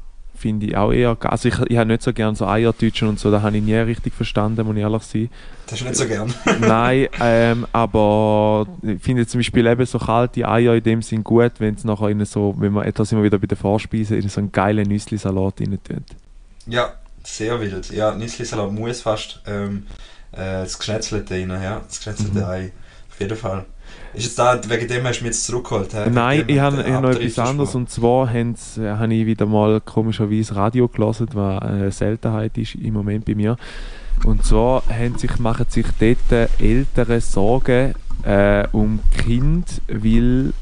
finde 0.43 0.65
ich 0.65 0.75
auch 0.75 0.91
eher, 0.91 1.15
also 1.21 1.47
ich, 1.47 1.57
ich 1.69 1.77
habe 1.77 1.87
nicht 1.87 2.03
so 2.03 2.11
gerne 2.11 2.35
so 2.35 2.45
Eierdeutschen 2.45 3.07
und 3.07 3.17
so, 3.17 3.31
da 3.31 3.41
habe 3.41 3.55
ich 3.55 3.63
nie 3.63 3.75
richtig 3.75 4.13
verstanden, 4.13 4.65
muss 4.65 4.75
ich 4.75 4.81
ehrlich 4.81 5.03
sein. 5.03 5.29
Das 5.67 5.79
ist 5.79 5.85
nicht 5.85 5.95
so 5.95 6.05
gern. 6.05 6.33
Nein, 6.59 7.07
ähm, 7.21 7.65
aber 7.71 8.67
ich 8.81 9.01
finde 9.01 9.25
zum 9.25 9.39
Beispiel 9.39 9.65
eben 9.65 9.85
so 9.85 9.99
kalte 9.99 10.45
Eier 10.45 10.75
in 10.75 10.83
dem 10.83 11.01
Sinn 11.01 11.23
gut, 11.23 11.53
wenn 11.59 11.75
es 11.75 11.85
nachher 11.85 12.09
in 12.09 12.25
so, 12.25 12.53
wenn 12.57 12.73
man 12.73 12.83
etwas 12.83 13.13
immer 13.13 13.23
wieder 13.23 13.39
bei 13.39 13.47
der 13.47 13.57
Vorspeise 13.57 14.17
in 14.17 14.27
so 14.27 14.41
einen 14.41 14.51
geilen 14.51 14.85
Nüssli-Salat 14.89 15.61
rein 15.61 15.79
tut. 15.81 16.03
Ja, 16.67 16.93
sehr 17.23 17.61
wild. 17.61 17.89
Ja, 17.91 18.13
Nüssli-Salat 18.13 18.73
muss 18.73 19.01
fast 19.01 19.41
ähm, 19.47 19.87
äh, 20.33 20.63
das 20.63 20.77
Geschnetzelte 20.77 21.35
rein, 21.35 21.49
ja, 21.51 21.81
das 21.87 21.99
geschnetzelte 21.99 22.39
Mhm. 22.39 22.43
Ei. 22.43 22.71
Auf 23.09 23.19
jeden 23.21 23.37
Fall. 23.37 23.65
Ist 24.13 24.25
jetzt 24.25 24.39
da, 24.39 24.59
wegen 24.67 24.87
dem 24.87 25.03
hast 25.05 25.19
du 25.19 25.23
mich 25.23 25.31
jetzt 25.33 25.45
zurückgeholt? 25.45 25.93
hä? 25.93 26.09
Nein, 26.11 26.43
ich 26.47 26.59
habe 26.59 26.83
hab 26.93 27.01
noch 27.01 27.09
etwas 27.11 27.39
anderes 27.39 27.73
und 27.75 27.89
zwar 27.89 28.29
haben 28.29 28.55
sie- 28.55 28.83
äh, 28.85 28.91
habe 28.97 29.13
ich 29.13 29.25
wieder 29.25 29.45
mal 29.45 29.81
komischerweise 29.81 30.55
Radio 30.55 30.87
gelesen, 30.87 31.27
was 31.33 31.61
eine 31.63 31.91
Seltenheit 31.91 32.57
ist 32.57 32.75
im 32.75 32.93
Moment 32.93 33.25
bei 33.25 33.35
mir. 33.35 33.57
Und 34.25 34.45
zwar 34.45 34.83
sich, 35.17 35.39
machen 35.39 35.65
sich 35.69 35.87
dort 35.99 36.49
Eltern 36.59 37.19
Sorgen 37.21 37.93
äh, 38.23 38.65
um 38.71 38.99
Kind, 39.17 39.81
weil 39.87 40.53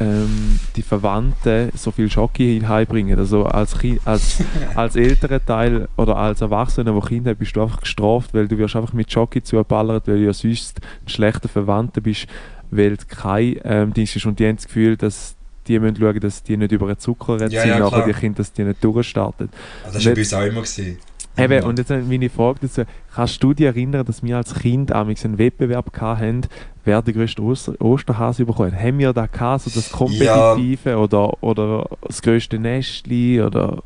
ähm, 0.00 0.60
die 0.76 0.82
Verwandten 0.82 1.70
so 1.74 1.90
viel 1.90 2.10
Schocke 2.10 2.60
heimbringen. 2.68 3.18
Also 3.18 3.44
als, 3.46 3.76
kind, 3.78 4.00
als, 4.04 4.42
als 4.74 4.94
älterer 4.96 5.44
Teil 5.44 5.88
oder 5.96 6.16
als 6.16 6.40
Erwachsener, 6.40 6.92
der 6.92 7.02
Kind 7.02 7.26
hat, 7.26 7.38
bist 7.38 7.56
du 7.56 7.62
einfach 7.62 7.80
gestraft, 7.80 8.32
weil 8.34 8.46
du 8.46 8.58
wirst 8.58 8.76
einfach 8.76 8.92
mit 8.92 9.10
Schocke 9.10 9.42
zuballert, 9.42 10.06
weil 10.06 10.18
du 10.18 10.26
ja 10.26 10.32
sonst 10.32 10.80
ein 11.04 11.08
schlechter 11.08 11.48
Verwandter 11.48 12.00
bist, 12.00 12.26
weil 12.70 12.96
du 12.96 13.04
kein 13.06 13.60
ähm, 13.64 13.94
Dienst 13.94 14.16
ist. 14.16 14.26
Und 14.26 14.38
die 14.38 14.46
haben 14.46 14.56
das 14.56 14.66
Gefühl, 14.66 14.96
dass 14.96 15.34
die 15.66 15.78
müssen 15.78 15.96
schauen, 15.96 16.20
dass 16.20 16.42
die 16.42 16.56
nicht 16.56 16.72
über 16.72 16.86
den 16.86 16.98
Zucker 16.98 17.38
Ja, 17.40 17.48
sind, 17.48 17.68
ja, 17.68 17.76
aber 17.76 17.88
klar. 17.88 18.06
die 18.06 18.12
Kinder, 18.14 18.38
dass 18.38 18.52
die 18.52 18.64
nicht 18.64 18.82
durchstarten. 18.82 19.50
Ah, 19.84 19.90
das 19.92 20.04
war 20.04 20.14
bei 20.14 20.20
uns 20.20 20.34
auch 20.34 20.42
immer. 20.42 20.62
Gewesen. 20.62 20.98
Eben, 21.36 21.64
und 21.64 21.78
jetzt 21.78 21.90
meine 21.90 22.30
Frage 22.30 22.58
dazu, 22.62 22.82
kannst 23.14 23.42
du 23.42 23.54
dich 23.54 23.66
erinnern, 23.66 24.04
dass 24.04 24.24
wir 24.24 24.36
als 24.36 24.54
Kind 24.54 24.90
amigs 24.90 25.24
einen 25.24 25.38
Wettbewerb 25.38 25.92
hatten, 26.00 26.40
wer 26.84 27.00
den 27.00 27.14
grössten 27.14 27.42
Oster 27.42 27.80
Osterhase 27.80 28.44
bekommen 28.44 28.72
hat? 28.72 28.82
Haben 28.82 28.98
wir 28.98 29.12
da 29.12 29.26
gehabt, 29.26 29.64
so 29.64 29.70
das 29.70 29.92
Kompetitive 29.92 30.96
oder, 30.96 31.40
oder 31.42 31.88
das 32.06 32.22
grösste 32.22 32.58
Nestli 32.58 33.40
oder... 33.40 33.82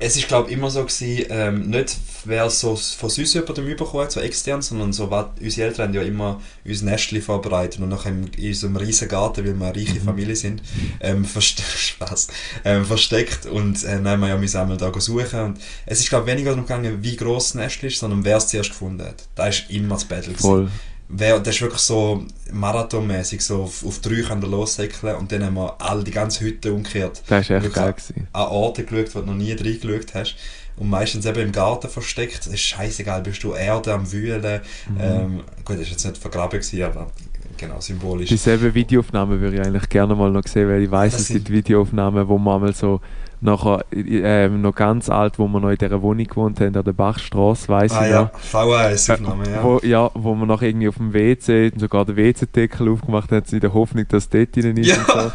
Es 0.00 0.16
ist 0.16 0.28
glaube 0.28 0.50
immer 0.50 0.70
so 0.70 0.84
gewesen, 0.84 1.26
ähm, 1.30 1.70
nicht 1.70 1.96
wer 2.24 2.48
so 2.50 2.76
von 2.76 3.10
uns 3.10 3.34
über 3.34 3.52
dem 3.52 3.66
überkommt, 3.66 4.12
so 4.12 4.20
extern, 4.20 4.62
sondern 4.62 4.92
so, 4.92 5.10
was, 5.10 5.26
unsere 5.40 5.68
Eltern 5.68 5.88
haben 5.88 5.94
ja 5.94 6.02
immer 6.02 6.40
uns 6.64 6.82
Nestli 6.82 7.20
vorbereitet 7.20 7.80
und 7.80 7.88
nachher 7.88 8.10
in, 8.10 8.30
unserem 8.36 8.76
riesen 8.76 9.08
Garten, 9.08 9.44
weil 9.44 9.58
wir 9.58 9.66
eine 9.66 9.76
reiche 9.76 10.00
Familie 10.00 10.36
sind, 10.36 10.62
ähm, 11.00 11.24
verste 11.24 11.62
Spaß, 11.76 12.28
ähm, 12.64 12.84
versteckt 12.84 13.46
und 13.46 13.82
äh, 13.84 13.96
dann 13.96 14.08
haben 14.08 14.20
wir 14.20 14.28
ja 14.28 14.36
müssen 14.36 14.58
einmal 14.58 14.76
da 14.76 14.92
suchen 14.98 15.40
und 15.40 15.58
es 15.86 16.00
ist 16.00 16.08
glaube 16.08 16.28
ich 16.28 16.34
weniger 16.34 16.50
darum 16.50 16.66
gegangen, 16.66 17.02
wie 17.02 17.16
groß 17.16 17.52
das 17.52 17.54
Nestli 17.54 17.88
ist, 17.88 17.98
sondern 17.98 18.24
wer 18.24 18.36
es 18.36 18.48
zuerst 18.48 18.70
gefunden 18.70 19.04
hat. 19.04 19.24
Da 19.34 19.48
ist 19.48 19.64
immer 19.68 19.94
das 19.94 20.04
Battle 20.04 20.32
gewesen. 20.32 20.70
Wer, 21.10 21.40
das 21.40 21.54
ist 21.54 21.62
wirklich 21.62 21.80
so 21.80 22.22
marathonmäßig 22.52 23.42
so 23.42 23.62
auf, 23.62 23.84
auf 23.84 23.98
drei 24.00 24.20
kann 24.22 24.40
der 24.40 24.50
lossäckeln 24.50 25.16
und 25.16 25.32
dann 25.32 25.44
haben 25.44 25.54
wir 25.54 25.74
all 25.80 26.04
die 26.04 26.10
ganze 26.10 26.44
Hütte 26.44 26.72
umgekehrt. 26.72 27.22
Das 27.26 27.48
ist 27.48 27.50
echt 27.50 27.72
geil 27.74 27.92
gewesen. 27.94 28.28
An 28.32 28.48
Orte 28.48 28.84
geschaut, 28.84 29.14
wo 29.14 29.20
du 29.20 29.26
noch 29.26 29.34
nie 29.34 29.52
reingeschaut 29.52 30.14
hast. 30.14 30.36
Und 30.76 30.90
meistens 30.90 31.26
eben 31.26 31.40
im 31.40 31.50
Garten 31.50 31.88
versteckt. 31.88 32.40
Es 32.40 32.46
ist 32.46 32.60
scheißegal, 32.60 33.22
bist 33.22 33.42
du 33.42 33.52
Erde 33.54 33.92
am 33.94 34.12
Wühlen. 34.12 34.60
Mhm. 34.88 35.00
Ähm, 35.00 35.40
gut, 35.64 35.76
das 35.76 35.86
war 35.86 35.90
jetzt 35.90 36.04
nicht 36.04 36.18
vergraben, 36.18 36.60
gewesen, 36.60 36.82
aber 36.84 37.10
genau, 37.56 37.80
symbolisch. 37.80 38.28
Dieselbe 38.28 38.72
Videoaufnahmen 38.72 39.40
würde 39.40 39.56
ich 39.56 39.66
eigentlich 39.66 39.88
gerne 39.88 40.14
mal 40.14 40.30
noch 40.30 40.46
sehen, 40.46 40.68
weil 40.68 40.82
ich 40.82 40.90
weiß, 40.90 41.18
es 41.18 41.26
sind- 41.28 41.50
Videoaufnahmen, 41.50 42.28
wo 42.28 42.38
man 42.38 42.56
einmal 42.56 42.74
so 42.74 43.00
nachher, 43.40 43.84
ähm, 43.92 44.62
noch 44.62 44.74
ganz 44.74 45.08
alt, 45.08 45.38
wo 45.38 45.46
wir 45.48 45.60
noch 45.60 45.70
in 45.70 45.78
dieser 45.78 46.02
Wohnung 46.02 46.24
gewohnt 46.26 46.60
haben, 46.60 46.74
an 46.76 46.84
der 46.84 46.92
Bachstraße, 46.92 47.68
weiss 47.68 47.92
ah 47.92 48.04
ich 48.04 48.10
ja. 48.10 48.30
VHS-Aufnahme, 48.34 49.50
ja. 49.50 49.62
Wo, 49.62 49.80
ja, 49.82 50.10
wo 50.14 50.34
wir 50.34 50.46
noch 50.46 50.62
irgendwie 50.62 50.88
auf 50.88 50.96
dem 50.96 51.12
WC 51.12 51.72
sogar 51.76 52.04
den 52.04 52.16
WC-Deckel 52.16 52.88
aufgemacht 52.88 53.30
haben, 53.32 53.44
in 53.50 53.60
der 53.60 53.72
Hoffnung, 53.74 54.06
dass 54.08 54.28
dort 54.28 54.56
drin 54.56 54.76
ist 54.76 54.88
Ja. 54.88 54.96
und 54.96 55.06
so. 55.06 55.32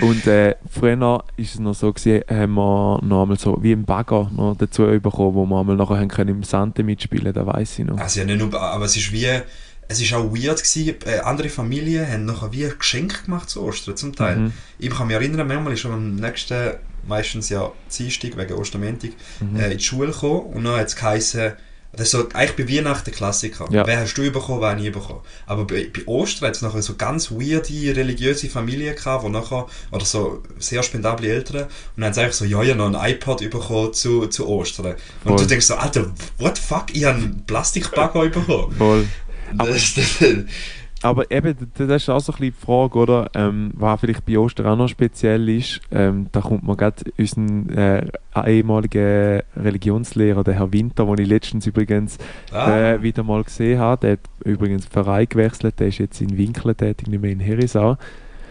Und 0.00 0.26
äh, 0.26 0.56
früher 0.70 0.98
war 0.98 1.24
es 1.36 1.58
noch 1.58 1.74
so, 1.74 1.92
gewesen, 1.92 2.22
haben 2.28 2.54
wir 2.54 3.00
noch 3.02 3.22
einmal 3.22 3.38
so 3.38 3.62
wie 3.62 3.72
im 3.72 3.84
Bagger 3.84 4.30
noch 4.34 4.56
dazu 4.56 4.84
bekommen, 4.84 5.34
wo 5.34 5.44
wir 5.44 5.60
einmal 5.60 5.76
nachher 5.76 6.06
können 6.08 6.36
im 6.36 6.42
Sante 6.42 6.82
mitspielen, 6.82 7.32
da 7.32 7.46
weiß 7.46 7.78
ich 7.78 7.84
noch. 7.84 7.98
Also 7.98 8.20
ja, 8.20 8.26
nicht 8.26 8.38
nur, 8.38 8.58
aber 8.58 8.86
es 8.86 8.96
ist 8.96 9.12
wie, 9.12 9.28
es 9.88 10.00
ist 10.00 10.14
auch 10.14 10.32
weird 10.32 10.62
gewesen, 10.62 10.94
äh, 11.04 11.18
andere 11.20 11.50
Familien 11.50 12.10
haben 12.10 12.24
nachher 12.24 12.52
wie 12.52 12.64
ein 12.64 12.72
Geschenk 12.78 13.26
gemacht 13.26 13.50
zu 13.50 13.62
Ostern 13.62 13.96
zum 13.96 14.14
Teil. 14.14 14.36
Mhm. 14.36 14.52
Ich 14.78 14.90
kann 14.90 15.06
mich 15.08 15.16
erinnern, 15.16 15.46
manchmal 15.46 15.74
ist 15.74 15.80
schon 15.80 15.92
am 15.92 16.16
nächsten, 16.16 16.72
meistens 17.06 17.48
ja 17.48 17.72
Dienstag 17.96 18.36
wegen 18.36 18.54
Ostermäntig, 18.54 19.12
Mhm. 19.40 19.58
äh, 19.58 19.70
in 19.72 19.78
die 19.78 19.84
Schule 19.84 20.12
gekommen 20.12 20.40
und 20.54 20.64
dann 20.64 20.76
hat 20.76 20.88
es 20.88 20.96
geheißen, 20.96 21.52
das 21.94 22.02
ist 22.06 22.10
so, 22.12 22.26
eigentlich 22.32 22.56
bei 22.66 22.74
Weihnachten 22.78 23.10
Klassiker. 23.12 23.66
Ja. 23.70 23.86
Wer 23.86 24.00
hast 24.00 24.14
du 24.14 24.30
bekommen, 24.32 24.62
wer 24.62 24.78
ich 24.78 24.90
bekommen. 24.90 25.20
Aber 25.44 25.66
bei, 25.66 25.90
bei 25.94 26.06
Ostern 26.06 26.48
hat 26.48 26.56
es 26.56 26.62
nachher 26.62 26.80
so 26.80 26.94
ganz 26.94 27.30
weirde 27.30 27.94
religiöse 27.94 28.48
Familien 28.48 28.96
gehabt, 28.96 29.24
wo 29.24 29.28
nachher, 29.28 29.66
oder 29.90 30.04
so 30.06 30.42
sehr 30.58 30.82
spendable 30.82 31.28
Eltern, 31.28 31.64
und 31.64 31.70
dann 31.98 32.06
haben 32.06 32.14
sie 32.14 32.20
eigentlich 32.22 32.34
so, 32.36 32.44
ja, 32.46 32.58
habe 32.60 32.74
noch 32.76 32.94
ein 32.98 33.10
iPod 33.12 33.40
bekommen 33.50 33.92
zu, 33.92 34.26
zu 34.28 34.48
Ostern. 34.48 34.86
Und 34.86 34.96
Voll. 35.32 35.36
du 35.36 35.46
denkst 35.46 35.66
so, 35.66 35.74
Alter, 35.74 36.10
what 36.38 36.56
the 36.56 36.62
fuck, 36.66 36.86
ich 36.94 37.04
habe 37.04 37.18
einen 37.18 37.44
Plastikbagger 37.46 38.26
bekommen. 38.30 38.74
Voll. 38.78 39.06
Das, 39.58 39.92
das, 39.94 40.06
Aber 41.02 41.30
eben, 41.30 41.56
das 41.76 42.02
ist 42.02 42.08
auch 42.08 42.20
so 42.20 42.32
ein 42.32 42.38
bisschen 42.38 42.54
die 42.58 42.64
Frage, 42.64 42.98
oder? 42.98 43.30
Ähm, 43.34 43.72
was 43.74 44.00
vielleicht 44.00 44.24
bei 44.24 44.38
Ostern 44.38 44.66
auch 44.66 44.76
noch 44.76 44.88
speziell 44.88 45.48
ist, 45.48 45.80
ähm, 45.90 46.28
da 46.30 46.40
kommt 46.40 46.62
man 46.62 46.76
gerade 46.76 47.04
unseren 47.18 47.68
äh, 47.70 48.06
ehemaligen 48.46 49.42
Religionslehrer, 49.56 50.44
der 50.44 50.54
Herr 50.54 50.72
Winter, 50.72 51.04
den 51.04 51.18
ich 51.18 51.28
letztens 51.28 51.66
übrigens 51.66 52.18
ah, 52.52 52.76
äh, 52.76 53.02
wieder 53.02 53.24
mal 53.24 53.42
gesehen 53.42 53.80
habe. 53.80 54.00
Der 54.00 54.12
hat 54.12 54.20
übrigens 54.44 54.88
den 54.88 54.92
Verein 54.92 55.26
gewechselt, 55.28 55.80
der 55.80 55.88
ist 55.88 55.98
jetzt 55.98 56.20
in 56.20 56.38
Winkeln 56.38 56.76
tätig, 56.76 57.08
nicht 57.08 57.20
mehr 57.20 57.32
in 57.32 57.40
Herisau. 57.40 57.96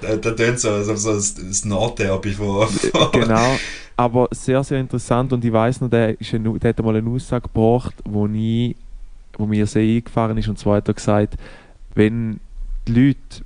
da, 0.02 0.16
da 0.16 0.32
tönt 0.32 0.60
so, 0.60 0.84
so, 0.84 0.96
so 0.96 1.14
das, 1.14 1.66
Nordderby 1.66 2.32
von, 2.32 2.68
von 2.68 3.12
genau. 3.12 3.58
Aber 3.96 4.28
sehr, 4.32 4.64
sehr 4.64 4.80
interessant 4.80 5.32
und 5.32 5.46
ich 5.46 5.54
weiß 5.54 5.82
noch, 5.82 5.90
der, 5.90 6.20
ist 6.20 6.34
eine, 6.34 6.58
der 6.60 6.70
hat 6.70 6.80
mal 6.84 6.96
eine 6.96 7.10
Aussage 7.10 7.44
gebracht, 7.44 7.94
wo, 8.04 8.28
ich, 8.28 8.76
wo 9.38 9.46
mir 9.46 9.68
sehr 9.68 9.84
eingefahren 9.84 10.38
ist 10.38 10.48
und 10.48 10.58
zwar 10.58 10.78
hat 10.78 10.88
er 10.88 10.96
gesagt, 10.96 11.36
wenn 11.96 12.40
die 12.88 12.94
Leute 12.94 13.46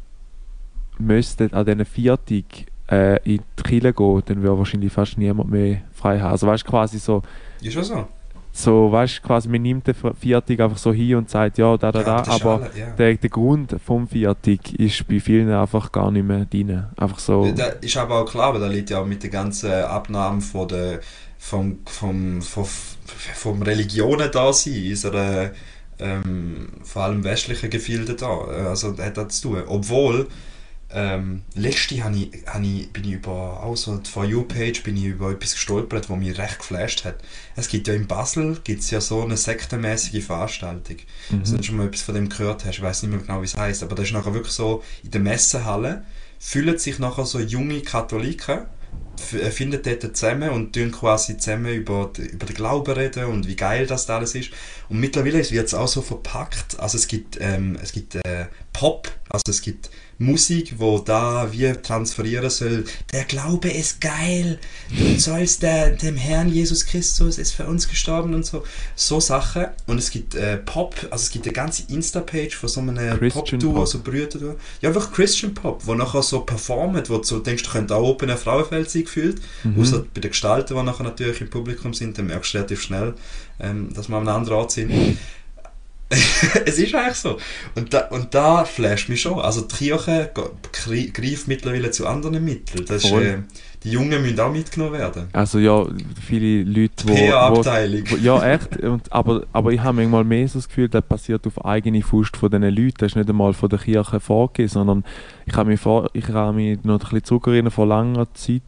müssten 0.97 1.53
an 1.53 1.65
diesen 1.65 1.85
Viertag 1.85 2.43
äh, 2.89 3.17
in 3.23 3.41
die 3.59 3.63
Kirche 3.63 3.93
gehen, 3.93 4.23
dann 4.25 4.41
würde 4.41 4.57
wahrscheinlich 4.57 4.91
fast 4.93 5.17
niemand 5.17 5.51
mehr 5.51 5.81
frei 5.93 6.19
haben. 6.19 6.31
Also 6.31 6.47
weißt 6.47 6.65
du, 6.65 6.69
quasi 6.69 6.99
so, 6.99 7.21
Ist 7.61 7.73
schon 7.73 7.83
so. 7.83 8.07
so 8.53 8.91
weißt 8.91 9.17
du, 9.17 9.27
quasi, 9.27 9.49
man 9.49 9.61
nimmt 9.61 9.87
den 9.87 9.95
Viertag 10.19 10.59
einfach 10.59 10.77
so 10.77 10.93
hin 10.93 11.15
und 11.15 11.29
sagt, 11.29 11.57
ja, 11.57 11.75
da, 11.77 11.91
da, 11.91 12.03
da, 12.03 12.17
das 12.21 12.27
ist 12.35 12.41
aber 12.45 12.55
alle- 12.63 12.79
ja. 12.79 12.91
der, 12.91 13.15
der 13.15 13.29
Grund 13.29 13.75
vom 13.83 14.07
Viertag 14.07 14.73
ist 14.73 15.05
bei 15.07 15.19
vielen 15.19 15.51
einfach 15.51 15.91
gar 15.91 16.11
nicht 16.11 16.25
mehr 16.25 16.45
drin. 16.45 16.85
Einfach 16.95 17.19
so, 17.19 17.51
Das 17.51 17.75
ist 17.81 17.97
aber 17.97 18.21
auch 18.21 18.25
klar, 18.31 18.53
weil 18.53 18.61
da 18.61 18.67
liegt 18.67 18.89
ja 18.91 18.99
auch 19.01 19.05
mit 19.05 19.23
der 19.23 19.31
ganzen 19.31 19.71
Abnahme 19.71 20.39
von 20.41 20.67
der, 20.67 20.99
vom, 21.37 21.79
vom, 21.85 22.41
vom, 22.41 22.65
vom 23.33 23.61
Religionen 23.61 24.29
da 24.31 24.53
sein, 24.53 24.73
in 24.75 24.91
unserer, 24.91 25.51
ähm, 25.99 26.67
vor 26.83 27.03
allem 27.03 27.23
westlichen 27.23 27.69
Gefilde 27.69 28.15
da. 28.15 28.37
Also 28.69 28.91
das 28.91 29.05
hat 29.05 29.17
das 29.17 29.41
zu 29.41 29.49
tun. 29.49 29.63
Obwohl, 29.67 30.27
ähm, 30.91 31.41
letzte 31.55 32.03
habe 32.03 32.15
ich, 32.15 32.45
habe 32.45 32.65
ich, 32.65 32.93
bin 32.93 33.03
ich 33.05 33.13
über, 33.13 33.63
auch 33.63 33.75
so 33.75 33.97
die 33.97 34.09
For 34.09 34.23
You-Page, 34.23 34.83
bin 34.83 34.95
ich 34.95 35.05
über 35.05 35.31
etwas 35.31 35.53
gestolpert, 35.53 36.09
was 36.09 36.17
mich 36.17 36.37
recht 36.37 36.59
geflasht 36.59 37.05
hat. 37.05 37.15
Es 37.55 37.67
gibt 37.67 37.87
ja 37.87 37.93
in 37.93 38.07
Basel 38.07 38.59
gibt's 38.63 38.91
ja 38.91 39.01
so 39.01 39.21
eine 39.21 39.35
sektenmäßige 39.35 40.23
Veranstaltung. 40.23 40.97
mhm. 41.29 41.39
Also, 41.39 41.53
wenn 41.53 41.61
du 41.61 41.63
schon 41.63 41.77
mal 41.77 41.87
etwas 41.87 42.01
von 42.01 42.15
dem 42.15 42.29
gehört 42.29 42.65
hast, 42.65 42.75
ich 42.75 42.81
weiß 42.81 43.03
nicht 43.03 43.11
mehr 43.11 43.19
genau, 43.19 43.41
wie 43.41 43.45
es 43.45 43.57
heißt, 43.57 43.83
aber 43.83 43.95
das 43.95 44.05
ist 44.05 44.13
nachher 44.13 44.33
wirklich 44.33 44.53
so, 44.53 44.83
in 45.03 45.11
der 45.11 45.21
Messehalle 45.21 46.05
füllen 46.39 46.77
sich 46.77 46.99
nachher 46.99 47.25
so 47.25 47.39
junge 47.39 47.81
Katholiken, 47.81 48.59
äh, 48.59 48.65
finden 49.17 49.81
dort 49.81 50.15
zusammen 50.15 50.49
und 50.49 50.73
tun 50.73 50.91
quasi 50.91 51.37
zusammen 51.37 51.73
über, 51.73 52.11
über 52.17 52.45
den 52.45 52.55
Glauben 52.55 52.93
reden 52.93 53.25
und 53.25 53.47
wie 53.47 53.55
geil 53.55 53.87
das 53.87 54.05
da 54.05 54.17
alles 54.17 54.35
ist. 54.35 54.51
Und 54.89 54.99
mittlerweile 54.99 55.49
wird 55.49 55.67
es 55.67 55.73
auch 55.73 55.87
so 55.87 56.01
verpackt, 56.01 56.79
also 56.79 56.97
es 56.97 57.07
gibt, 57.07 57.37
ähm, 57.41 57.77
es 57.81 57.91
gibt 57.91 58.15
äh, 58.15 58.45
Pop, 58.73 59.11
also 59.29 59.43
es 59.49 59.61
gibt 59.61 59.89
Musik, 60.17 60.75
wo 60.77 60.99
da 60.99 61.51
wie 61.51 61.71
transferieren 61.73 62.49
soll, 62.49 62.85
der 63.11 63.25
Glaube 63.25 63.69
ist 63.69 63.99
geil, 63.99 64.59
du 64.89 65.19
sollst 65.19 65.61
der, 65.61 65.91
dem 65.91 66.15
Herrn 66.15 66.49
Jesus 66.49 66.85
Christus 66.85 67.37
ist 67.37 67.51
für 67.51 67.65
uns 67.65 67.87
gestorben 67.89 68.33
und 68.33 68.45
so, 68.45 68.63
so 68.95 69.19
Sachen. 69.19 69.65
Und 69.87 69.97
es 69.97 70.11
gibt 70.11 70.35
äh, 70.35 70.57
Pop, 70.57 70.95
also 71.11 71.23
es 71.23 71.31
gibt 71.31 71.45
eine 71.45 71.53
ganze 71.53 71.83
Insta-Page 71.91 72.55
von 72.55 72.69
so 72.69 72.79
einem 72.79 73.19
Pop-Duo, 73.29 73.73
Pop. 73.73 73.87
so 73.87 73.99
Brüder. 73.99 74.55
Ja, 74.81 74.93
wirklich 74.93 75.13
Christian 75.13 75.53
Pop, 75.53 75.85
wo 75.85 75.95
nachher 75.95 76.23
so 76.23 76.41
performt, 76.41 77.09
wo 77.09 77.17
du 77.17 77.23
so 77.23 77.39
denkst, 77.39 77.63
du 77.63 77.71
könnte 77.71 77.95
auch 77.95 78.03
oben 78.03 78.29
ein 78.29 78.37
Frauenfeld 78.37 78.89
sein 78.89 79.03
gefühlt. 79.03 79.41
Mhm. 79.63 79.81
Außer 79.81 80.05
bei 80.13 80.21
den 80.21 80.31
Gestalten, 80.31 80.75
die 80.75 80.83
nachher 80.83 81.03
natürlich 81.03 81.41
im 81.41 81.49
Publikum 81.49 81.93
sind, 81.93 82.17
dann 82.17 82.27
merkst 82.27 82.53
du 82.53 82.57
relativ 82.57 82.81
schnell, 82.81 83.15
ähm, 83.59 83.93
dass 83.93 84.07
wir 84.07 84.15
an 84.15 84.27
einem 84.27 84.37
anderen 84.37 84.57
Ort 84.59 84.71
sind. 84.71 85.17
es 86.65 86.79
ist 86.79 86.95
eigentlich 86.95 87.15
so. 87.15 87.37
Und 87.75 87.93
da, 87.93 88.07
und 88.07 88.33
da 88.33 88.65
flasht 88.65 89.09
mich 89.09 89.21
schon. 89.21 89.39
Also 89.39 89.61
die 89.61 89.75
Kirche 89.75 90.31
greift 91.13 91.47
mittlerweile 91.47 91.91
zu 91.91 92.07
anderen 92.07 92.43
Mitteln. 92.43 92.85
Das 92.85 93.03
ist, 93.03 93.11
äh, 93.11 93.39
die 93.83 93.91
Jungen 93.91 94.21
müssen 94.21 94.39
auch 94.39 94.51
mitgenommen 94.51 94.93
werden. 94.93 95.27
Also 95.33 95.59
ja, 95.59 95.85
viele 96.25 96.63
Leute, 96.63 97.05
Die 97.05 97.13
PR-Abteilung. 97.13 98.03
ja 98.21 98.53
echt, 98.53 98.77
und, 98.77 99.11
aber, 99.11 99.43
aber 99.53 99.71
ich 99.71 99.81
habe 99.81 99.97
manchmal 99.97 100.23
mehr 100.23 100.47
so 100.47 100.59
das 100.59 100.67
Gefühl, 100.67 100.89
das 100.89 101.03
passiert 101.03 101.45
auf 101.45 101.63
eigene 101.63 102.01
Faust 102.01 102.35
von 102.35 102.49
diesen 102.49 102.63
Leuten. 102.63 102.95
Das 102.97 103.11
ist 103.11 103.15
nicht 103.15 103.29
einmal 103.29 103.53
von 103.53 103.69
der 103.69 103.79
Kirche 103.79 104.19
vorgegeben, 104.19 104.69
sondern 104.69 105.03
ich 105.45 105.53
kann 105.53 105.67
mich, 105.67 105.79
vor, 105.79 106.09
ich 106.13 106.25
kann 106.25 106.55
mich 106.55 106.83
noch 106.83 106.95
ein 106.95 106.99
bisschen 106.99 107.23
zurückerinnern, 107.25 107.71
vor 107.71 107.85
langer 107.85 108.33
Zeit 108.33 108.63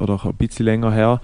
oder 0.00 0.24
ein 0.24 0.34
bisschen 0.34 0.66
länger 0.66 0.92
her, 0.92 1.20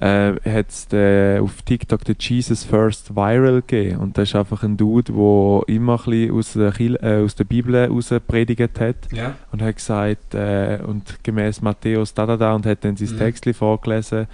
äh, 0.00 0.32
hat 0.34 0.68
es 0.68 0.86
äh, 0.92 1.38
auf 1.40 1.62
TikTok 1.62 2.04
den 2.04 2.16
Jesus 2.18 2.64
First 2.64 3.14
Viral 3.16 3.62
gegeben. 3.62 3.98
Und 3.98 4.16
das 4.16 4.28
ist 4.30 4.36
einfach 4.36 4.62
ein 4.62 4.76
Dude, 4.76 5.12
der 5.12 5.74
immer 5.74 6.00
ein 6.06 6.30
aus 6.32 6.52
der, 6.52 6.72
Kil 6.72 6.96
äh, 7.02 7.22
aus 7.24 7.34
der 7.34 7.44
Bibel 7.44 7.74
raus 7.86 8.12
predigt 8.26 8.78
hat 8.80 8.96
Ja. 9.12 9.34
und 9.52 9.60
hat 9.62 9.76
gesagt, 9.76 10.34
äh, 10.34 10.78
und 10.86 11.22
gemäß 11.24 11.62
Matthäus 11.62 12.14
da 12.14 12.26
da 12.26 12.36
da 12.36 12.54
und 12.54 12.64
hat 12.66 12.84
dann 12.84 12.96
sein 12.96 13.08
Mhm. 13.14 13.18
Textli 13.18 13.52
vorgelesen 13.52 14.26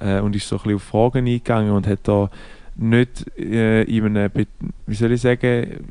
äh, 0.00 0.18
und 0.20 0.34
ist 0.34 0.48
so 0.48 0.56
ein 0.56 0.62
bisschen 0.62 0.76
auf 0.76 0.82
Fragen 0.82 1.18
eingegangen 1.26 1.70
und 1.72 1.86
hat 1.86 2.00
da 2.04 2.28
nicht 2.76 3.26
äh, 3.38 3.82
in 3.82 4.16
einem, 4.16 4.30
wie 4.86 4.94
soll 4.94 5.12
ich 5.12 5.20
sagen, 5.20 5.84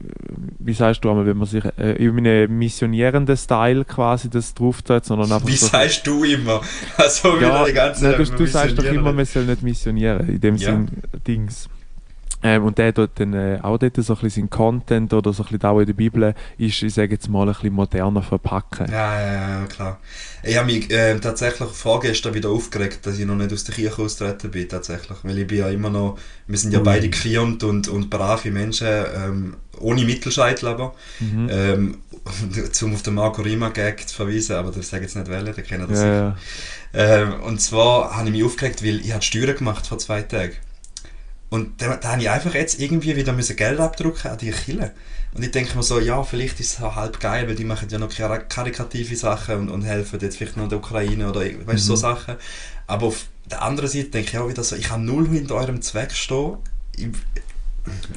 wie 0.59 0.73
sagst 0.73 1.03
du 1.03 1.09
einmal, 1.09 1.25
wenn 1.25 1.37
man 1.37 1.47
sich 1.47 1.63
äh, 1.77 1.93
in 2.03 2.17
einem 2.19 2.57
missionierenden 2.57 3.37
Style 3.37 3.85
quasi 3.85 4.29
das 4.29 4.53
drauf 4.53 4.81
tut, 4.81 5.05
sondern 5.05 5.31
einfach 5.31 5.47
Wie 5.47 5.55
so, 5.55 5.67
sagst 5.67 6.05
du 6.05 6.23
immer? 6.23 6.61
Also 6.97 7.29
ja, 7.29 7.37
wieder 7.37 7.65
die 7.65 7.73
ganze 7.73 8.03
nein, 8.03 8.17
du, 8.17 8.25
du 8.25 8.45
sagst 8.45 8.77
doch 8.77 8.83
immer, 8.83 9.13
man 9.13 9.25
soll 9.25 9.45
nicht 9.45 9.61
missionieren, 9.63 10.27
in 10.27 10.41
dem 10.41 10.55
Ja. 10.55 10.71
Sinn 10.71 10.87
Dings. 11.27 11.69
Ähm, 12.45 12.65
und 12.65 12.77
der 12.77 12.91
dort 12.91 13.19
dann 13.19 13.33
äh, 13.33 13.59
auch 13.61 13.77
dort 13.77 13.95
so 13.95 14.13
ein 14.13 14.19
bisschen 14.19 14.43
sein 14.43 14.49
Content 14.49 15.13
oder 15.13 15.31
so 15.31 15.43
ein 15.43 15.49
bisschen 15.49 15.63
auch 15.69 15.79
in 15.79 15.85
der 15.85 15.93
Bibel 15.93 16.35
ist, 16.57 16.83
ich 16.83 16.93
sage 16.93 17.13
jetzt 17.13 17.29
mal, 17.29 17.47
ein 17.47 17.53
bisschen 17.53 17.73
moderner 17.73 18.21
verpacken. 18.21 18.87
Ja, 18.91 19.19
ja, 19.21 19.49
ja, 19.61 19.65
klar. 19.67 19.99
Ich 20.43 20.57
habe 20.57 20.65
mich 20.65 20.91
äh, 20.91 21.17
tatsächlich 21.19 21.69
vorgestern 21.69 22.33
wieder 22.33 22.49
aufgeregt, 22.49 23.05
dass 23.05 23.17
ich 23.17 23.25
noch 23.25 23.35
nicht 23.35 23.53
aus 23.53 23.63
der 23.63 23.75
Kirche 23.75 24.01
austreten 24.01 24.51
bin, 24.51 24.67
tatsächlich. 24.67 25.17
Weil 25.23 25.37
ich 25.39 25.47
bin 25.47 25.59
ja 25.59 25.69
immer 25.69 25.89
noch, 25.89 26.17
wir 26.47 26.57
sind 26.57 26.73
ja 26.73 26.79
Ui. 26.79 26.83
beide 26.83 27.09
gefirmt 27.09 27.63
und, 27.63 27.87
und 27.87 28.09
brave 28.09 28.51
Menschen, 28.51 28.87
ähm, 28.87 29.55
ohne 29.79 30.03
Mittelscheitel 30.03 30.67
aber. 30.67 30.95
Mhm. 31.19 31.47
Ähm, 31.49 31.97
zum 32.71 32.93
auf 32.93 33.03
den 33.03 33.15
Marco 33.15 33.41
Rima 33.41 33.69
Gag 33.69 34.07
zu 34.07 34.15
verweisen, 34.15 34.55
aber 34.57 34.71
das 34.71 34.89
sage 34.89 35.05
ich 35.05 35.13
jetzt 35.13 35.15
nicht 35.15 35.29
wählen, 35.29 35.53
der 35.53 35.63
kennt 35.63 35.89
das 35.89 35.89
Ja, 35.89 35.95
sicher. 36.01 36.21
ja. 36.21 36.37
Ähm, 36.93 37.41
und 37.41 37.59
zwar 37.61 38.15
habe 38.15 38.27
ich 38.27 38.33
mich 38.33 38.43
aufgeregt, 38.43 38.83
weil 38.83 38.99
ich 39.01 39.13
habe 39.13 39.23
Steuern 39.23 39.55
gemacht 39.55 39.87
vor 39.87 39.97
zwei 39.97 40.21
Tagen. 40.23 40.53
Und 41.53 41.83
da, 41.83 41.97
da 41.97 42.13
habe 42.13 42.21
ich 42.23 42.31
einfach 42.31 42.55
jetzt 42.55 42.79
irgendwie 42.79 43.15
wieder 43.15 43.31
müssen 43.31 43.55
Geld 43.55 43.79
abdrucken 43.79 44.31
an 44.31 44.39
die 44.39 44.49
Kille. 44.49 44.91
Und 45.35 45.43
ich 45.43 45.51
denke 45.51 45.77
mir 45.77 45.83
so, 45.83 45.99
ja, 45.99 46.23
vielleicht 46.23 46.59
ist 46.59 46.73
es 46.73 46.81
auch 46.81 46.95
halb 46.95 47.19
geil, 47.19 47.47
weil 47.47 47.53
die 47.53 47.63
machen 47.63 47.87
ja 47.89 47.99
noch 47.99 48.09
kar- 48.09 48.39
karikative 48.39 49.15
Sachen 49.15 49.59
und, 49.59 49.69
und 49.69 49.83
helfen 49.83 50.19
jetzt 50.19 50.37
vielleicht 50.37 50.57
noch 50.57 50.67
der 50.67 50.79
Ukraine 50.79 51.29
oder 51.29 51.41
weißt, 51.41 51.67
du, 51.67 51.77
so 51.77 51.95
Sachen. 51.95 52.37
Aber 52.87 53.05
auf 53.05 53.27
der 53.45 53.61
anderen 53.61 53.87
Seite 53.87 54.09
denke 54.09 54.31
ich 54.31 54.37
auch 54.39 54.49
wieder 54.49 54.63
so, 54.63 54.75
ich 54.75 54.85
kann 54.85 55.05
null 55.05 55.27
hinter 55.29 55.53
eurem 55.53 55.79
Zweck 55.83 56.13
stehen. 56.13 56.57
Ich, 56.97 57.09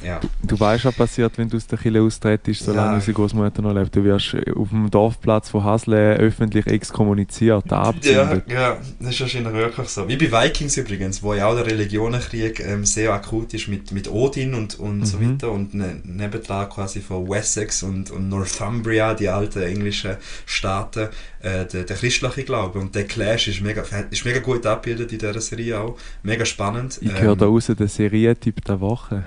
ja. 0.03 0.19
Du 0.43 0.59
weißt, 0.59 0.85
was 0.85 0.95
passiert, 0.95 1.37
wenn 1.37 1.49
du 1.49 1.57
aus 1.57 1.67
der 1.67 1.77
Kille 1.77 2.01
austrittst, 2.01 2.63
solange 2.63 2.89
Ja. 2.91 2.95
unsere 2.95 3.13
Großmutter 3.13 3.61
noch 3.61 3.73
lebt. 3.73 3.95
Du 3.95 4.03
wirst 4.03 4.35
auf 4.55 4.69
dem 4.69 4.89
Dorfplatz 4.89 5.49
von 5.49 5.63
Hasle 5.63 6.15
öffentlich 6.17 6.65
exkommuniziert, 6.67 7.65
Ja, 7.69 7.81
abzündet. 7.81 8.43
ja, 8.51 8.77
das 8.99 9.09
ist 9.11 9.21
wahrscheinlich 9.21 9.53
wirklich 9.53 9.89
so. 9.89 10.07
Wie 10.07 10.15
bei 10.17 10.45
Vikings 10.45 10.77
übrigens, 10.77 11.21
wo 11.21 11.33
ja 11.33 11.47
auch 11.47 11.55
der 11.55 11.65
Religionenkrieg 11.65 12.59
ähm, 12.61 12.85
sehr 12.85 13.11
akut 13.13 13.53
ist 13.53 13.67
mit, 13.67 13.91
mit 13.91 14.09
Odin 14.09 14.53
und, 14.53 14.79
und 14.79 15.05
so 15.05 15.17
Mhm. 15.17 15.33
weiter 15.33 15.51
und 15.51 15.73
ne, 15.73 15.99
nebendran 16.03 16.69
quasi 16.69 17.01
von 17.01 17.27
Wessex 17.29 17.83
und, 17.83 18.11
und 18.11 18.29
Northumbria, 18.29 19.13
die 19.13 19.29
alten 19.29 19.61
englischen 19.63 20.15
Staaten, 20.45 21.09
äh, 21.41 21.65
der, 21.65 21.83
der 21.83 21.95
christliche 21.95 22.43
Glaube. 22.43 22.79
Und 22.79 22.95
der 22.95 23.05
Clash 23.05 23.47
ist 23.47 23.61
mega, 23.61 23.83
ist 24.09 24.25
mega 24.25 24.39
gut 24.39 24.65
abgebildet 24.65 25.11
in 25.13 25.19
dieser 25.19 25.41
Serie 25.41 25.79
auch. 25.79 25.97
Mega 26.23 26.45
spannend. 26.45 26.97
Ich 27.01 27.11
höre 27.19 27.33
Ähm, 27.33 27.37
da 27.37 27.45
raus 27.45 27.67
den 27.67 27.87
Serientyp 27.87 28.63
der 28.65 28.79
Woche. 28.79 29.23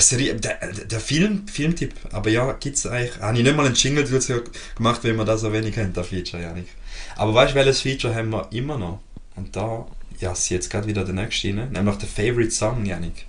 Der, 0.00 0.18
Serie, 0.18 0.34
der, 0.34 0.58
der 0.72 1.00
Film, 1.00 1.46
Filmtipp, 1.46 1.94
aber 2.12 2.30
ja, 2.30 2.52
gibt's 2.52 2.86
eigentlich, 2.86 3.20
habe 3.20 3.36
ich 3.36 3.44
nicht 3.44 3.56
mal 3.56 3.66
einen 3.66 3.74
Jingle 3.74 4.04
dazu 4.04 4.40
gemacht, 4.74 5.04
weil 5.04 5.14
wir 5.14 5.24
da 5.24 5.36
so 5.36 5.52
wenig 5.52 5.76
haben, 5.76 5.92
der 5.92 6.04
Feature, 6.04 6.42
Janik. 6.42 6.68
Aber 7.16 7.34
weißt 7.34 7.52
du, 7.52 7.56
welches 7.56 7.82
Feature 7.82 8.14
haben 8.14 8.30
wir 8.30 8.48
immer 8.52 8.78
noch? 8.78 9.00
Und 9.36 9.54
da, 9.54 9.86
ja, 10.18 10.32
ist 10.32 10.48
jetzt 10.48 10.70
gerade 10.70 10.86
wieder 10.86 11.04
der 11.04 11.14
nächste 11.14 11.48
rein, 11.48 11.70
nämlich 11.72 11.96
der 11.96 12.08
Favorite 12.08 12.50
Song, 12.50 12.86
Janik. 12.86 13.26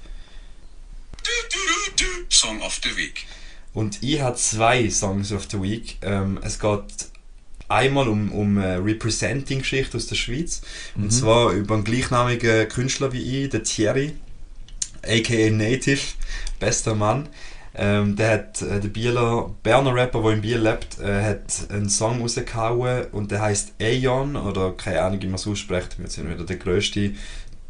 Song 2.29 2.61
of 2.61 2.79
the 2.83 2.95
Week. 2.95 3.25
Und 3.73 4.01
ich 4.01 4.21
habe 4.21 4.35
zwei 4.37 4.89
Songs 4.89 5.31
of 5.31 5.47
the 5.51 5.61
Week. 5.61 5.97
Ähm, 6.01 6.39
es 6.41 6.59
geht 6.59 6.83
einmal 7.67 8.07
um, 8.07 8.31
um 8.31 8.57
eine 8.57 8.83
Representing-Geschichte 8.83 9.97
aus 9.97 10.07
der 10.07 10.15
Schweiz. 10.15 10.61
Mhm. 10.95 11.03
Und 11.03 11.11
zwar 11.11 11.51
über 11.51 11.75
einen 11.75 11.83
gleichnamigen 11.83 12.67
Künstler 12.69 13.11
wie 13.13 13.43
ich, 13.43 13.49
der 13.49 13.63
Thierry, 13.63 14.13
aka 15.03 15.49
Native, 15.49 16.01
bester 16.61 16.95
Mann. 16.95 17.27
Ähm, 17.73 18.15
der 18.17 18.31
hat, 18.31 18.61
äh, 18.61 18.79
der 18.79 18.89
Bieler, 18.89 19.49
Berner 19.63 19.95
Rapper, 19.95 20.21
der 20.21 20.31
in 20.31 20.41
Biel 20.41 20.57
lebt, 20.57 20.99
äh, 20.99 21.23
hat 21.23 21.69
einen 21.69 21.89
Song 21.89 22.21
rausgehauen 22.21 23.05
und 23.13 23.31
der 23.31 23.41
heißt 23.41 23.73
Aeon, 23.79 24.35
oder 24.35 24.73
keine 24.73 25.01
Ahnung, 25.01 25.21
wie 25.21 25.27
man 25.27 25.35
es 25.35 25.47
ausspricht, 25.47 25.97
wir 25.97 26.09
sind 26.09 26.29
wieder 26.29 26.43
der 26.43 26.57
grösste 26.57 27.11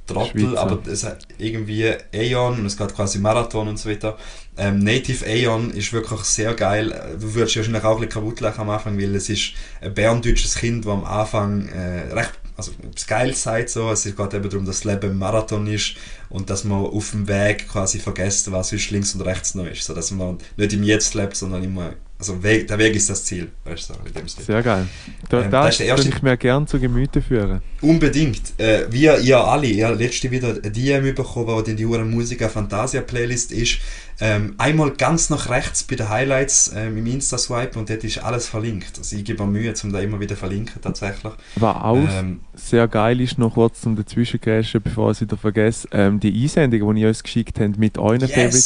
Trottel, 0.08 0.42
Schweizer. 0.42 0.60
aber 0.60 0.92
es 0.92 1.04
hat 1.04 1.28
irgendwie 1.38 1.94
Aeon 2.14 2.60
und 2.60 2.66
es 2.66 2.78
geht 2.78 2.96
quasi 2.96 3.20
Marathon 3.20 3.68
und 3.68 3.78
so 3.78 3.90
weiter. 3.90 4.18
Ähm, 4.58 4.80
Native 4.80 5.26
Aeon 5.26 5.72
ist 5.72 5.94
wirklich 5.94 6.22
sehr 6.22 6.56
geil. 6.56 6.94
Du 7.20 7.34
würdest 7.36 7.56
wahrscheinlich 7.56 7.84
auch 7.84 7.96
ein 7.96 8.08
bisschen 8.08 8.24
kaputt 8.24 8.40
lachen 8.42 8.62
am 8.62 8.70
Anfang, 8.72 9.00
weil 9.00 9.16
es 9.16 9.30
ist 9.30 9.54
ein 9.82 9.94
berndeutsches 9.94 10.56
Kind, 10.56 10.86
das 10.86 10.92
am 10.92 11.06
Anfang 11.06 11.68
äh, 11.70 12.14
recht 12.14 12.41
also 12.62 12.74
das 12.94 13.08
geil 13.08 13.34
sagt 13.34 13.70
so, 13.70 13.90
es 13.92 14.04
geht 14.04 14.20
eben 14.20 14.50
darum, 14.50 14.66
dass 14.66 14.82
das 14.82 14.84
Leben 14.84 15.12
ein 15.12 15.18
Marathon 15.18 15.66
ist 15.66 15.96
und 16.30 16.50
dass 16.50 16.64
man 16.64 16.86
auf 16.86 17.12
dem 17.12 17.28
Weg 17.28 17.68
quasi 17.68 18.00
vergisst, 18.00 18.52
was 18.52 18.72
links 18.92 19.16
und 19.16 19.22
rechts 19.22 19.56
noch 19.56 19.66
ist, 19.66 19.84
so 19.84 19.94
dass 19.94 20.12
man 20.12 20.38
nicht 20.58 20.74
im 20.74 20.84
Jetzt 20.84 21.16
lebt, 21.16 21.36
sondern 21.36 21.64
immer, 21.64 21.94
also 22.22 22.44
Weg, 22.44 22.68
der 22.68 22.78
Weg 22.78 22.96
ist 22.96 23.10
das 23.10 23.26
Ziel, 23.26 23.48
weißt 23.66 23.90
du, 23.90 23.94
in 24.08 24.14
dem 24.14 24.28
Stil. 24.28 24.46
Sehr 24.46 24.62
geil. 24.62 24.88
Da, 25.30 25.42
Ähm, 25.42 25.50
das 25.50 25.66
das 25.66 25.70
ist 25.72 25.80
der 25.80 25.88
erste- 25.88 26.06
würde 26.06 26.16
ich 26.18 26.22
mir 26.24 26.38
gerne 26.38 26.66
zu 26.68 26.80
Gemüte 26.80 27.20
führen. 27.22 27.62
Unbedingt. 27.82 28.60
Äh, 28.60 28.86
wie 28.92 29.06
ihr 29.06 29.44
alle, 29.44 29.66
ihr 29.66 29.88
habt 29.88 29.98
letzte 30.00 30.30
wieder 30.30 30.50
ein 30.64 30.72
DM 30.72 31.16
bekommen, 31.16 31.48
wo 31.48 31.60
in 31.62 31.76
die 31.76 31.86
Hure 31.86 32.06
Musica 32.06 32.48
Fantasia 32.48 33.02
Playlist 33.02 33.52
ist. 33.52 33.80
Ähm, 34.20 34.54
einmal 34.60 34.92
ganz 34.92 35.32
nach 35.32 35.50
rechts 35.50 35.84
bei 35.84 35.96
den 35.96 36.08
Highlights 36.10 36.72
ähm, 36.76 36.96
im 36.96 37.08
Insta-Swipe 37.08 37.80
und 37.80 37.90
dort 37.90 38.04
ist 38.04 38.20
alles 38.20 38.48
verlinkt. 38.48 39.00
Also 39.00 39.16
ich 39.16 39.26
gebe 39.26 39.44
mir 39.44 39.52
Mühe, 39.52 39.74
um 39.84 39.92
da 39.92 40.00
immer 40.00 40.20
wieder 40.20 40.36
verlinken 40.36 40.80
tatsächlich. 40.80 41.34
Was 41.56 41.76
auch 41.78 41.98
Ähm, 42.08 42.42
sehr 42.54 42.88
geil 42.88 43.20
ist, 43.20 43.40
noch 43.40 43.56
kurz 43.56 43.82
zum 43.82 43.96
Dazwischengrätschen, 43.96 44.80
bevor 44.84 45.10
ich 45.10 45.18
es 45.18 45.22
wieder 45.22 45.38
vergesse, 45.38 45.88
ähm, 45.92 46.20
die 46.20 46.40
Einsendungen, 46.44 46.96
die 46.96 47.02
ihr 47.02 47.08
uns 47.08 47.24
geschickt 47.24 47.60
habt 47.60 47.80
mit 47.80 47.98
euren 47.98 48.20
Yes. 48.22 48.32
Favorite 48.32 48.58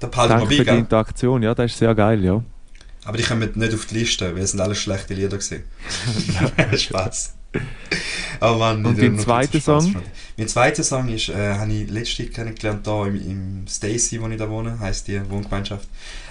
Songs. 0.00 0.02
da 0.02 0.06
behalten 0.08 0.32
wir 0.32 0.38
Danke 0.38 0.44
bei, 0.44 0.56
für 0.56 0.62
die 0.62 0.70
gell? 0.70 0.78
Interaktion, 0.78 1.42
ja, 1.42 1.54
das 1.54 1.72
ist 1.72 1.78
sehr 1.78 1.94
geil, 1.94 2.24
ja. 2.24 2.42
Aber 3.04 3.16
die 3.16 3.22
kommen 3.22 3.50
nicht 3.54 3.74
auf 3.74 3.86
die 3.86 3.94
Liste, 3.94 4.34
weil 4.34 4.42
es 4.42 4.50
sind 4.50 4.60
alles 4.60 4.78
schlechte 4.78 5.14
Lieder 5.14 5.38
gewesen. 5.38 5.64
Spaß. 6.76 7.34
Oh 8.40 8.54
Mann, 8.54 8.84
Und 8.86 9.00
dein 9.00 9.18
zweiter 9.18 9.60
Song? 9.60 9.96
Mein 10.36 10.48
zweiter 10.48 10.82
Song 10.82 11.08
ist, 11.08 11.28
äh, 11.28 11.54
habe 11.54 11.72
ich 11.72 11.90
letztens 11.90 12.32
kennengelernt, 12.32 12.86
da 12.86 13.06
im, 13.06 13.16
im 13.16 13.66
Stacy, 13.66 14.20
wo 14.20 14.28
ich 14.28 14.38
da 14.38 14.48
wohne, 14.48 14.78
heisst 14.78 15.08
die 15.08 15.20
Wohngemeinschaft. 15.28 15.88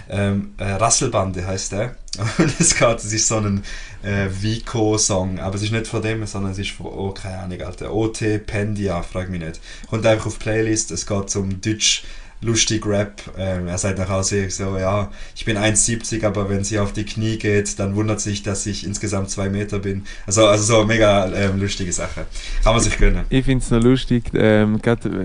Ähm, 0.10 0.54
äh, 0.58 0.64
Rasselbande 0.72 1.46
heisst 1.46 1.74
der. 1.74 1.96
Und 2.38 2.60
es 2.60 2.76
geht, 2.76 2.98
es 2.98 3.14
ist 3.14 3.28
so 3.28 3.38
ein 3.38 3.64
äh, 4.02 4.28
Vico-Song, 4.30 5.40
aber 5.40 5.56
es 5.56 5.62
ist 5.62 5.72
nicht 5.72 5.88
von 5.88 6.02
dem, 6.02 6.26
sondern 6.26 6.54
es 6.54 6.60
ist 6.60 6.72
von, 6.72 6.88
oh, 6.88 7.12
keine 7.12 7.40
Ahnung, 7.40 7.62
Alter, 7.62 7.94
OT 7.94 8.24
Pendia, 8.48 9.04
frag 9.04 9.30
mich 9.30 9.42
nicht. 9.42 9.60
Kommt 9.88 10.06
einfach 10.06 10.28
auf 10.28 10.38
die 10.40 10.44
Playlist, 10.44 10.90
es 10.92 11.06
geht 11.06 11.36
um 11.36 11.62
Deutsch 11.62 12.04
lustig 12.42 12.86
Rap. 12.86 13.22
Ähm, 13.38 13.68
er 13.68 13.78
sagt 13.78 13.98
nachher 14.00 14.24
so, 14.24 14.36
so, 14.50 14.78
ja, 14.78 15.12
ich 15.36 15.46
bin 15.46 15.58
1,70, 15.58 16.26
aber 16.26 16.50
wenn 16.50 16.64
sie 16.64 16.80
auf 16.80 16.94
die 16.94 17.04
Knie 17.04 17.38
geht, 17.38 17.78
dann 17.80 17.96
wundert 17.96 18.22
sich, 18.22 18.44
dass 18.44 18.66
ich 18.66 18.86
insgesamt 18.86 19.30
zwei 19.30 19.50
Meter 19.50 19.80
bin. 19.80 20.06
Also, 20.26 20.48
also 20.48 20.64
so 20.64 20.86
mega 20.86 21.32
ähm, 21.34 21.60
lustige 21.60 21.92
Sache. 21.92 22.26
Kann 22.64 22.74
man 22.74 22.82
sich 22.82 22.98
gönnen. 22.98 23.26
Ich 23.30 23.46
finde 23.46 23.64
es 23.64 23.72
noch 23.72 23.82
lustig, 23.82 24.32
ähm, 24.34 24.80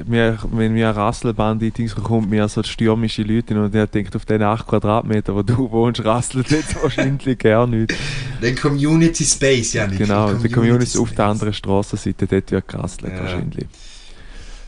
mir, 0.07 0.39
wenn 0.53 0.73
mir 0.73 0.89
ein 0.89 0.95
Rasselband 0.95 1.63
in 1.63 1.73
Dings 1.73 1.95
kommt, 1.95 2.31
mir 2.31 2.49
so 2.49 2.63
stürmische 2.63 3.23
Leute 3.23 3.61
und 3.61 3.73
der 3.73 3.87
denkt, 3.87 4.17
auf 4.17 4.25
den 4.25 4.43
8 4.43 4.67
Quadratmeter, 4.67 5.35
wo 5.35 5.43
du 5.43 5.71
wohnst, 5.71 6.05
rasselt 6.05 6.51
jetzt 6.51 6.75
wahrscheinlich 6.83 7.39
gar 7.39 7.67
nicht. 7.67 7.95
Den 8.43 8.57
Community 8.57 9.25
Space, 9.25 9.73
Janik. 9.75 9.99
Genau, 9.99 10.33
Den 10.33 10.43
die 10.43 10.49
Community 10.49 10.99
auf 10.99 11.13
der 11.13 11.27
anderen 11.27 11.53
Strassenseite, 11.53 12.27
dort 12.27 12.51
wird 12.51 12.69
gerasselt 12.69 13.13
Ja. 13.13 13.21
wahrscheinlich. 13.21 13.67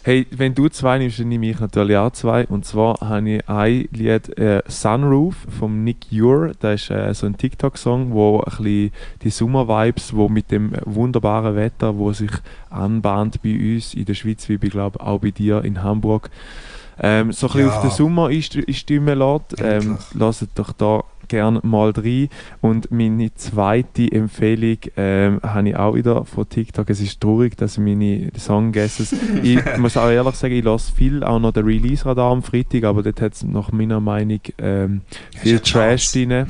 Hey, 0.07 0.25
wenn 0.31 0.55
du 0.55 0.69
zwei 0.69 0.99
nimmst, 0.99 1.19
dann 1.19 1.31
nehme 1.31 1.51
ich 1.51 1.59
natürlich 1.59 1.97
auch 1.97 2.13
zwei. 2.13 2.47
Und 2.47 2.65
zwar 2.65 2.95
habe 3.01 3.29
ich 3.29 3.49
ein 3.49 3.89
Lied 3.91 4.39
äh, 4.39 4.63
Sunroof 4.69 5.35
von 5.59 5.83
Nick 5.83 6.07
Ure. 6.13 6.53
Das 6.61 6.83
ist 6.83 6.91
äh, 6.93 7.13
so 7.13 7.27
ein 7.27 7.37
TikTok-Song, 7.37 8.13
wo 8.13 8.39
ein 8.39 8.45
bisschen 8.45 8.93
die 9.23 9.31
Sommer-Vibes, 9.31 10.15
wo 10.15 10.29
mit 10.29 10.53
dem 10.53 10.75
wunderbaren 10.85 11.57
Wetter, 11.57 11.99
wo 11.99 12.13
sich 12.13 12.31
anbahnt 12.71 13.43
bei 13.43 13.51
uns 13.59 13.95
in 13.95 14.05
der 14.05 14.15
Schweiz, 14.15 14.49
wie 14.49 14.61
ich 14.63 14.71
glaube 14.71 15.01
auch 15.01 15.19
bei 15.19 15.33
dir 15.33 15.65
in 15.65 15.83
Hamburg, 15.83 16.31
ähm, 17.01 17.33
so 17.33 17.49
ein 17.49 17.53
bisschen 17.55 17.69
Ja. 17.69 17.75
auf 17.75 17.81
den 17.83 17.91
Sommer 17.91 18.29
einst- 18.29 18.65
einstimmen 18.65 19.19
lässt. 19.19 19.61
Ähm, 19.61 19.99
lasst 20.15 20.47
doch 20.55 20.73
da 20.73 21.03
gerne 21.29 21.61
mal 21.63 21.91
rein. 21.91 22.29
Und 22.61 22.91
meine 22.91 23.35
zweite 23.35 24.11
Empfehlung 24.11 24.79
ähm, 24.97 25.41
habe 25.43 25.69
ich 25.69 25.77
auch 25.77 25.95
wieder 25.95 26.25
von 26.25 26.49
TikTok. 26.49 26.91
Es 26.91 27.01
ist 27.01 27.21
traurig, 27.21 27.57
dass 27.57 27.79
meine 27.79 28.31
Songguesses. 28.39 29.15
ich 29.43 29.61
muss 29.79 29.97
auch 29.97 30.11
ehrlich 30.11 30.35
sagen, 30.35 30.55
ich 30.55 30.65
lasse 30.65 30.93
viel 30.93 31.25
auch 31.25 31.39
noch 31.39 31.53
den 31.53 31.65
Release-Radar 31.65 32.33
am 32.33 32.43
Freitag, 32.43 32.85
aber 32.85 33.03
dort 33.03 33.21
hat 33.21 33.35
es 33.35 33.45
nach 33.45 33.73
meiner 33.73 34.01
Meinung 34.01 34.41
ähm, 34.59 35.03
viel 35.37 35.61
Trash 35.61 36.13
drin. 36.13 36.31
Ja. 36.31 36.47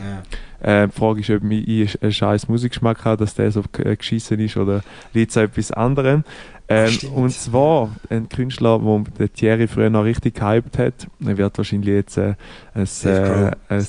Äh, 0.67 0.89
die 0.89 0.99
Frage 0.99 1.21
ist, 1.21 1.31
ob 1.31 1.49
ich 1.49 2.03
einen 2.03 2.12
scheiß 2.12 2.49
Musikgeschmack 2.49 3.05
habe, 3.05 3.19
dass 3.19 3.35
der 3.35 3.53
so 3.53 3.62
äh, 3.79 3.95
geschissen 3.95 4.41
ist 4.41 4.57
oder 4.57 4.83
liegt 5.14 5.31
es 5.31 5.37
etwas 5.37 5.71
anderem. 5.71 6.25
Ähm, 6.69 6.93
und 7.14 7.31
zwar 7.31 7.91
ein 8.11 8.29
Künstler, 8.29 8.81
der 9.17 9.33
Thierry 9.33 9.69
früher 9.69 9.91
noch 9.91 10.03
richtig 10.03 10.35
gehypt 10.35 10.77
hat. 10.79 11.07
Er 11.25 11.39
wird 11.39 11.57
wahrscheinlich 11.57 11.91
jetzt 11.91 12.17
äh, 12.17 12.35
ein, 12.75 12.87
Safe 12.87 13.57
äh, 13.69 13.75
ein, 13.75 13.87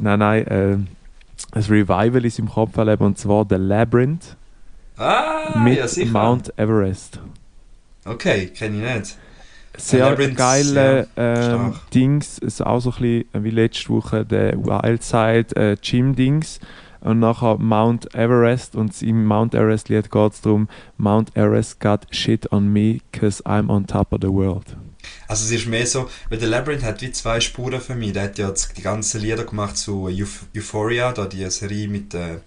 nein, 0.00 0.18
nein, 0.20 0.46
äh, 0.46 0.76
ein 1.52 1.62
Revival 1.62 2.24
ist 2.24 2.38
im 2.38 2.48
Kopf 2.48 2.76
erleben 2.76 3.04
und 3.04 3.18
zwar 3.18 3.44
The 3.48 3.56
Labyrinth 3.56 4.36
Ah, 4.96 5.58
mit 5.64 5.78
ja. 5.96 6.04
Mount 6.04 6.56
Everest. 6.56 7.18
Okay, 8.04 8.46
kenne 8.48 8.76
ich 8.76 8.94
nicht. 8.94 9.16
Sehr 9.76 10.10
Labyrinth, 10.10 10.36
geile 10.36 11.08
ähm, 11.16 11.36
stark. 11.36 11.90
Dings, 11.92 12.38
ist 12.38 12.64
auch 12.64 12.80
so 12.80 12.90
ein 12.90 13.24
bisschen 13.30 13.44
wie 13.44 13.50
letzte 13.50 13.88
Woche 13.88 14.26
der 14.26 14.56
Wildside 14.58 15.54
äh, 15.56 15.76
Gym 15.80 16.14
Dings 16.14 16.60
und 17.00 17.20
nachher 17.20 17.56
Mount 17.58 18.14
Everest 18.14 18.76
und 18.76 19.00
im 19.02 19.24
Mount 19.24 19.54
Everest 19.54 19.88
Lied 19.88 20.10
geht 20.10 20.32
es 20.32 20.40
darum, 20.40 20.68
Mount 20.96 21.36
Everest 21.36 21.80
got 21.80 22.06
shit 22.10 22.50
on 22.52 22.68
me 22.68 23.00
cause 23.12 23.42
I'm 23.44 23.70
on 23.70 23.86
top 23.86 24.12
of 24.12 24.20
the 24.22 24.28
world. 24.28 24.76
Also 25.28 25.44
es 25.44 25.52
ist 25.52 25.66
mehr 25.66 25.86
so, 25.86 26.10
weil 26.28 26.38
der 26.38 26.48
Labyrinth 26.48 26.82
hat 26.82 27.00
wie 27.00 27.10
zwei 27.10 27.40
Spuren 27.40 27.80
für 27.80 27.94
mich. 27.94 28.12
Der 28.12 28.24
hat 28.24 28.38
ja 28.38 28.48
jetzt 28.48 28.76
die 28.76 28.82
ganzen 28.82 29.20
Lieder 29.20 29.44
gemacht 29.44 29.76
zu 29.76 30.08
Euph 30.08 30.46
Euphoria, 30.54 31.12
da 31.12 31.26
die 31.26 31.48
Serie 31.50 31.88
mit 31.88 32.14
äh, 32.14 32.40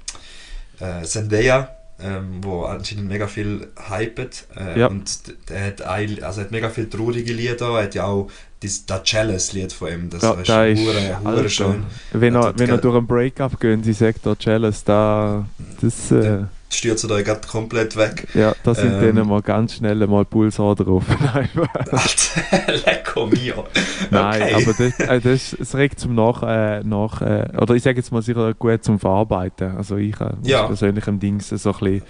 äh, 0.79 1.03
Zendaya, 1.03 1.75
ähm, 2.01 2.39
wo 2.43 2.63
anscheinend 2.63 3.07
mega 3.09 3.27
viel 3.27 3.67
hypet. 3.89 4.45
Äh, 4.57 4.79
Ja. 4.79 4.87
Und 4.87 5.21
der 5.49 5.67
hat, 5.67 5.81
ein, 5.83 6.23
also 6.23 6.41
er 6.41 6.45
hat 6.45 6.51
mega 6.51 6.69
viele 6.69 6.89
traurige 6.89 7.33
Lieder. 7.33 7.67
Er 7.77 7.83
hat 7.83 7.95
ja 7.95 8.05
auch 8.05 8.29
das, 8.61 8.85
das 8.85 9.01
Jealous-Lied 9.05 9.73
von 9.73 9.91
ihm. 9.91 10.09
Das 10.09 10.21
Ja, 10.23 10.31
ist 10.33 10.49
da 10.49 10.65
ist- 10.65 10.79
hure, 10.79 11.19
hure 11.23 11.49
schön. 11.49 11.83
Wenn 12.13 12.33
Ja, 12.33 12.47
er, 12.47 12.59
wenn 12.59 12.69
er 12.69 12.77
durch 12.77 12.95
ein 12.95 13.05
Breakup 13.07 13.59
geht, 13.59 13.83
sie 13.85 13.93
sagt 13.93 14.25
da 14.25 14.35
Jealous, 14.39 14.83
da, 14.83 15.45
das, 15.81 16.11
äh, 16.11 16.43
Stürzt 16.73 17.09
er 17.09 17.23
gerade 17.23 17.47
komplett 17.47 17.95
weg. 17.95 18.27
ja, 18.33 18.53
da 18.63 18.73
sind 18.75 18.93
Ähm. 19.01 19.15
dann 19.15 19.27
mal 19.27 19.41
ganz 19.41 19.75
schnell 19.75 20.05
mal 20.07 20.25
Pulsar 20.25 20.75
drauf. 20.75 21.03
Nein, 21.33 21.49
mio. 23.27 23.65
Nein, 24.09 24.41
Okay. 24.41 24.53
aber 24.55 24.73
das, 24.73 24.99
äh, 24.99 25.21
das, 25.21 25.53
es 25.53 25.75
regt 25.75 25.99
zum 25.99 26.15
nach, 26.15 26.43
äh, 26.43 26.81
nach 26.83 27.21
äh, 27.21 27.47
oder 27.59 27.75
ich 27.75 27.83
sage 27.83 27.97
jetzt 27.97 28.11
mal 28.11 28.21
sicher 28.21 28.53
gut 28.53 28.83
zum 28.83 28.99
Verarbeiten. 28.99 29.77
Also 29.77 29.97
ich 29.97 30.19
äh, 30.19 30.31
Ja. 30.43 30.63
persönlich 30.67 31.07
im 31.07 31.19
Dings 31.19 31.49
so 31.49 31.69
ein 31.71 31.79
bisschen. 31.79 32.01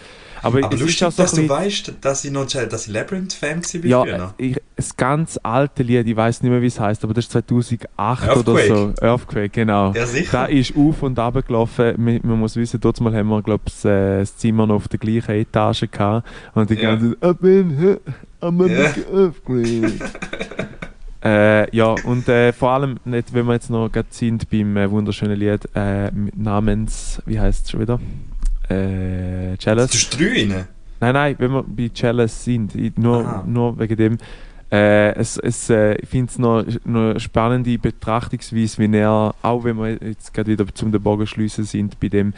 Aber, 0.43 0.59
Aber 0.63 0.73
es 0.75 0.81
lustig, 0.81 1.01
ist 1.01 1.03
auch 1.07 1.11
so 1.11 1.23
dass 1.23 1.31
du 1.31 1.49
weißt, 1.49 1.93
dass 2.01 2.25
ich 2.25 2.31
noch 2.31 2.45
dass 2.45 2.87
ich 2.87 2.93
Labyrinth-Fan 2.93 3.61
war 3.63 3.85
ja, 3.85 4.01
früher. 4.03 4.33
ich, 4.37 4.57
das 4.75 4.97
ganz 4.97 5.39
alte 5.41 5.83
Lied, 5.83 6.05
ich 6.07 6.15
weiß 6.15 6.41
nicht 6.43 6.51
mehr 6.51 6.61
wie 6.61 6.65
es 6.67 6.79
heißt, 6.79 7.03
aber 7.03 7.13
das 7.13 7.25
ist 7.25 7.31
2008 7.31 7.87
oder 7.97 8.53
Earthquake. 8.53 8.67
so. 8.67 8.93
Earthquake, 9.01 9.49
genau. 9.49 9.93
Ja, 9.93 10.05
sicher. 10.05 10.29
Da 10.31 10.45
ist 10.45 10.75
auf 10.75 11.01
und 11.01 11.17
ab 11.17 11.35
gelaufen. 11.47 11.93
Man, 11.97 12.19
man 12.23 12.39
muss 12.39 12.55
wissen, 12.57 12.79
dort 12.81 12.99
mal 12.99 13.15
haben 13.15 13.29
wir, 13.29 13.41
glaube 13.41 13.63
ich, 13.67 13.81
das 13.81 14.35
Zimmer 14.37 14.67
noch 14.67 14.75
auf 14.75 14.87
der 14.89 14.99
gleichen 14.99 15.31
Etage 15.31 15.85
gehabt. 15.89 16.27
Und 16.53 16.69
die 16.69 16.75
Ja. 16.75 16.95
ganze 16.95 17.11
Zeit, 17.19 17.23
I've 17.23 17.33
been 17.41 17.69
hit, 17.77 18.01
I'm 18.41 18.63
a 18.63 18.67
Ja. 18.67 18.89
big 18.89 19.05
earthquake. 19.13 20.09
äh, 21.23 21.75
ja, 21.75 21.95
und 22.03 22.27
äh, 22.27 22.51
vor 22.51 22.71
allem, 22.71 22.97
nicht, 23.05 23.33
wenn 23.33 23.45
wir 23.45 23.53
jetzt 23.53 23.69
noch 23.69 23.89
gerade 23.89 24.07
sind 24.11 24.49
beim 24.49 24.75
äh, 24.75 24.89
wunderschönen 24.91 25.39
Lied 25.39 25.69
äh, 25.73 26.11
namens, 26.35 27.21
wie 27.25 27.39
heißt 27.39 27.65
es 27.65 27.71
schon 27.71 27.79
wieder? 27.79 27.99
Äh, 28.69 29.55
Du 29.57 29.69
Jealous. 29.69 29.93
hast 29.93 30.19
drei 30.19 30.25
rein. 30.25 30.67
Nein, 30.99 31.13
nein, 31.13 31.35
wenn 31.37 31.51
wir 31.51 31.63
bei 31.63 31.91
Jealous 31.93 32.43
sind, 32.43 32.97
nur, 32.97 33.25
Aha. 33.25 33.43
nur 33.45 33.77
wegen 33.79 33.95
dem. 33.97 34.17
Äh, 34.71 35.13
es, 35.15 35.37
es, 35.37 35.69
äh, 35.69 35.95
ich 35.95 36.09
finde 36.09 36.31
es 36.31 36.39
noch, 36.39 36.63
noch 36.85 37.11
eine 37.11 37.19
spannende 37.19 37.77
Betrachtungsweise, 37.77 38.77
wie 38.79 38.97
er, 38.97 39.35
auch 39.43 39.63
wenn 39.63 39.77
wir 39.77 39.91
jetzt 40.01 40.33
gerade 40.33 40.51
wieder 40.51 40.65
zum 40.73 40.91
den 40.91 41.01
Bogen 41.01 41.27
schliessen 41.27 41.63
sind, 41.65 41.99
bei 41.99 42.07
dem 42.07 42.33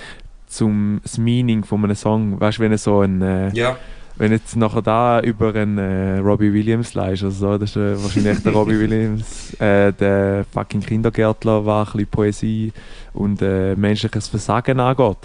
zum 0.48 1.00
das 1.04 1.18
Meaning 1.18 1.64
von 1.64 1.84
einem 1.84 1.96
Song, 1.96 2.40
weißt 2.40 2.58
du, 2.58 2.64
wenn 2.64 2.72
er 2.74 2.78
so 2.78 3.00
ein, 3.02 3.22
äh, 3.22 3.50
Ja. 3.54 3.78
wenn 4.18 4.32
jetzt 4.34 4.56
nachher 4.58 4.82
da 4.82 5.22
über 5.22 5.56
einen 5.56 5.78
äh, 5.78 6.18
Robbie 6.18 6.52
Williams 6.52 6.94
leist, 6.94 7.24
also 7.24 7.52
so, 7.54 7.58
das 7.58 7.70
ist 7.72 7.78
äh, 7.78 8.02
wahrscheinlich 8.04 8.44
der 8.44 8.52
Robbie 8.52 8.80
Williams, 8.80 9.54
äh, 9.60 9.94
der 9.94 10.46
fucking 10.52 10.82
Kindergärtler, 10.82 11.62
der 11.64 11.74
ein 11.74 11.86
bisschen 11.86 12.08
Poesie 12.08 12.74
und 13.14 13.40
menschliches 13.42 14.28
Versagen 14.28 14.80
angeht. 14.82 15.18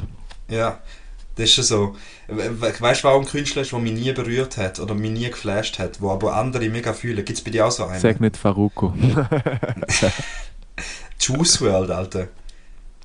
Ja, 0.51 0.79
das 1.37 1.45
ist 1.47 1.55
schon 1.55 1.65
so. 1.65 1.97
We- 2.29 2.61
we- 2.61 2.75
Weißt 2.81 3.03
du, 3.03 3.09
warum 3.09 3.23
ein 3.23 3.29
Künstler 3.29 3.63
ist, 3.63 3.73
der 3.73 3.79
mich 3.79 3.93
nie 3.93 4.13
berührt 4.13 4.57
hat 4.59 4.79
oder 4.81 4.95
mich 4.95 5.11
nie 5.11 5.29
geflasht 5.31 5.79
hat, 5.79 6.01
wo 6.01 6.11
aber 6.11 6.35
andere 6.37 6.69
mega 6.69 6.93
fühlen? 6.93 7.25
Gibt 7.25 7.39
es 7.39 7.45
bei 7.45 7.51
dir 7.51 7.67
auch 7.67 7.71
so 7.71 7.85
einen? 7.87 8.01
Sag 8.01 8.21
nicht 8.21 8.37
Faruko. 8.37 8.93
Juice 11.21 11.61
World, 11.61 11.91
Alter. 11.91 12.29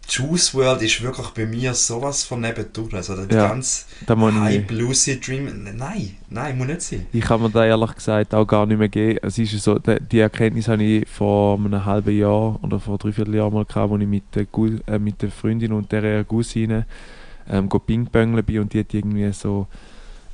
Juice 0.08 0.54
World 0.54 0.84
ist 0.84 1.02
wirklich 1.02 1.28
bei 1.30 1.48
mir 1.48 1.74
sowas 1.74 2.24
von 2.24 2.40
nebendurch. 2.42 2.94
Also 2.94 3.16
der 3.26 3.36
Ja, 3.38 3.48
ganze 3.48 3.86
Hype, 4.08 4.70
Lucid 4.72 5.28
Dream. 5.28 5.64
Nein, 5.76 6.16
nein, 6.30 6.58
muss 6.60 6.68
nicht 6.68 6.82
sein. 6.84 7.08
Ich 7.12 7.22
kann 7.24 7.42
mir 7.42 7.50
da 7.50 7.66
ehrlich 7.66 7.96
gesagt 7.96 8.36
auch 8.36 8.46
gar 8.46 8.68
nicht 8.68 8.78
mehr 8.78 8.88
geben. 8.90 9.18
Es 9.24 9.40
ist 9.40 9.52
so, 9.64 9.80
die, 9.80 9.98
die 10.00 10.20
Erkenntnis 10.20 10.68
habe 10.68 10.84
ich 10.84 11.10
vor 11.10 11.58
einem 11.58 11.84
halben 11.86 12.16
Jahr 12.16 12.60
oder 12.64 12.80
vor 12.80 13.00
dreiviertel 13.00 13.34
Jahr 13.36 13.50
mal 13.50 13.66
gehabt, 13.66 13.92
als 13.92 14.02
ich 14.02 14.08
mit 14.08 14.24
der, 14.36 14.46
Gu 14.46 14.78
äh, 14.86 15.00
mit 15.00 15.22
der 15.24 15.32
Freundin 15.32 15.74
und 15.74 15.92
der 15.92 16.24
Cousine 16.24 16.86
ähm, 17.50 17.70
Ping-Pöngeln 17.70 18.44
bin 18.46 18.60
und 18.60 18.74
die 18.74 18.80
hat 18.80 18.94
irgendwie 18.94 19.32
so 19.34 19.68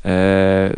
äh, 0.03 0.71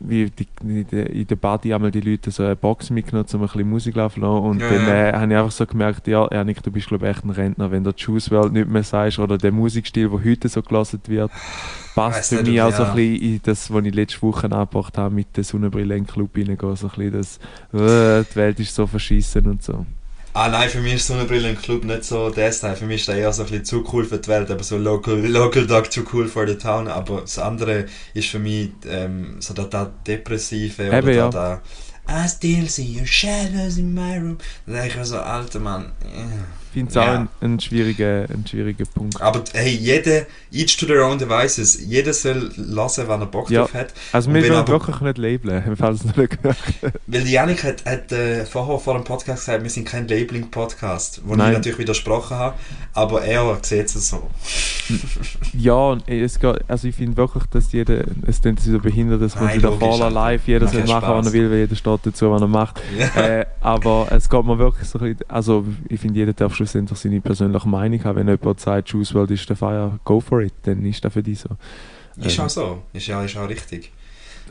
wie 0.00 0.30
die, 0.30 0.46
in 0.62 1.26
der- 1.26 1.36
Party 1.36 1.72
einmal 1.72 1.90
die 1.90 2.00
Leute 2.00 2.30
so 2.30 2.42
eine 2.44 2.56
Box 2.56 2.90
mitgenommen, 2.90 3.26
um 3.32 3.40
ein 3.40 3.46
bisschen 3.46 3.70
Musik 3.70 3.96
laufen 3.96 4.20
zu 4.20 4.26
lassen. 4.26 4.44
Und 4.44 4.60
Ja, 4.60 4.68
dann 4.68 4.86
ja. 4.86 5.08
äh, 5.08 5.12
habe 5.14 5.32
ich 5.32 5.38
einfach 5.38 5.50
so 5.50 5.66
gemerkt, 5.66 6.06
ja, 6.06 6.28
Janik, 6.30 6.62
du 6.62 6.70
bist 6.70 6.88
glaube 6.88 7.06
ich 7.08 7.16
echt 7.16 7.24
ein 7.24 7.30
Rentner, 7.30 7.70
wenn 7.70 7.82
der 7.84 7.94
Juice 7.96 8.30
WRLD 8.30 8.52
nicht 8.52 8.68
mehr 8.68 8.82
sagst 8.82 9.18
oder 9.18 9.38
der 9.38 9.52
Musikstil, 9.52 10.08
der 10.10 10.24
heute 10.24 10.48
so 10.48 10.62
gelassen 10.62 11.00
wird, 11.06 11.30
passt 11.94 12.34
für 12.34 12.42
mich 12.42 12.60
auch 12.60 12.72
so 12.72 12.82
ja. 12.82 12.90
ein 12.90 12.96
bisschen 12.96 13.22
in 13.34 13.40
das, 13.42 13.72
was 13.72 13.84
ich 13.84 13.94
letzte 13.94 14.22
Woche 14.22 14.44
angebracht 14.52 14.98
habe, 14.98 15.14
mit 15.14 15.36
der 15.36 15.44
Sonnenbrille 15.44 15.96
in 15.96 16.04
den 16.04 16.06
Club 16.06 16.36
reingehen, 16.36 16.58
so 16.76 16.88
ein 16.88 16.92
bisschen 16.94 17.12
das, 17.12 17.36
äh, 17.72 18.24
die 18.30 18.36
Welt 18.36 18.60
ist 18.60 18.74
so 18.74 18.86
verschissen 18.86 19.46
und 19.46 19.62
so. 19.62 19.86
Ah 20.34 20.48
nein, 20.48 20.70
für 20.70 20.80
mich 20.80 20.94
ist 20.94 21.08
Sonnenbrille 21.08 21.50
im 21.50 21.58
Club 21.60 21.84
nicht 21.84 22.04
so 22.04 22.30
das 22.30 22.60
Teil. 22.60 22.74
Für 22.74 22.86
mich 22.86 23.00
ist 23.00 23.08
der 23.08 23.16
eher 23.16 23.32
so 23.34 23.42
ein 23.42 23.48
bisschen 23.50 23.64
zu 23.66 23.84
cool 23.92 24.04
für 24.06 24.16
die 24.18 24.28
Welt, 24.28 24.50
aber 24.50 24.62
so 24.62 24.78
local, 24.78 25.14
local 25.26 25.66
dog 25.66 25.90
too 25.90 26.04
cool 26.12 26.26
for 26.26 26.48
the 26.48 26.54
town. 26.56 26.88
Aber 26.88 27.20
das 27.20 27.38
andere 27.38 27.84
ist 28.14 28.28
für 28.28 28.38
mich 28.38 28.70
ähm, 28.88 29.36
so 29.40 29.52
der, 29.52 29.66
der 29.66 29.92
Depressive 30.06 30.88
oder 30.88 30.98
Eben, 30.98 31.06
der, 31.08 31.14
ja. 31.16 31.28
der 31.28 31.62
I 32.08 32.26
still 32.28 32.68
see 32.68 32.96
your 32.98 33.06
shadows 33.06 33.76
in 33.76 33.92
my 33.92 34.16
room. 34.16 34.38
Da 34.66 34.72
denke 34.72 34.88
ich 34.88 34.96
mir 34.96 35.04
so, 35.04 35.18
alter 35.18 35.60
Mann. 35.60 35.92
äh. 36.02 36.61
Ich 36.74 36.74
finde 36.74 36.88
es 36.88 36.94
Ja. 36.94 37.02
auch 37.02 37.18
ein, 37.18 37.28
ein, 37.42 37.60
schwieriger, 37.60 38.24
ein 38.32 38.46
schwieriger 38.48 38.86
Punkt. 38.86 39.20
Aber 39.20 39.44
hey, 39.52 39.74
jede, 39.76 40.26
each 40.50 40.78
to 40.78 40.86
their 40.86 41.04
own 41.06 41.18
devices. 41.18 41.78
Jeder 41.86 42.14
soll 42.14 42.50
lassen, 42.56 43.06
wenn 43.08 43.20
er 43.20 43.26
Bock 43.26 43.50
Ja. 43.50 43.60
drauf 43.62 43.74
hat. 43.74 43.92
Also 44.12 44.32
wir 44.32 44.42
wollen 44.42 44.52
aber- 44.54 44.72
wirklich 44.72 45.00
nicht 45.02 45.18
labeln, 45.18 45.76
falls 45.76 46.02
es 46.02 46.16
nicht 46.16 46.40
gehört 46.42 46.56
Weil 47.06 47.24
die 47.24 47.32
Janik 47.32 47.62
hat, 47.62 47.84
hat 47.84 48.10
äh, 48.12 48.46
vorher 48.46 48.78
vor 48.78 48.94
dem 48.94 49.04
Podcast 49.04 49.44
gesagt, 49.44 49.62
wir 49.62 49.68
sind 49.68 49.86
kein 49.86 50.08
Labeling-Podcast, 50.08 51.20
wo 51.26 51.34
Nein. 51.36 51.50
ich 51.52 51.58
natürlich 51.58 51.78
widersprochen 51.78 52.38
habe, 52.38 52.54
aber 52.94 53.22
er 53.22 53.58
sieht 53.60 53.94
es 53.94 54.08
so. 54.08 54.30
Ja, 55.54 55.96
es 56.06 56.38
geht, 56.40 56.56
also 56.68 56.88
ich 56.88 56.94
finde 56.96 57.16
wirklich, 57.16 57.44
dass 57.46 57.72
jeder, 57.72 58.04
es 58.26 58.40
klingt 58.40 58.60
so 58.60 58.78
behindert, 58.78 59.20
dass 59.22 59.34
man 59.36 59.60
logisch, 59.60 59.78
voller 59.78 60.04
Alter. 60.06 60.10
live, 60.10 60.42
jeder 60.46 60.64
Macht 60.64 60.74
soll 60.74 60.84
ja 60.88 60.94
machen, 61.00 61.08
was 61.08 61.16
er 61.16 61.22
Spaß. 61.24 61.32
will, 61.34 61.50
weil 61.50 61.58
jeder 61.58 61.76
steht 61.76 62.00
dazu, 62.04 62.30
was 62.30 62.40
er 62.40 62.48
macht. 62.48 62.80
äh, 63.16 63.44
aber 63.60 64.06
es 64.10 64.28
geht 64.28 64.44
mir 64.44 64.58
wirklich 64.58 64.88
so 64.88 64.98
also 65.28 65.64
ich 65.88 66.00
finde, 66.00 66.18
jeder 66.18 66.32
darf 66.32 66.54
schlussendlich 66.66 66.98
seine 66.98 67.20
persönliche 67.20 67.68
Meinung 67.68 68.02
haben. 68.04 68.16
Wenn 68.16 68.28
jemand 68.28 68.60
sagt, 68.60 68.88
Juice 68.90 69.14
WRLD 69.14 69.32
ist 69.32 69.48
der 69.48 69.56
Feier, 69.56 69.98
go 70.04 70.20
for 70.20 70.40
it, 70.40 70.54
dann 70.62 70.84
ist 70.84 71.04
das 71.04 71.12
für 71.12 71.22
dich 71.22 71.40
so. 71.40 71.50
Ist 72.16 72.38
Ähm, 72.38 72.44
auch 72.44 72.50
so, 72.50 72.82
ist 72.92 73.06
ja, 73.06 73.22
ist 73.24 73.36
auch 73.36 73.48
richtig. 73.48 73.90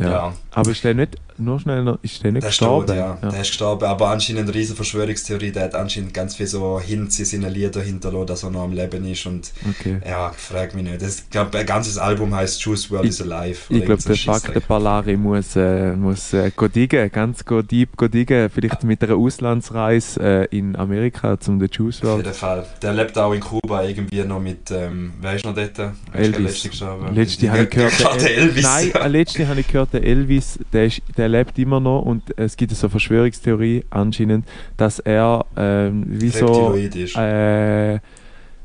Ja. 0.02 0.10
Ja. 0.12 0.34
Aber 0.54 0.72
ist 0.72 0.84
der 0.84 0.94
nicht, 0.94 1.16
nur 1.38 1.60
schnell, 1.60 1.84
noch- 1.84 2.00
ist 2.02 2.24
der 2.24 2.32
nicht 2.34 2.44
Der 2.44 2.50
gestorben? 2.50 2.88
tot, 2.88 2.96
ja. 2.96 3.18
Der 3.22 3.42
ist 3.42 3.48
gestorben, 3.52 3.86
aber 3.86 4.10
anscheinend 4.10 4.44
eine 4.44 4.54
riesige 4.54 4.76
Verschwörungstheorie, 4.76 5.52
der 5.52 5.64
hat 5.64 5.76
anscheinend 5.76 6.14
ganz 6.14 6.36
viel 6.36 6.48
so 6.48 6.80
Hints 6.80 7.20
in 7.20 7.26
seinen 7.26 7.52
Liedern 7.54 7.84
hinterlassen, 7.84 8.26
dass 8.28 8.44
er 8.44 8.50
noch 8.52 8.64
am 8.64 8.74
Leben 8.74 9.06
ist 9.10 9.26
und 9.26 9.52
Okay. 9.70 10.00
ja, 10.08 10.32
frag 10.36 10.76
mich 10.76 10.84
nicht. 10.84 11.02
Das, 11.02 11.20
ich 11.20 11.30
glaube, 11.30 11.58
ein 11.58 11.66
ganzes 11.66 11.98
Album 11.98 12.36
heißt 12.36 12.62
Juice 12.62 12.92
WRLD 12.92 13.06
Ich- 13.06 13.10
is 13.12 13.22
Alive. 13.22 13.60
Ich 13.70 13.86
glaube, 13.86 14.02
der. 14.04 14.16
Fakt, 14.18 14.68
Palari 14.68 15.16
muss, 15.18 15.56
äh, 15.56 15.94
muss 15.96 16.34
äh, 16.34 16.52
go 16.56 16.68
diggen, 16.68 17.10
ganz 17.12 17.46
go 17.46 17.62
deep 17.62 17.96
go 17.96 18.08
diggen, 18.08 18.50
vielleicht 18.50 18.84
mit 18.84 19.02
einer 19.04 19.16
Auslandsreise 19.16 20.20
äh, 20.52 20.58
in 20.58 20.76
Amerika 20.76 21.40
zum 21.40 21.60
den 21.60 21.70
Juice 21.72 22.02
Auf 22.02 22.04
WRLD. 22.10 22.26
jeden 22.26 22.34
Fall. 22.36 22.66
Der 22.82 22.94
lebt 22.94 23.18
auch 23.18 23.34
in 23.34 23.40
Kuba 23.42 23.84
irgendwie 23.84 24.24
noch 24.24 24.40
mit, 24.40 24.70
ähm, 24.72 25.14
wer 25.22 25.34
ist 25.36 25.46
noch 25.46 25.56
dort? 25.56 25.72
Elvis. 26.14 26.68
letzte 27.14 27.52
habe 27.52 27.64
ich 27.64 27.70
gehört, 27.70 28.00
Ja, 28.00 28.16
Elvis. 28.16 28.64
Nein, 28.64 28.92
ja. 28.94 29.06
letzte 29.08 29.48
habe 29.48 29.60
ich 29.60 29.68
gehört, 29.68 29.91
der 29.94 30.04
Elvis, 30.04 30.60
der, 30.74 30.86
ist, 30.86 31.02
der 31.18 31.30
lebt 31.30 31.58
immer 31.60 31.80
noch 31.80 32.02
und 32.02 32.38
es 32.38 32.58
gibt 32.58 32.72
so 32.72 32.88
eine 32.88 32.92
Verschwörungstheorie 32.92 33.86
anscheinend, 33.90 34.48
dass 34.78 35.00
er 35.00 35.46
ähm, 35.56 36.06
wie 36.08 36.30
so, 36.30 36.76
äh, 36.76 38.00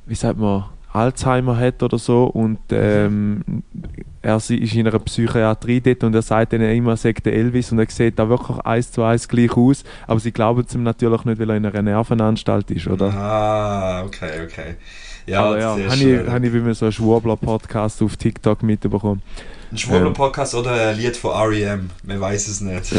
wie 0.07 0.15
sagt 0.15 0.39
man, 0.39 0.65
Alzheimer 0.93 1.59
hat 1.59 1.83
oder 1.83 1.99
so 1.99 2.25
und 2.25 2.59
ähm, 2.71 3.63
er 4.23 4.37
ist 4.37 4.51
in 4.51 4.87
einer 4.87 4.99
Psychiatrie 4.99 5.81
dort 5.81 6.05
und 6.05 6.15
er 6.15 6.23
sagt 6.23 6.53
ihnen 6.55 6.71
immer, 6.75 6.93
er 6.93 6.97
sagt 6.97 7.27
der 7.27 7.35
Elvis 7.35 7.71
und 7.71 7.79
er 7.79 7.87
sieht 7.91 8.19
da 8.19 8.29
wirklich 8.29 8.59
eins 8.61 8.91
zu 8.91 9.03
eins 9.03 9.29
gleich 9.29 9.57
aus, 9.57 9.85
aber 10.07 10.21
sie 10.21 10.33
glauben 10.33 10.65
es 10.67 10.75
ihm 10.75 10.83
natürlich 10.83 11.25
nicht, 11.25 11.39
weil 11.39 11.51
er 11.51 11.57
in 11.57 11.67
einer 11.67 11.83
Nervenanstalt 11.83 12.71
ist, 12.71 12.87
oder? 12.89 13.13
Ah, 13.13 14.05
okay, 14.05 14.43
okay. 14.45 14.77
Ja, 15.27 15.45
aber 15.45 15.59
ja, 15.59 15.71
habe 15.71 15.81
ich, 15.81 16.29
hab 16.29 16.43
ich 16.43 16.53
wie 16.53 16.61
man 16.61 16.75
so 16.75 16.87
einen 16.87 16.93
Schwurbler-Podcast 16.93 18.03
auf 18.03 18.17
TikTok 18.17 18.63
mitbekommen. 18.63 19.23
Ein 19.73 19.79
schwuler 19.79 20.11
Podcast 20.11 20.55
oder 20.55 20.91
ein 20.91 20.97
Lied 20.97 21.17
von 21.17 21.33
R.E.M. 21.33 21.91
Man 22.05 22.21
weiß 22.21 22.49
es 22.49 22.61
nicht. 22.61 22.95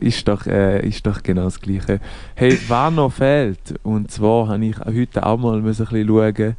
Ist 0.00 0.28
doch, 0.28 0.46
äh, 0.46 0.86
ist 0.86 1.06
doch 1.06 1.22
genau 1.22 1.44
das 1.44 1.60
Gleiche. 1.60 2.00
Hey, 2.34 2.58
was 2.68 2.92
noch 2.92 3.12
fehlt, 3.12 3.74
und 3.82 4.10
zwar 4.10 4.48
habe 4.48 4.64
ich 4.64 4.78
heute 4.78 5.26
auch 5.26 5.38
mal 5.38 5.56
ein 5.56 5.64
bisschen 5.64 6.06
schauen, 6.06 6.56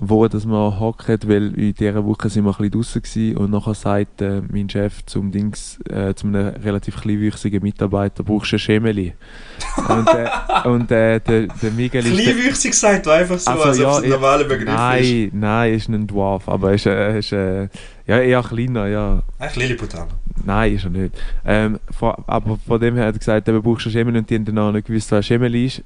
wo 0.00 0.28
das 0.28 0.46
wir 0.46 0.78
hocken, 0.78 1.18
weil 1.26 1.52
in 1.58 1.74
dieser 1.74 2.04
Woche 2.04 2.28
sind 2.28 2.44
wir 2.44 2.50
ein 2.50 2.56
bisschen 2.56 2.70
draussen 2.70 3.02
gewesen 3.02 3.36
und 3.36 3.50
nachher 3.50 3.74
sagt 3.74 4.22
äh, 4.22 4.42
mein 4.48 4.70
Chef 4.70 5.04
zum 5.06 5.32
Dings, 5.32 5.78
äh, 5.90 6.14
zu 6.14 6.28
einem 6.28 6.54
relativ 6.62 7.00
kleinwüchsigen 7.00 7.60
Mitarbeiter, 7.62 8.22
brauchst 8.22 8.52
du 8.52 8.56
ein 8.56 8.60
Schemeli. 8.60 9.12
und 9.88 10.08
äh, 10.08 10.68
und 10.68 10.90
äh, 10.92 11.18
der, 11.20 11.46
der 11.48 11.70
Miguel 11.72 12.06
ist... 12.06 12.16
der- 12.16 12.24
Kleinwüchsig 12.32 12.74
sagt 12.74 13.06
du 13.06 13.10
einfach 13.10 13.38
so, 13.40 13.50
Also, 13.50 13.64
als 13.64 13.78
ob 13.78 13.82
ja, 13.82 13.90
es 13.90 13.96
ein 13.98 14.04
ich- 14.04 14.10
normaler 14.10 14.44
Begriff 14.44 14.68
ist. 14.68 14.74
Nein, 14.74 15.30
nein, 15.32 15.70
er 15.70 15.76
ist 15.76 15.88
ein 15.88 16.06
Dwarf, 16.06 16.48
aber 16.48 16.68
er 16.68 16.74
ist, 16.76 16.86
äh, 16.86 17.18
ist 17.18 17.32
äh, 17.32 17.62
ja, 18.06 18.20
eher 18.20 18.42
kleiner, 18.42 18.86
ja. 18.86 19.22
Eigentlich 19.40 19.56
Lilliputaner. 19.56 20.08
Nein, 20.44 20.74
ist 20.76 20.84
er 20.84 20.90
nicht. 20.90 21.14
Ähm, 21.44 21.80
von, 21.90 22.14
aber 22.28 22.56
von 22.66 22.80
dem 22.80 22.94
her 22.94 23.06
hat 23.06 23.16
er 23.16 23.18
gesagt, 23.18 23.48
du 23.48 23.60
brauchst 23.60 23.86
ein 23.86 23.92
Schemel 23.92 24.16
und 24.16 24.30
die 24.30 24.36
haben 24.36 24.44
dann 24.44 24.58
auch 24.58 24.70
nicht 24.70 24.86
gewusst, 24.86 25.10
was 25.10 25.16
ein 25.18 25.22
Schemel 25.24 25.54
ist. 25.56 25.82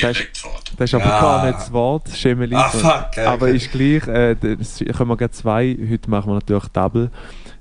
Das 0.00 0.18
ist, 0.18 0.28
Das 0.80 0.88
ist 0.88 0.94
aber 0.94 1.04
Ja. 1.10 1.20
gar 1.20 1.46
nicht 1.46 1.58
das 1.58 1.72
Wort, 1.74 2.08
Schemeli. 2.08 2.54
Ah, 2.54 2.70
fuck. 2.70 3.08
Okay. 3.08 3.26
Aber 3.26 3.50
ist 3.50 3.70
gleich, 3.70 4.08
äh, 4.08 4.34
das 4.34 4.78
können 4.78 5.10
wir 5.10 5.16
gerade 5.18 5.30
zwei, 5.32 5.76
heute 5.90 6.08
machen 6.08 6.30
wir 6.30 6.34
natürlich 6.36 6.68
Double. 6.68 7.10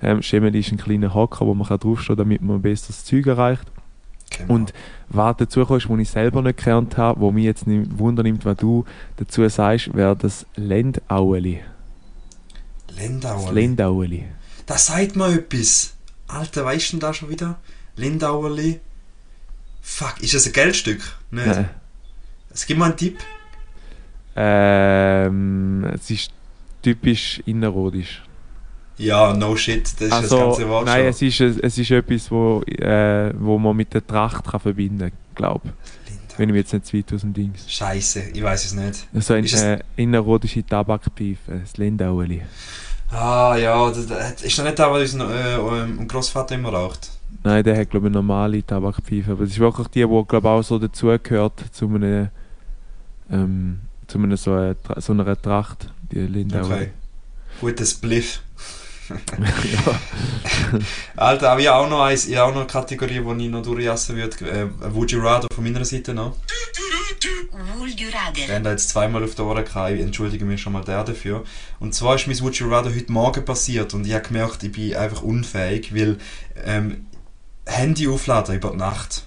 Ähm, 0.01 0.21
Schemeli 0.21 0.59
ist 0.61 0.71
ein 0.71 0.77
kleiner 0.77 1.13
Hocker, 1.13 1.45
wo 1.45 1.53
man 1.53 1.67
kann 1.67 1.79
draufstehen 1.79 2.15
kann, 2.15 2.23
damit 2.29 2.41
man 2.41 2.61
besser 2.61 2.85
das 2.87 3.03
Zeug 3.03 3.27
erreicht. 3.27 3.65
Genau. 4.37 4.53
Und 4.53 4.73
was 5.09 5.35
dazu 5.35 5.65
kommt, 5.65 5.89
was 5.89 5.99
ich 5.99 6.09
selber 6.09 6.41
nicht 6.41 6.59
gelernt 6.63 6.95
habe, 6.95 7.19
wo 7.19 7.29
mich 7.33 7.43
jetzt 7.43 7.67
nicht 7.67 7.99
wundernimmt, 7.99 8.45
was 8.45 8.55
du 8.55 8.85
dazu 9.17 9.45
sagst, 9.49 9.93
wäre 9.93 10.15
das 10.15 10.45
Lendaueli. 10.55 11.59
Das 12.87 12.97
Lindauerli. 12.99 13.53
Lendaueli. 13.53 14.25
Das 14.65 14.85
sagt 14.85 15.17
mir 15.17 15.33
etwas. 15.33 15.93
Alter, 16.29 16.63
weißt 16.63 16.87
du 16.87 16.91
denn 16.91 16.99
da 17.01 17.13
schon 17.13 17.29
wieder? 17.29 17.57
Lindauerli. 17.97 18.79
Fuck, 19.81 20.21
ist 20.21 20.33
das 20.35 20.45
ein 20.47 20.53
Geldstück? 20.53 21.01
Nicht. 21.31 21.47
Nein. 21.47 21.69
Es 22.59 22.65
gibt 22.65 22.77
mal 22.77 22.87
einen 22.87 22.97
Tipp. 22.97 23.19
Ähm, 24.35 25.85
es 25.93 26.09
ist 26.09 26.31
typisch 26.81 27.41
innerrhodisch. 27.45 28.21
Ja, 28.97 29.33
no 29.33 29.55
shit, 29.55 29.85
das 29.85 30.01
ist 30.01 30.11
das 30.11 30.23
Also, 30.23 30.37
ganze 30.39 30.67
Wort 30.67 30.85
nein, 30.85 31.05
es 31.05 31.21
ist, 31.21 31.39
es 31.39 31.77
ist 31.77 31.89
etwas, 31.89 32.29
wo, 32.29 32.61
äh, 32.63 33.33
wo 33.39 33.57
man 33.57 33.77
mit 33.77 33.93
der 33.93 34.05
Tracht 34.05 34.43
kann 34.43 34.59
verbinden 34.59 35.09
kann, 35.09 35.11
glaube 35.35 35.69
Lindauerli. 35.69 35.73
Wenn 36.37 36.49
ich 36.49 36.53
mich 36.53 36.61
jetzt 36.63 36.73
nicht 36.73 36.85
zu 36.85 36.97
weit 36.97 37.13
aus 37.13 37.21
dem 37.21 37.33
Dings. 37.33 37.71
Scheiße, 37.71 38.23
ich 38.33 38.43
weiß 38.43 38.65
es 38.65 38.73
nicht. 38.73 39.07
Also 39.13 39.35
eine 39.35 39.47
äh, 39.47 39.79
innerrhodische 39.95 40.65
Tabakpfeife, 40.65 41.61
das 41.61 41.77
Lindaueli. 41.77 42.41
Ah 43.09 43.55
ja, 43.55 43.89
das, 43.89 44.05
das 44.05 44.41
ist 44.41 44.59
doch 44.59 44.65
nicht 44.65 44.77
der, 44.77 44.91
was 44.91 45.13
unser 45.13 45.87
äh, 45.87 46.05
Großvater 46.05 46.55
immer 46.55 46.73
raucht. 46.73 47.09
Nein, 47.41 47.63
der 47.63 47.77
hat 47.77 47.89
glaube 47.89 48.07
ich 48.07 48.11
eine 48.11 48.17
normale 48.17 48.61
Tabakpfeife, 48.65 49.31
aber 49.31 49.43
das 49.43 49.51
ist 49.51 49.59
wirklich 49.59 49.87
die, 49.87 50.05
die 50.05 50.23
glaube 50.27 50.49
auch 50.49 50.61
so 50.61 50.77
dazugehört 50.77 51.63
zu 51.71 51.87
einem, 51.87 52.27
ähm, 53.31 53.79
zu 54.07 54.17
einem 54.17 54.35
so, 54.37 54.53
einer 54.53 54.73
Tra- 54.73 54.99
so 55.01 55.13
einer 55.13 55.39
Tracht, 55.41 55.89
die 56.11 56.19
Lindaueli. 56.19 56.73
Okay. 56.73 56.89
Gutes 57.61 57.93
Bliff. 57.95 58.41
ja. 59.09 60.79
Alter, 61.15 61.51
aber 61.51 61.61
ich 61.61 61.67
habe 61.67 61.79
auch 61.85 61.89
noch, 61.89 62.01
eins, 62.03 62.27
ich 62.27 62.37
auch 62.37 62.49
noch 62.49 62.57
eine 62.61 62.67
Kategorie, 62.67 63.21
die 63.21 63.45
ich 63.45 63.51
noch 63.51 63.63
durchjassen 63.63 64.15
würde. 64.15 64.49
Äh, 64.49 64.67
Would 64.93 65.11
you 65.11 65.19
rather 65.21 65.47
von 65.53 65.63
meiner 65.63 65.83
Seite 65.83 66.13
noch. 66.13 66.35
Would 67.77 67.99
you 67.99 68.07
Ich 68.07 68.15
rather? 68.15 68.53
habe 68.53 68.63
da 68.63 68.71
jetzt 68.71 68.89
zweimal 68.89 69.23
auf 69.23 69.35
die 69.35 69.41
Ohren 69.41 69.65
gehabt, 69.65 69.91
ich 69.93 70.01
entschuldige 70.01 70.45
mich 70.45 70.61
schon 70.61 70.73
mal 70.73 70.83
der 70.83 71.03
dafür. 71.03 71.43
Und 71.79 71.93
zwar 71.95 72.15
ist 72.15 72.27
mein 72.27 72.39
Would 72.41 72.55
you 72.57 72.69
rather 72.69 72.93
heute 72.93 73.11
Morgen 73.11 73.43
passiert 73.45 73.93
und 73.93 74.05
ich 74.05 74.13
habe 74.13 74.27
gemerkt, 74.27 74.63
ich 74.63 74.71
bin 74.71 74.95
einfach 74.95 75.21
unfähig, 75.23 75.93
weil 75.93 76.17
ähm, 76.63 77.05
Handy 77.65 78.07
aufladen 78.07 78.55
über 78.55 78.71
die 78.71 78.77
Nacht. 78.77 79.23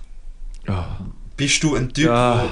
Ah. 0.68 0.96
Bist 1.36 1.62
du 1.64 1.74
ein 1.74 1.92
Typ, 1.92 2.08
Ah. 2.10 2.44
wo... 2.44 2.50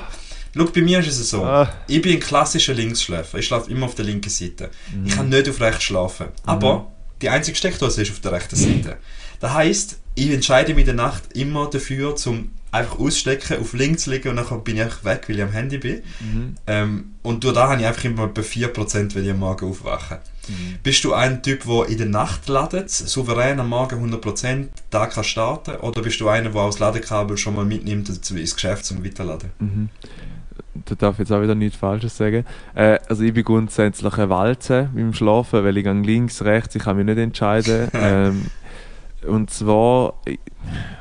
Schau, 0.57 0.64
bei 0.64 0.82
mir 0.82 0.98
ist 1.01 1.18
es 1.18 1.30
so. 1.30 1.44
Ah. 1.44 1.72
Ich 1.86 2.03
bin 2.03 2.12
ein 2.12 2.20
klassischer 2.20 2.74
Linksschläfer. 2.74 3.38
Ich 3.38 3.46
schlafe 3.46 3.70
immer 3.70 3.86
auf 3.86 3.94
der 3.94 4.05
linken 4.05 4.30
Seite. 4.30 4.70
Mhm. 4.92 5.07
Ich 5.07 5.14
kann 5.14 5.28
nicht 5.28 5.48
auf 5.48 5.61
rechts 5.61 5.84
schlafen. 5.84 6.26
Aber 6.44 6.90
die 7.22 7.28
einzige 7.28 7.57
Steckdose 7.57 8.03
ist 8.03 8.11
auf 8.11 8.20
der 8.20 8.32
rechten 8.32 8.57
Seite. 8.57 8.96
Das 9.40 9.53
heisst, 9.53 9.98
ich 10.14 10.30
entscheide 10.30 10.74
mich 10.74 10.82
in 10.82 10.96
der 10.96 11.07
Nacht 11.07 11.32
immer 11.34 11.68
dafür, 11.70 12.16
zum 12.16 12.51
einfach 12.72 12.98
ausstecken, 12.98 13.61
auf 13.61 13.72
links 13.72 14.05
zu 14.05 14.11
liegen 14.11 14.28
und 14.28 14.36
dann 14.36 14.64
bin 14.64 14.76
ich 14.76 14.82
einfach 14.82 15.05
weg, 15.05 15.24
weil 15.28 15.36
ich 15.36 15.42
am 15.42 15.51
Handy 15.53 15.78
bin. 15.78 16.03
Mhm. 16.20 16.55
Ähm, 16.66 17.14
und 17.22 17.42
durch 17.42 17.55
da 17.55 17.68
habe 17.68 17.80
ich 17.80 17.86
einfach 17.86 18.05
immer 18.05 18.28
bei 18.28 18.42
4%, 18.42 19.14
wenn 19.14 19.24
ich 19.24 19.30
am 19.30 19.40
Morgen 19.40 19.68
aufwache. 19.68 20.20
Bist 20.82 21.05
du 21.05 21.12
ein 21.12 21.42
Typ, 21.42 21.64
der 21.64 21.88
in 21.88 21.98
der 21.98 22.07
Nacht 22.07 22.48
ladet, 22.48 22.90
souverän 22.90 23.61
am 23.61 23.68
Morgen 23.68 24.12
100%, 24.12 24.68
da 24.90 25.07
kann 25.07 25.22
starten? 25.22 25.76
Oder 25.76 26.03
bist 26.03 26.20
du 26.20 26.28
einer, 26.28 26.51
der 26.51 26.61
auch 26.61 26.70
das 26.70 26.78
Ladekabel 26.78 27.36
schon 27.36 27.55
mal 27.55 27.64
mitnimmt 27.64 28.09
ins 28.09 28.55
Geschäft 28.55 28.84
zum 28.84 29.05
Weiterladen? 29.05 29.51
Mhm. 29.59 29.88
Da 30.74 30.94
darf 30.94 31.14
ich 31.16 31.20
jetzt 31.20 31.32
auch 31.32 31.42
wieder 31.42 31.54
nichts 31.56 31.76
Falsches 31.76 32.16
sagen. 32.16 32.44
Äh, 32.74 32.98
also 33.08 33.24
ich 33.24 33.34
bin 33.34 33.42
grundsätzlich 33.44 34.16
ein 34.18 34.28
Walze 34.30 34.88
beim 34.94 35.12
Schlafen, 35.12 35.64
weil 35.64 35.76
ich 35.76 35.84
gehe 35.84 35.92
links, 35.92 36.42
rechts, 36.42 36.74
ich 36.76 36.82
kann 36.84 36.96
mich 36.96 37.06
nicht 37.06 37.18
entscheiden. 37.18 37.88
ähm, 37.94 38.46
und 39.26 39.50
zwar, 39.50 40.14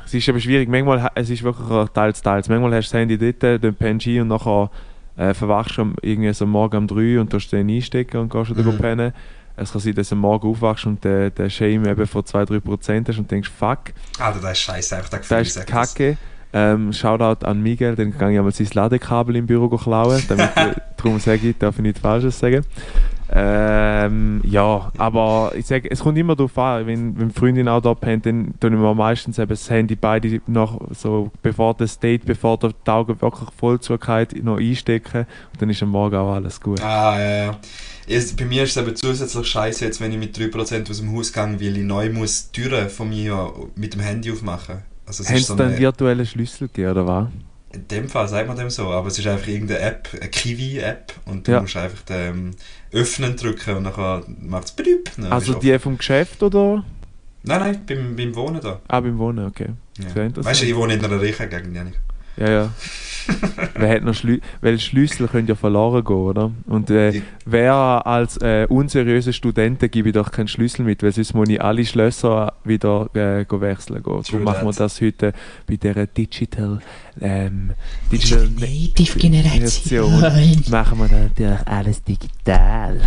es 0.06 0.14
ist 0.14 0.28
eben 0.28 0.42
schwierig, 0.42 0.68
manchmal, 0.70 1.10
es 1.16 1.30
ist 1.30 1.44
wirklich 1.44 1.90
teils, 1.92 2.22
teils. 2.22 2.50
Manchmal 2.50 2.74
hast 2.76 2.90
du 2.90 2.94
das 2.94 3.00
Handy 3.00 3.18
dort, 3.34 3.64
dann 3.64 3.76
pennst 3.76 4.06
du 4.08 4.22
und 4.22 4.28
nachher 4.30 4.72
äh, 5.18 5.34
verwachst 5.34 5.78
du 5.78 5.84
am- 5.84 5.96
irgendwie 6.02 6.34
so 6.34 6.46
am 6.46 6.52
Morgen 6.52 6.78
um 6.78 6.88
3 6.88 7.20
und 7.20 7.30
tust 7.30 7.52
den 7.52 7.70
einstecken 7.70 8.18
und 8.18 8.32
gehst 8.32 8.56
wieder 8.58 8.72
Mhm. 8.72 8.78
pennen. 8.78 9.14
Es 9.56 9.72
kann 9.74 9.82
sein, 9.82 9.94
dass 9.94 10.10
du 10.10 10.16
am 10.16 10.22
Morgen 10.22 10.50
aufwachst 10.50 10.86
und 10.86 11.04
der, 11.04 11.30
der 11.30 11.50
Shame 11.50 11.86
eben 11.86 12.08
von 12.08 12.24
2-3% 12.24 13.08
hast 13.08 13.20
und 13.20 13.30
denkst, 13.30 13.50
fuck, 13.50 13.80
Alter, 14.20 14.40
das 14.40 14.52
ist 14.54 14.60
scheiße, 14.60 14.96
einfach 14.98 15.10
der 15.10 15.20
Gefühl, 15.20 15.38
das 15.38 15.48
ist 15.48 15.54
sag 15.54 15.68
das. 15.68 15.96
Ähm, 16.52 16.92
Shoutout 16.94 17.46
an 17.46 17.62
Miguel, 17.62 17.96
dann 17.96 18.18
gehe 18.18 18.32
ich 18.32 18.38
einmal 18.38 18.52
sein 18.52 18.68
Ladekabel 18.74 19.36
im 19.36 19.46
Büro 19.46 19.70
klauen, 19.70 20.24
damit 20.28 20.50
ich, 20.56 20.82
darum 20.98 21.20
sage 21.20 21.50
ich, 21.50 21.58
darf 21.58 21.76
ich 21.76 21.84
nichts 21.84 22.00
Falsches 22.00 22.40
sagen. 22.40 22.66
Ähm, 23.32 24.42
ja, 24.44 24.92
aber 24.98 25.52
ich 25.56 25.68
sage, 25.68 25.92
es 25.92 26.00
kommt 26.00 26.18
immer 26.18 26.36
darauf 26.36 26.58
an, 26.58 26.88
wenn, 26.88 27.20
wenn 27.20 27.30
Freundin 27.30 27.68
auch 27.68 27.82
da 27.82 27.94
pennt, 27.94 28.26
dann 28.26 28.56
tun 28.60 28.82
wir 28.82 28.94
meistens 28.96 29.38
eben 29.38 29.50
das 29.50 29.70
Handy 29.70 29.96
beide 29.96 30.42
noch 30.48 30.82
so, 30.96 31.30
bevor 31.44 31.76
das 31.76 32.00
Date, 32.00 32.26
bevor 32.26 32.58
der 32.58 32.74
Augen 32.88 33.22
wirklich 33.22 33.50
voll 33.56 33.80
zugeht, 33.80 34.44
noch 34.44 34.58
einstecken 34.58 35.28
und 35.54 35.62
dann 35.62 35.70
ist 35.70 35.84
am 35.84 35.90
Morgen 35.90 36.16
auch 36.16 36.34
alles 36.34 36.60
gut. 36.60 36.82
Ah, 36.82 37.20
ja, 37.20 37.46
ja. 37.46 37.60
Es, 38.08 38.36
bei 38.36 38.46
mir 38.46 38.64
ist 38.64 38.76
es 38.76 38.84
eben 38.84 38.96
zusätzlich 38.96 39.46
scheiße, 39.46 39.86
jetzt, 39.86 40.02
wenn 40.02 40.12
ich 40.12 40.18
mit 40.18 40.36
3% 40.36 40.90
aus 40.90 40.98
dem 40.98 41.16
Haus 41.16 41.32
gehe, 41.32 41.44
weil 41.44 41.78
ich 41.78 41.84
neu 41.84 42.10
muss 42.10 42.50
die 42.50 42.64
Türen 42.64 42.90
von 42.90 43.10
mir 43.10 43.54
mit 43.76 43.94
dem 43.94 44.02
Handy 44.02 44.32
aufmachen. 44.32 44.89
Also 45.10 45.24
es 45.24 45.30
Haben 45.30 45.38
so 45.40 45.56
dann 45.56 45.70
eine, 45.70 45.80
virtuelle 45.80 46.24
Schlüssel 46.24 46.68
gegeben, 46.68 46.92
oder 46.92 47.08
was? 47.08 47.28
in 47.72 47.88
dem 47.88 48.10
Fall 48.10 48.28
sagt 48.28 48.48
man 48.48 48.58
dem 48.58 48.70
so, 48.70 48.90
aber 48.90 49.08
es 49.08 49.18
ist 49.18 49.28
einfach 49.28 49.48
irgendeine 49.48 49.80
App, 49.80 50.10
eine 50.20 50.30
Kiwi-App 50.30 51.14
und 51.26 51.48
du 51.48 51.52
Ja. 51.52 51.62
musst 51.62 51.76
einfach 51.78 52.02
den 52.04 52.30
ähm, 52.30 52.52
Öffnen 52.92 53.36
drücken 53.36 53.78
und 53.78 53.84
dann 53.86 54.24
macht 54.42 54.66
es 54.66 54.76
dann 55.16 55.32
Also 55.32 55.56
die 55.56 55.78
vom 55.80 55.98
Geschäft, 55.98 56.42
oder? 56.44 56.84
Nein, 57.42 57.60
nein, 57.60 57.82
beim, 57.88 58.16
beim 58.16 58.36
Wohnen 58.36 58.62
da. 58.62 58.82
Ah, 58.88 59.00
beim 59.00 59.18
Wohnen, 59.18 59.48
okay. 59.48 59.70
Ja. 59.98 60.10
Sehr 60.10 60.26
interessant. 60.26 60.46
Weißt 60.46 60.62
du, 60.62 60.66
ich 60.68 60.76
wohne 60.76 60.94
in 60.94 61.04
einer 61.04 61.20
reichen 61.20 61.50
Gegend, 61.50 61.76
Janik. 61.76 62.00
Ja, 62.38 62.50
ja. 62.50 62.70
wer 63.76 63.96
hat 63.96 64.04
noch 64.04 64.14
Schlü 64.14 64.40
weil 64.62 64.80
Schlüssel 64.80 65.28
können 65.28 65.48
ja 65.48 65.56
verloren 65.56 66.04
gehen, 66.04 66.16
oder? 66.16 66.52
Und 66.66 66.90
äh, 66.90 67.22
wer 67.46 67.74
als 67.74 68.38
äh, 68.38 68.66
unseriöser 68.70 69.34
Studenten 69.34 69.90
gebe 69.92 70.10
ich 70.10 70.14
doch 70.16 70.32
keinen 70.32 70.48
Schlüssel 70.48 70.84
mit, 70.84 71.04
weil 71.04 71.12
sonst 71.12 71.34
muss 71.34 71.50
ich 71.50 71.62
alle 71.62 71.86
Schlösser 71.86 72.54
wieder 72.64 73.10
äh, 73.14 73.46
wechseln 73.50 74.02
gehen. 74.04 74.22
Darum 74.26 74.44
machen 74.44 74.66
wir 74.66 74.74
das 74.74 75.02
heute 75.02 75.34
bei 75.68 75.76
dieser 75.76 76.08
Digital, 76.08 76.80
ähm, 77.22 77.72
Digital 78.12 78.50
Native 78.60 79.20
Generation. 79.20 80.20
machen 80.70 81.00
wir 81.00 81.08
das 81.08 81.20
natürlich 81.22 81.68
alles 81.68 82.04
digital. 82.04 83.02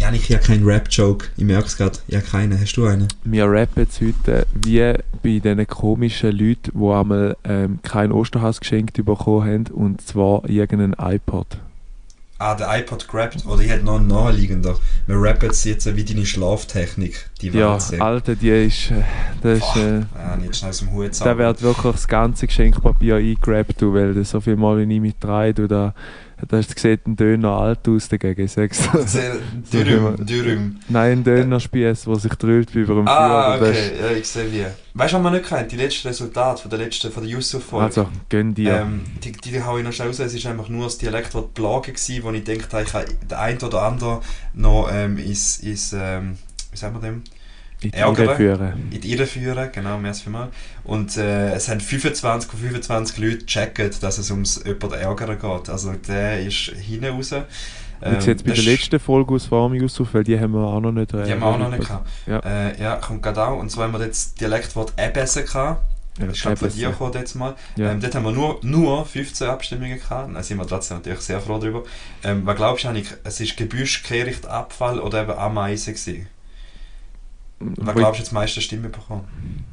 Janik, 0.00 0.30
ich 0.30 0.34
habe 0.34 0.42
keinen 0.44 0.64
Rap-Joke. 0.64 1.26
Ich 1.36 1.44
merke 1.44 1.66
es 1.66 1.76
gerade. 1.76 1.98
Ich 2.08 2.16
habe 2.16 2.24
keinen. 2.24 2.58
Hast 2.58 2.72
du 2.76 2.86
einen? 2.86 3.06
Wir 3.24 3.44
rappen 3.46 3.82
jetzt 3.84 4.00
heute 4.00 4.46
wie 4.54 4.94
bei 5.22 5.38
diesen 5.40 5.66
komischen 5.66 6.32
Leuten, 6.32 6.70
die 6.74 6.90
einmal 6.90 7.36
ähm, 7.44 7.78
kein 7.82 8.10
Osterhaus 8.10 8.60
geschenkt 8.60 8.94
bekommen 9.04 9.46
haben, 9.46 9.66
und 9.74 10.00
zwar 10.00 10.48
irgendeinen 10.48 10.94
iPod. 10.98 11.46
Ah, 12.38 12.54
der 12.54 12.78
iPod 12.80 13.06
gerappt. 13.06 13.44
Oder 13.46 13.60
ich 13.62 13.68
hätte 13.68 13.84
noch 13.84 13.96
einen 13.98 14.06
naheliegender. 14.06 14.74
Wir 15.06 15.16
rappen 15.20 15.50
jetzt, 15.50 15.62
jetzt 15.66 15.94
wie 15.94 16.04
deine 16.04 16.24
Schlaftechnik. 16.24 17.28
Die 17.42 17.48
Ja, 17.50 17.72
Walze. 17.72 18.00
Alter, 18.00 18.34
die 18.34 18.48
ist. 18.48 18.90
Äh, 18.92 19.02
das 19.42 19.58
ist 19.58 19.76
äh, 19.76 19.98
Ja, 20.16 20.36
nicht 20.40 20.56
schnell 20.56 20.70
aus 20.70 20.78
dem 20.78 20.92
Hut 20.92 21.08
da 21.08 21.12
zaubern. 21.12 21.38
wird 21.38 21.60
wirklich 21.62 21.92
das 21.92 22.08
ganze 22.08 22.46
Geschenkpapier 22.46 23.16
eingerappt, 23.16 23.82
du, 23.82 23.92
weil 23.92 24.14
das 24.14 24.30
so 24.30 24.40
viel 24.40 24.56
Mal 24.56 24.78
wie 24.88 24.94
ich 24.94 25.00
mit 25.02 25.16
drei, 25.20 25.52
du 25.52 25.68
da. 25.68 25.92
Das 26.48 26.66
sieht 26.76 27.06
ein 27.06 27.16
Döner 27.16 27.50
alt 27.52 27.86
aus 27.88 28.08
dagegen, 28.08 28.44
ich 28.44 28.52
sag's 28.52 28.78
dir. 28.90 29.06
Sehr- 29.06 29.36
Dürüm, 29.72 30.16
Dürüm. 30.26 30.80
Nein, 30.88 31.18
ein 31.18 31.24
Dönerspieß, 31.24 32.04
der 32.04 32.16
sich 32.16 32.32
drüllt 32.34 32.74
wie 32.74 32.80
über 32.80 32.94
dem 32.94 33.08
Ah, 33.08 33.56
Feuer. 33.58 33.60
das 33.60 33.68
okay, 33.76 33.90
ja, 34.00 34.10
ich 34.16 34.28
sehe 34.28 34.52
wie. 34.52 34.66
Weißt 34.94 35.12
du, 35.12 35.16
was 35.16 35.22
man 35.22 35.32
nicht 35.34 35.46
kennt? 35.46 35.70
Die 35.72 35.76
letzten 35.76 36.08
Resultate 36.08 36.62
von 36.62 36.70
der 36.70 36.78
letzten, 36.80 37.12
von 37.12 37.22
der 37.22 37.32
Yusuf-Folge. 37.32 37.84
Also, 37.86 38.08
gönn 38.28 38.54
dir. 38.54 38.80
Ähm, 38.80 39.02
die, 39.22 39.32
die, 39.32 39.50
die 39.52 39.62
hau 39.62 39.78
ich 39.78 39.84
noch 39.84 39.92
schnell 39.92 40.08
raus. 40.08 40.18
Es 40.18 40.34
ist 40.34 40.46
einfach 40.46 40.68
nur 40.68 40.84
das 40.84 40.98
Dialekt, 40.98 41.34
das 41.34 41.44
Plage 41.54 41.92
war, 41.92 42.22
wo 42.24 42.30
ich 42.32 42.42
habe, 42.48 42.52
ich 42.52 42.68
kann 42.90 43.04
den 43.30 43.36
einen 43.38 43.58
oder 43.62 43.82
anderen 43.82 44.20
noch 44.54 44.90
ähm, 44.92 45.18
ins, 45.18 45.58
ins 45.60 45.92
ähm, 45.92 46.36
wie 46.72 46.76
sagen 46.76 46.94
wir 46.96 47.00
dem? 47.08 47.22
In 47.82 47.90
die 47.92 47.96
ärgere. 47.96 48.36
Führen. 48.36 48.90
in 48.90 49.00
die 49.00 49.12
Irre 49.12 49.26
führen, 49.26 49.70
genau, 49.72 49.98
merci 49.98 50.24
vielmals. 50.24 50.52
Und 50.84 51.16
äh, 51.16 51.52
es 51.54 51.68
haben 51.68 51.80
25 51.80 52.50
von 52.50 52.60
25 52.60 53.18
Leute 53.18 53.38
gecheckt, 53.38 54.02
dass 54.02 54.18
es 54.18 54.30
ums 54.30 54.62
jemanden 54.64 54.92
ärgern 54.94 55.38
geht. 55.38 55.68
Also 55.70 55.92
der 56.06 56.40
ist 56.40 56.56
hinten 56.56 57.06
raus. 57.06 57.32
Ähm, 57.32 58.16
Wie 58.16 58.20
sieht 58.22 58.38
es 58.38 58.42
bei 58.44 58.52
der 58.52 58.64
letzten 58.64 58.98
Folge 58.98 59.34
aus 59.34 59.46
Farming 59.46 59.84
aus, 59.84 60.00
weil 60.12 60.24
die 60.24 60.38
haben 60.38 60.52
wir 60.52 60.60
auch 60.66 60.80
noch 60.80 60.92
nicht. 60.92 61.12
äh, 61.12 61.24
Die 61.24 61.32
haben 61.32 61.40
wir 61.40 61.46
auch 61.46 61.58
noch 61.58 61.68
nicht 61.70 61.80
gehabt. 61.86 62.08
Ja. 62.26 62.38
Äh, 62.40 62.80
ja, 62.82 62.96
kommt 62.96 63.22
gerade 63.22 63.44
auch. 63.46 63.58
Und 63.58 63.70
zwar 63.70 63.84
haben 63.84 63.92
wir 63.92 64.04
jetzt 64.04 64.26
das 64.26 64.34
Dialektwort 64.34 64.92
Ebessen 64.98 65.44
gehabt. 65.44 65.82
Ja, 66.18 66.26
Das 66.26 66.36
ist 66.36 66.42
glaube 66.42 66.56
von 66.56 66.68
dir 66.70 66.88
gekommen 66.88 67.12
jetzt 67.14 67.34
mal. 67.34 67.54
Ja. 67.76 67.90
Ähm, 67.92 68.00
dort 68.00 68.14
haben 68.14 68.24
wir 68.24 68.32
nur, 68.32 68.58
nur 68.62 69.04
15 69.06 69.48
Abstimmungen 69.48 69.98
gehabt. 69.98 70.34
Da 70.34 70.42
sind 70.42 70.56
wir 70.58 70.66
trotzdem 70.66 70.98
natürlich 70.98 71.20
sehr 71.20 71.40
froh 71.40 71.58
darüber. 71.58 71.82
Ähm, 72.24 72.42
was 72.44 72.56
glaubst 72.56 72.84
du 72.84 72.88
eigentlich, 72.88 73.08
es 73.24 73.40
ist 73.40 73.56
Gebüsch, 73.56 74.02
Kehricht, 74.02 74.46
Abfall 74.46 74.98
oder 74.98 75.22
eben 75.22 75.32
Ameisen 75.32 75.94
gewesen? 75.94 76.26
Wo- 77.60 77.92
glaubst 77.92 78.18
du 78.18 78.22
jetzt 78.22 78.30
die 78.30 78.34
meisten 78.34 78.60
Stimmen 78.60 78.90
bekommen? 78.90 79.64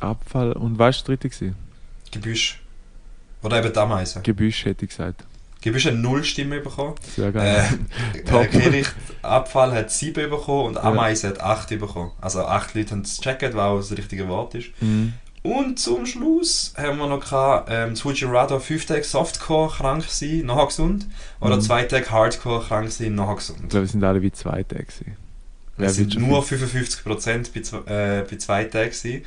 Abfall 0.00 0.52
und 0.52 0.74
was 0.78 0.78
war 0.78 0.90
das 0.90 1.04
dritte? 1.04 1.28
Gewesen? 1.28 1.56
Gebüsch. 2.10 2.60
Oder 3.42 3.64
eben 3.64 3.76
Ameisen. 3.76 4.22
Gebüsch 4.22 4.64
hätte 4.64 4.84
ich 4.84 4.90
gesagt. 4.90 5.24
Gebüsch 5.62 5.86
hat 5.86 5.94
0 5.94 6.22
Stimmen 6.24 6.62
bekommen. 6.62 6.94
Sehr 7.16 7.32
geil. 7.32 7.66
Äh, 8.14 8.22
Top. 8.24 8.42
äh, 8.44 8.46
Kehricht 8.48 8.94
Abfall 9.22 9.72
hat 9.72 9.90
7 9.90 10.30
bekommen 10.30 10.68
und 10.68 10.74
Ja. 10.74 10.82
Ameise 10.82 11.28
hat 11.28 11.40
8 11.40 11.70
bekommen. 11.80 12.12
Also 12.20 12.44
8 12.44 12.74
Leute 12.74 12.90
haben 12.92 13.00
es 13.02 13.16
gecheckt, 13.18 13.54
was 13.54 13.88
das 13.88 13.98
richtige 13.98 14.28
Wort 14.28 14.54
ist. 14.54 14.68
Mhm. 14.80 15.14
Und 15.42 15.78
zum 15.78 16.06
Schluss 16.06 16.74
haben 16.76 16.98
wir 16.98 17.06
noch 17.06 17.20
gehabt, 17.20 17.68
ähm, 17.72 17.90
das 17.94 18.04
Rather 18.24 18.60
5 18.60 18.84
Tage 18.86 19.04
Softcore 19.04 19.70
krank 19.72 20.04
sein, 20.08 20.42
nachher 20.44 20.66
gesund. 20.66 21.06
Oder 21.40 21.56
Mhm. 21.56 21.60
2 21.62 21.84
Tage 21.84 22.10
Hardcore 22.10 22.64
krank 22.64 22.90
sein, 22.90 23.14
nachher 23.14 23.36
gesund. 23.36 23.60
Ich 23.62 23.68
glaube, 23.68 23.86
wir 23.86 23.90
sind 23.90 24.04
alle 24.04 24.22
wie 24.22 24.32
zwei 24.32 24.62
Tage. 24.62 24.84
gewesen. 24.84 25.16
Wer 25.78 25.88
Es 25.88 25.96
sind 25.96 26.18
nur 26.18 26.42
55% 26.42 27.52
bei, 27.54 27.60
zw- 27.60 27.86
äh, 27.86 28.24
bei 28.28 28.36
2 28.36 28.64
Tagen 28.64 28.90
gewesen. 28.90 29.22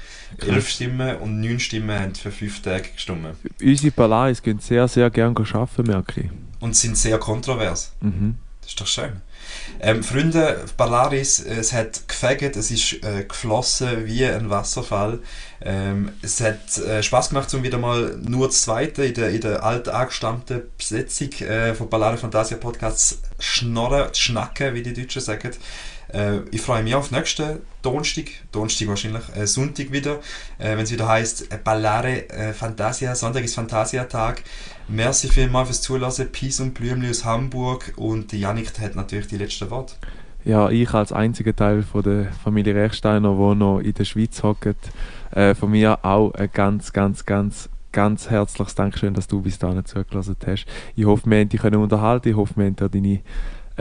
11 0.45 0.69
Stimmen 0.69 1.17
und 1.17 1.39
9 1.41 1.59
Stimmen 1.59 1.99
haben 1.99 2.15
für 2.15 2.31
5 2.31 2.61
Tage 2.61 2.89
gestimmt. 2.89 3.27
Unsere 3.61 3.91
Polaris 3.91 4.41
gehen 4.41 4.59
sehr, 4.59 4.87
sehr 4.87 5.09
gerne 5.09 5.35
arbeiten, 5.37 5.83
merke 5.83 6.21
ich. 6.21 6.29
Und 6.59 6.75
sind 6.75 6.97
sehr 6.97 7.17
kontrovers. 7.19 7.93
Mhm. 8.01 8.35
Das 8.61 8.71
ist 8.71 8.81
doch 8.81 8.87
schön. 8.87 9.21
Ähm, 9.79 10.03
Freunde, 10.03 10.63
Polaris, 10.77 11.39
es 11.39 11.73
hat 11.73 12.07
gefegt, 12.07 12.55
es 12.55 12.69
ist 12.69 13.03
äh, 13.03 13.23
geflossen 13.23 14.05
wie 14.05 14.25
ein 14.25 14.49
Wasserfall. 14.49 15.19
Ähm, 15.61 16.11
es 16.21 16.39
hat 16.41 16.77
äh, 16.77 17.01
Spaß 17.01 17.29
gemacht, 17.29 17.51
um 17.53 17.63
wieder 17.63 17.77
mal 17.79 18.17
nur 18.21 18.47
das 18.47 18.61
Zweite 18.61 19.05
in 19.05 19.13
der, 19.15 19.29
in 19.29 19.41
der 19.41 19.63
alt 19.63 19.87
angestammten 19.89 20.61
Besetzung 20.77 21.31
äh, 21.47 21.73
von 21.73 21.89
Polaris 21.89 22.21
Fantasia 22.21 22.57
Podcasts 22.57 23.21
schnorren, 23.39 24.13
zu 24.13 24.21
schnacken, 24.21 24.73
wie 24.75 24.83
die 24.83 24.93
Deutschen 24.93 25.21
sagen. 25.21 25.51
Äh, 26.13 26.39
ich 26.51 26.61
freue 26.61 26.83
mich 26.83 26.95
auf 26.95 27.11
nächsten 27.11 27.59
Donnerstag, 27.81 28.25
Donnerstag 28.51 28.87
wahrscheinlich, 28.87 29.23
äh, 29.35 29.47
Sonntag 29.47 29.91
wieder, 29.91 30.19
äh, 30.57 30.71
wenn 30.75 30.79
es 30.79 30.91
wieder 30.91 31.07
heißt 31.07 31.51
äh, 31.51 31.57
Ballare 31.63 32.29
äh, 32.29 32.53
Fantasia, 32.53 33.15
Sonntag 33.15 33.43
ist 33.43 33.55
Fantasia-Tag. 33.55 34.43
Merci 34.87 35.27
vielmals 35.27 35.67
fürs 35.67 35.81
Zulassen, 35.81 36.31
Peace 36.31 36.59
und 36.59 36.73
Blümli 36.73 37.09
aus 37.09 37.25
Hamburg 37.25 37.93
und 37.95 38.33
Janik 38.33 38.79
hat 38.79 38.95
natürlich 38.95 39.27
die 39.27 39.37
letzten 39.37 39.69
Worte. 39.69 39.93
Ja, 40.45 40.69
ich 40.69 40.93
als 40.93 41.11
einziger 41.11 41.55
Teil 41.55 41.83
von 41.83 42.01
der 42.01 42.31
Familie 42.43 42.73
Rechsteiner, 42.73 43.35
der 43.35 43.55
noch 43.55 43.79
in 43.79 43.93
der 43.93 44.05
Schweiz 44.05 44.41
hockt, 44.41 44.77
äh, 45.31 45.53
von 45.53 45.69
mir 45.69 46.03
auch 46.03 46.33
ein 46.33 46.49
ganz, 46.53 46.93
ganz, 46.93 47.25
ganz, 47.25 47.69
ganz 47.91 48.29
herzliches 48.29 48.75
Dankeschön, 48.75 49.13
dass 49.13 49.27
du 49.27 49.41
bis 49.41 49.59
dahin 49.59 49.83
zugelassen 49.85 50.37
hast. 50.45 50.65
Ich 50.95 51.05
hoffe, 51.05 51.29
wir 51.29 51.39
haben 51.39 51.49
dich 51.49 51.63
unterhalten. 51.63 52.29
Ich 52.29 52.35
hoffe, 52.35 52.53
wir 52.55 52.65
haben 52.65 52.75
deine 52.75 53.19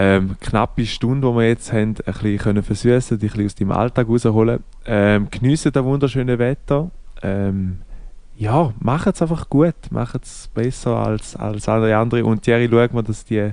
ähm, 0.01 0.37
knappe 0.41 0.87
Stunde, 0.87 1.29
die 1.29 1.35
wir 1.35 1.49
jetzt 1.49 1.73
haben, 1.73 1.97
ein 2.07 2.13
bisschen 2.13 2.63
versüßen, 2.63 3.19
dich 3.19 3.45
aus 3.45 3.57
deinem 3.57 3.73
Alltag 3.73 4.09
rausholen. 4.09 4.63
Ähm, 4.87 5.27
geniessen 5.29 5.73
das 5.73 5.85
wunderschöne 5.85 6.39
Wetter. 6.39 6.93
Ähm, 7.21 7.79
ja, 8.37 8.73
macht 8.79 9.09
es 9.09 9.23
einfach 9.23 9.51
gut. 9.51 9.75
Macht 9.91 10.23
es 10.25 10.49
besser 10.55 10.97
als, 10.97 11.35
als 11.35 11.69
alle 11.69 11.97
andere. 11.97 12.25
Und 12.25 12.43
Thierry, 12.43 12.69
schau 12.71 12.95
mal, 12.95 13.03
dass 13.03 13.25
die 13.25 13.51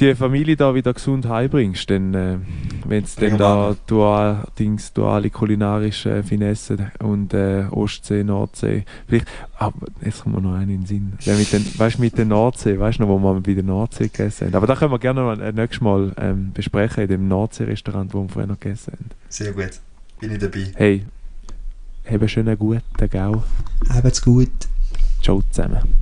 die 0.00 0.14
Familie 0.14 0.56
da 0.56 0.74
wieder 0.74 0.94
gesund 0.94 1.28
heimbringst, 1.28 1.90
denn 1.90 2.14
äh, 2.14 2.38
wenn 2.86 3.04
es 3.04 3.14
dann 3.16 3.32
wir 3.32 3.38
da 3.38 3.76
dual, 3.86 4.44
Dings, 4.58 4.92
duale 4.92 5.30
kulinarische 5.30 6.22
Finesse 6.22 6.90
und 7.00 7.34
äh, 7.34 7.64
Ostsee, 7.70 8.24
Nordsee, 8.24 8.84
vielleicht, 9.06 9.26
aber 9.58 9.88
jetzt 10.04 10.22
kommt 10.22 10.36
mir 10.36 10.42
noch 10.42 10.54
einen 10.54 10.70
in 10.70 10.80
den 10.80 10.86
Sinn, 10.86 11.12
der 11.26 11.36
mit 11.36 11.52
den, 11.52 11.64
weißt 11.78 11.98
du, 11.98 12.00
mit 12.02 12.16
der 12.16 12.24
Nordsee, 12.24 12.78
weißt 12.78 12.98
du 12.98 13.04
noch, 13.04 13.08
wo 13.08 13.18
wir 13.18 13.40
bei 13.40 13.54
der 13.54 13.62
Nordsee 13.62 14.08
gegessen 14.08 14.46
haben, 14.46 14.54
aber 14.54 14.66
da 14.66 14.76
können 14.76 14.92
wir 14.92 14.98
gerne 14.98 15.22
mal 15.22 15.40
äh, 15.40 15.52
nächstes 15.52 15.80
Mal 15.80 16.12
ähm, 16.16 16.52
besprechen, 16.52 17.02
in 17.02 17.08
dem 17.08 17.28
Nordsee-Restaurant, 17.28 18.14
wo 18.14 18.22
wir 18.22 18.28
vorher 18.28 18.48
noch 18.48 18.60
gegessen 18.60 18.92
haben. 18.92 19.10
Sehr 19.28 19.52
gut, 19.52 19.80
bin 20.18 20.32
ich 20.32 20.38
dabei. 20.38 20.72
Hey, 20.74 21.04
habe 22.06 22.20
einen 22.20 22.28
schönen 22.28 22.58
guten 22.58 23.10
Gau. 23.10 23.42
Habt's 23.88 24.22
gut. 24.22 24.50
Ciao 25.22 25.42
zusammen. 25.50 25.99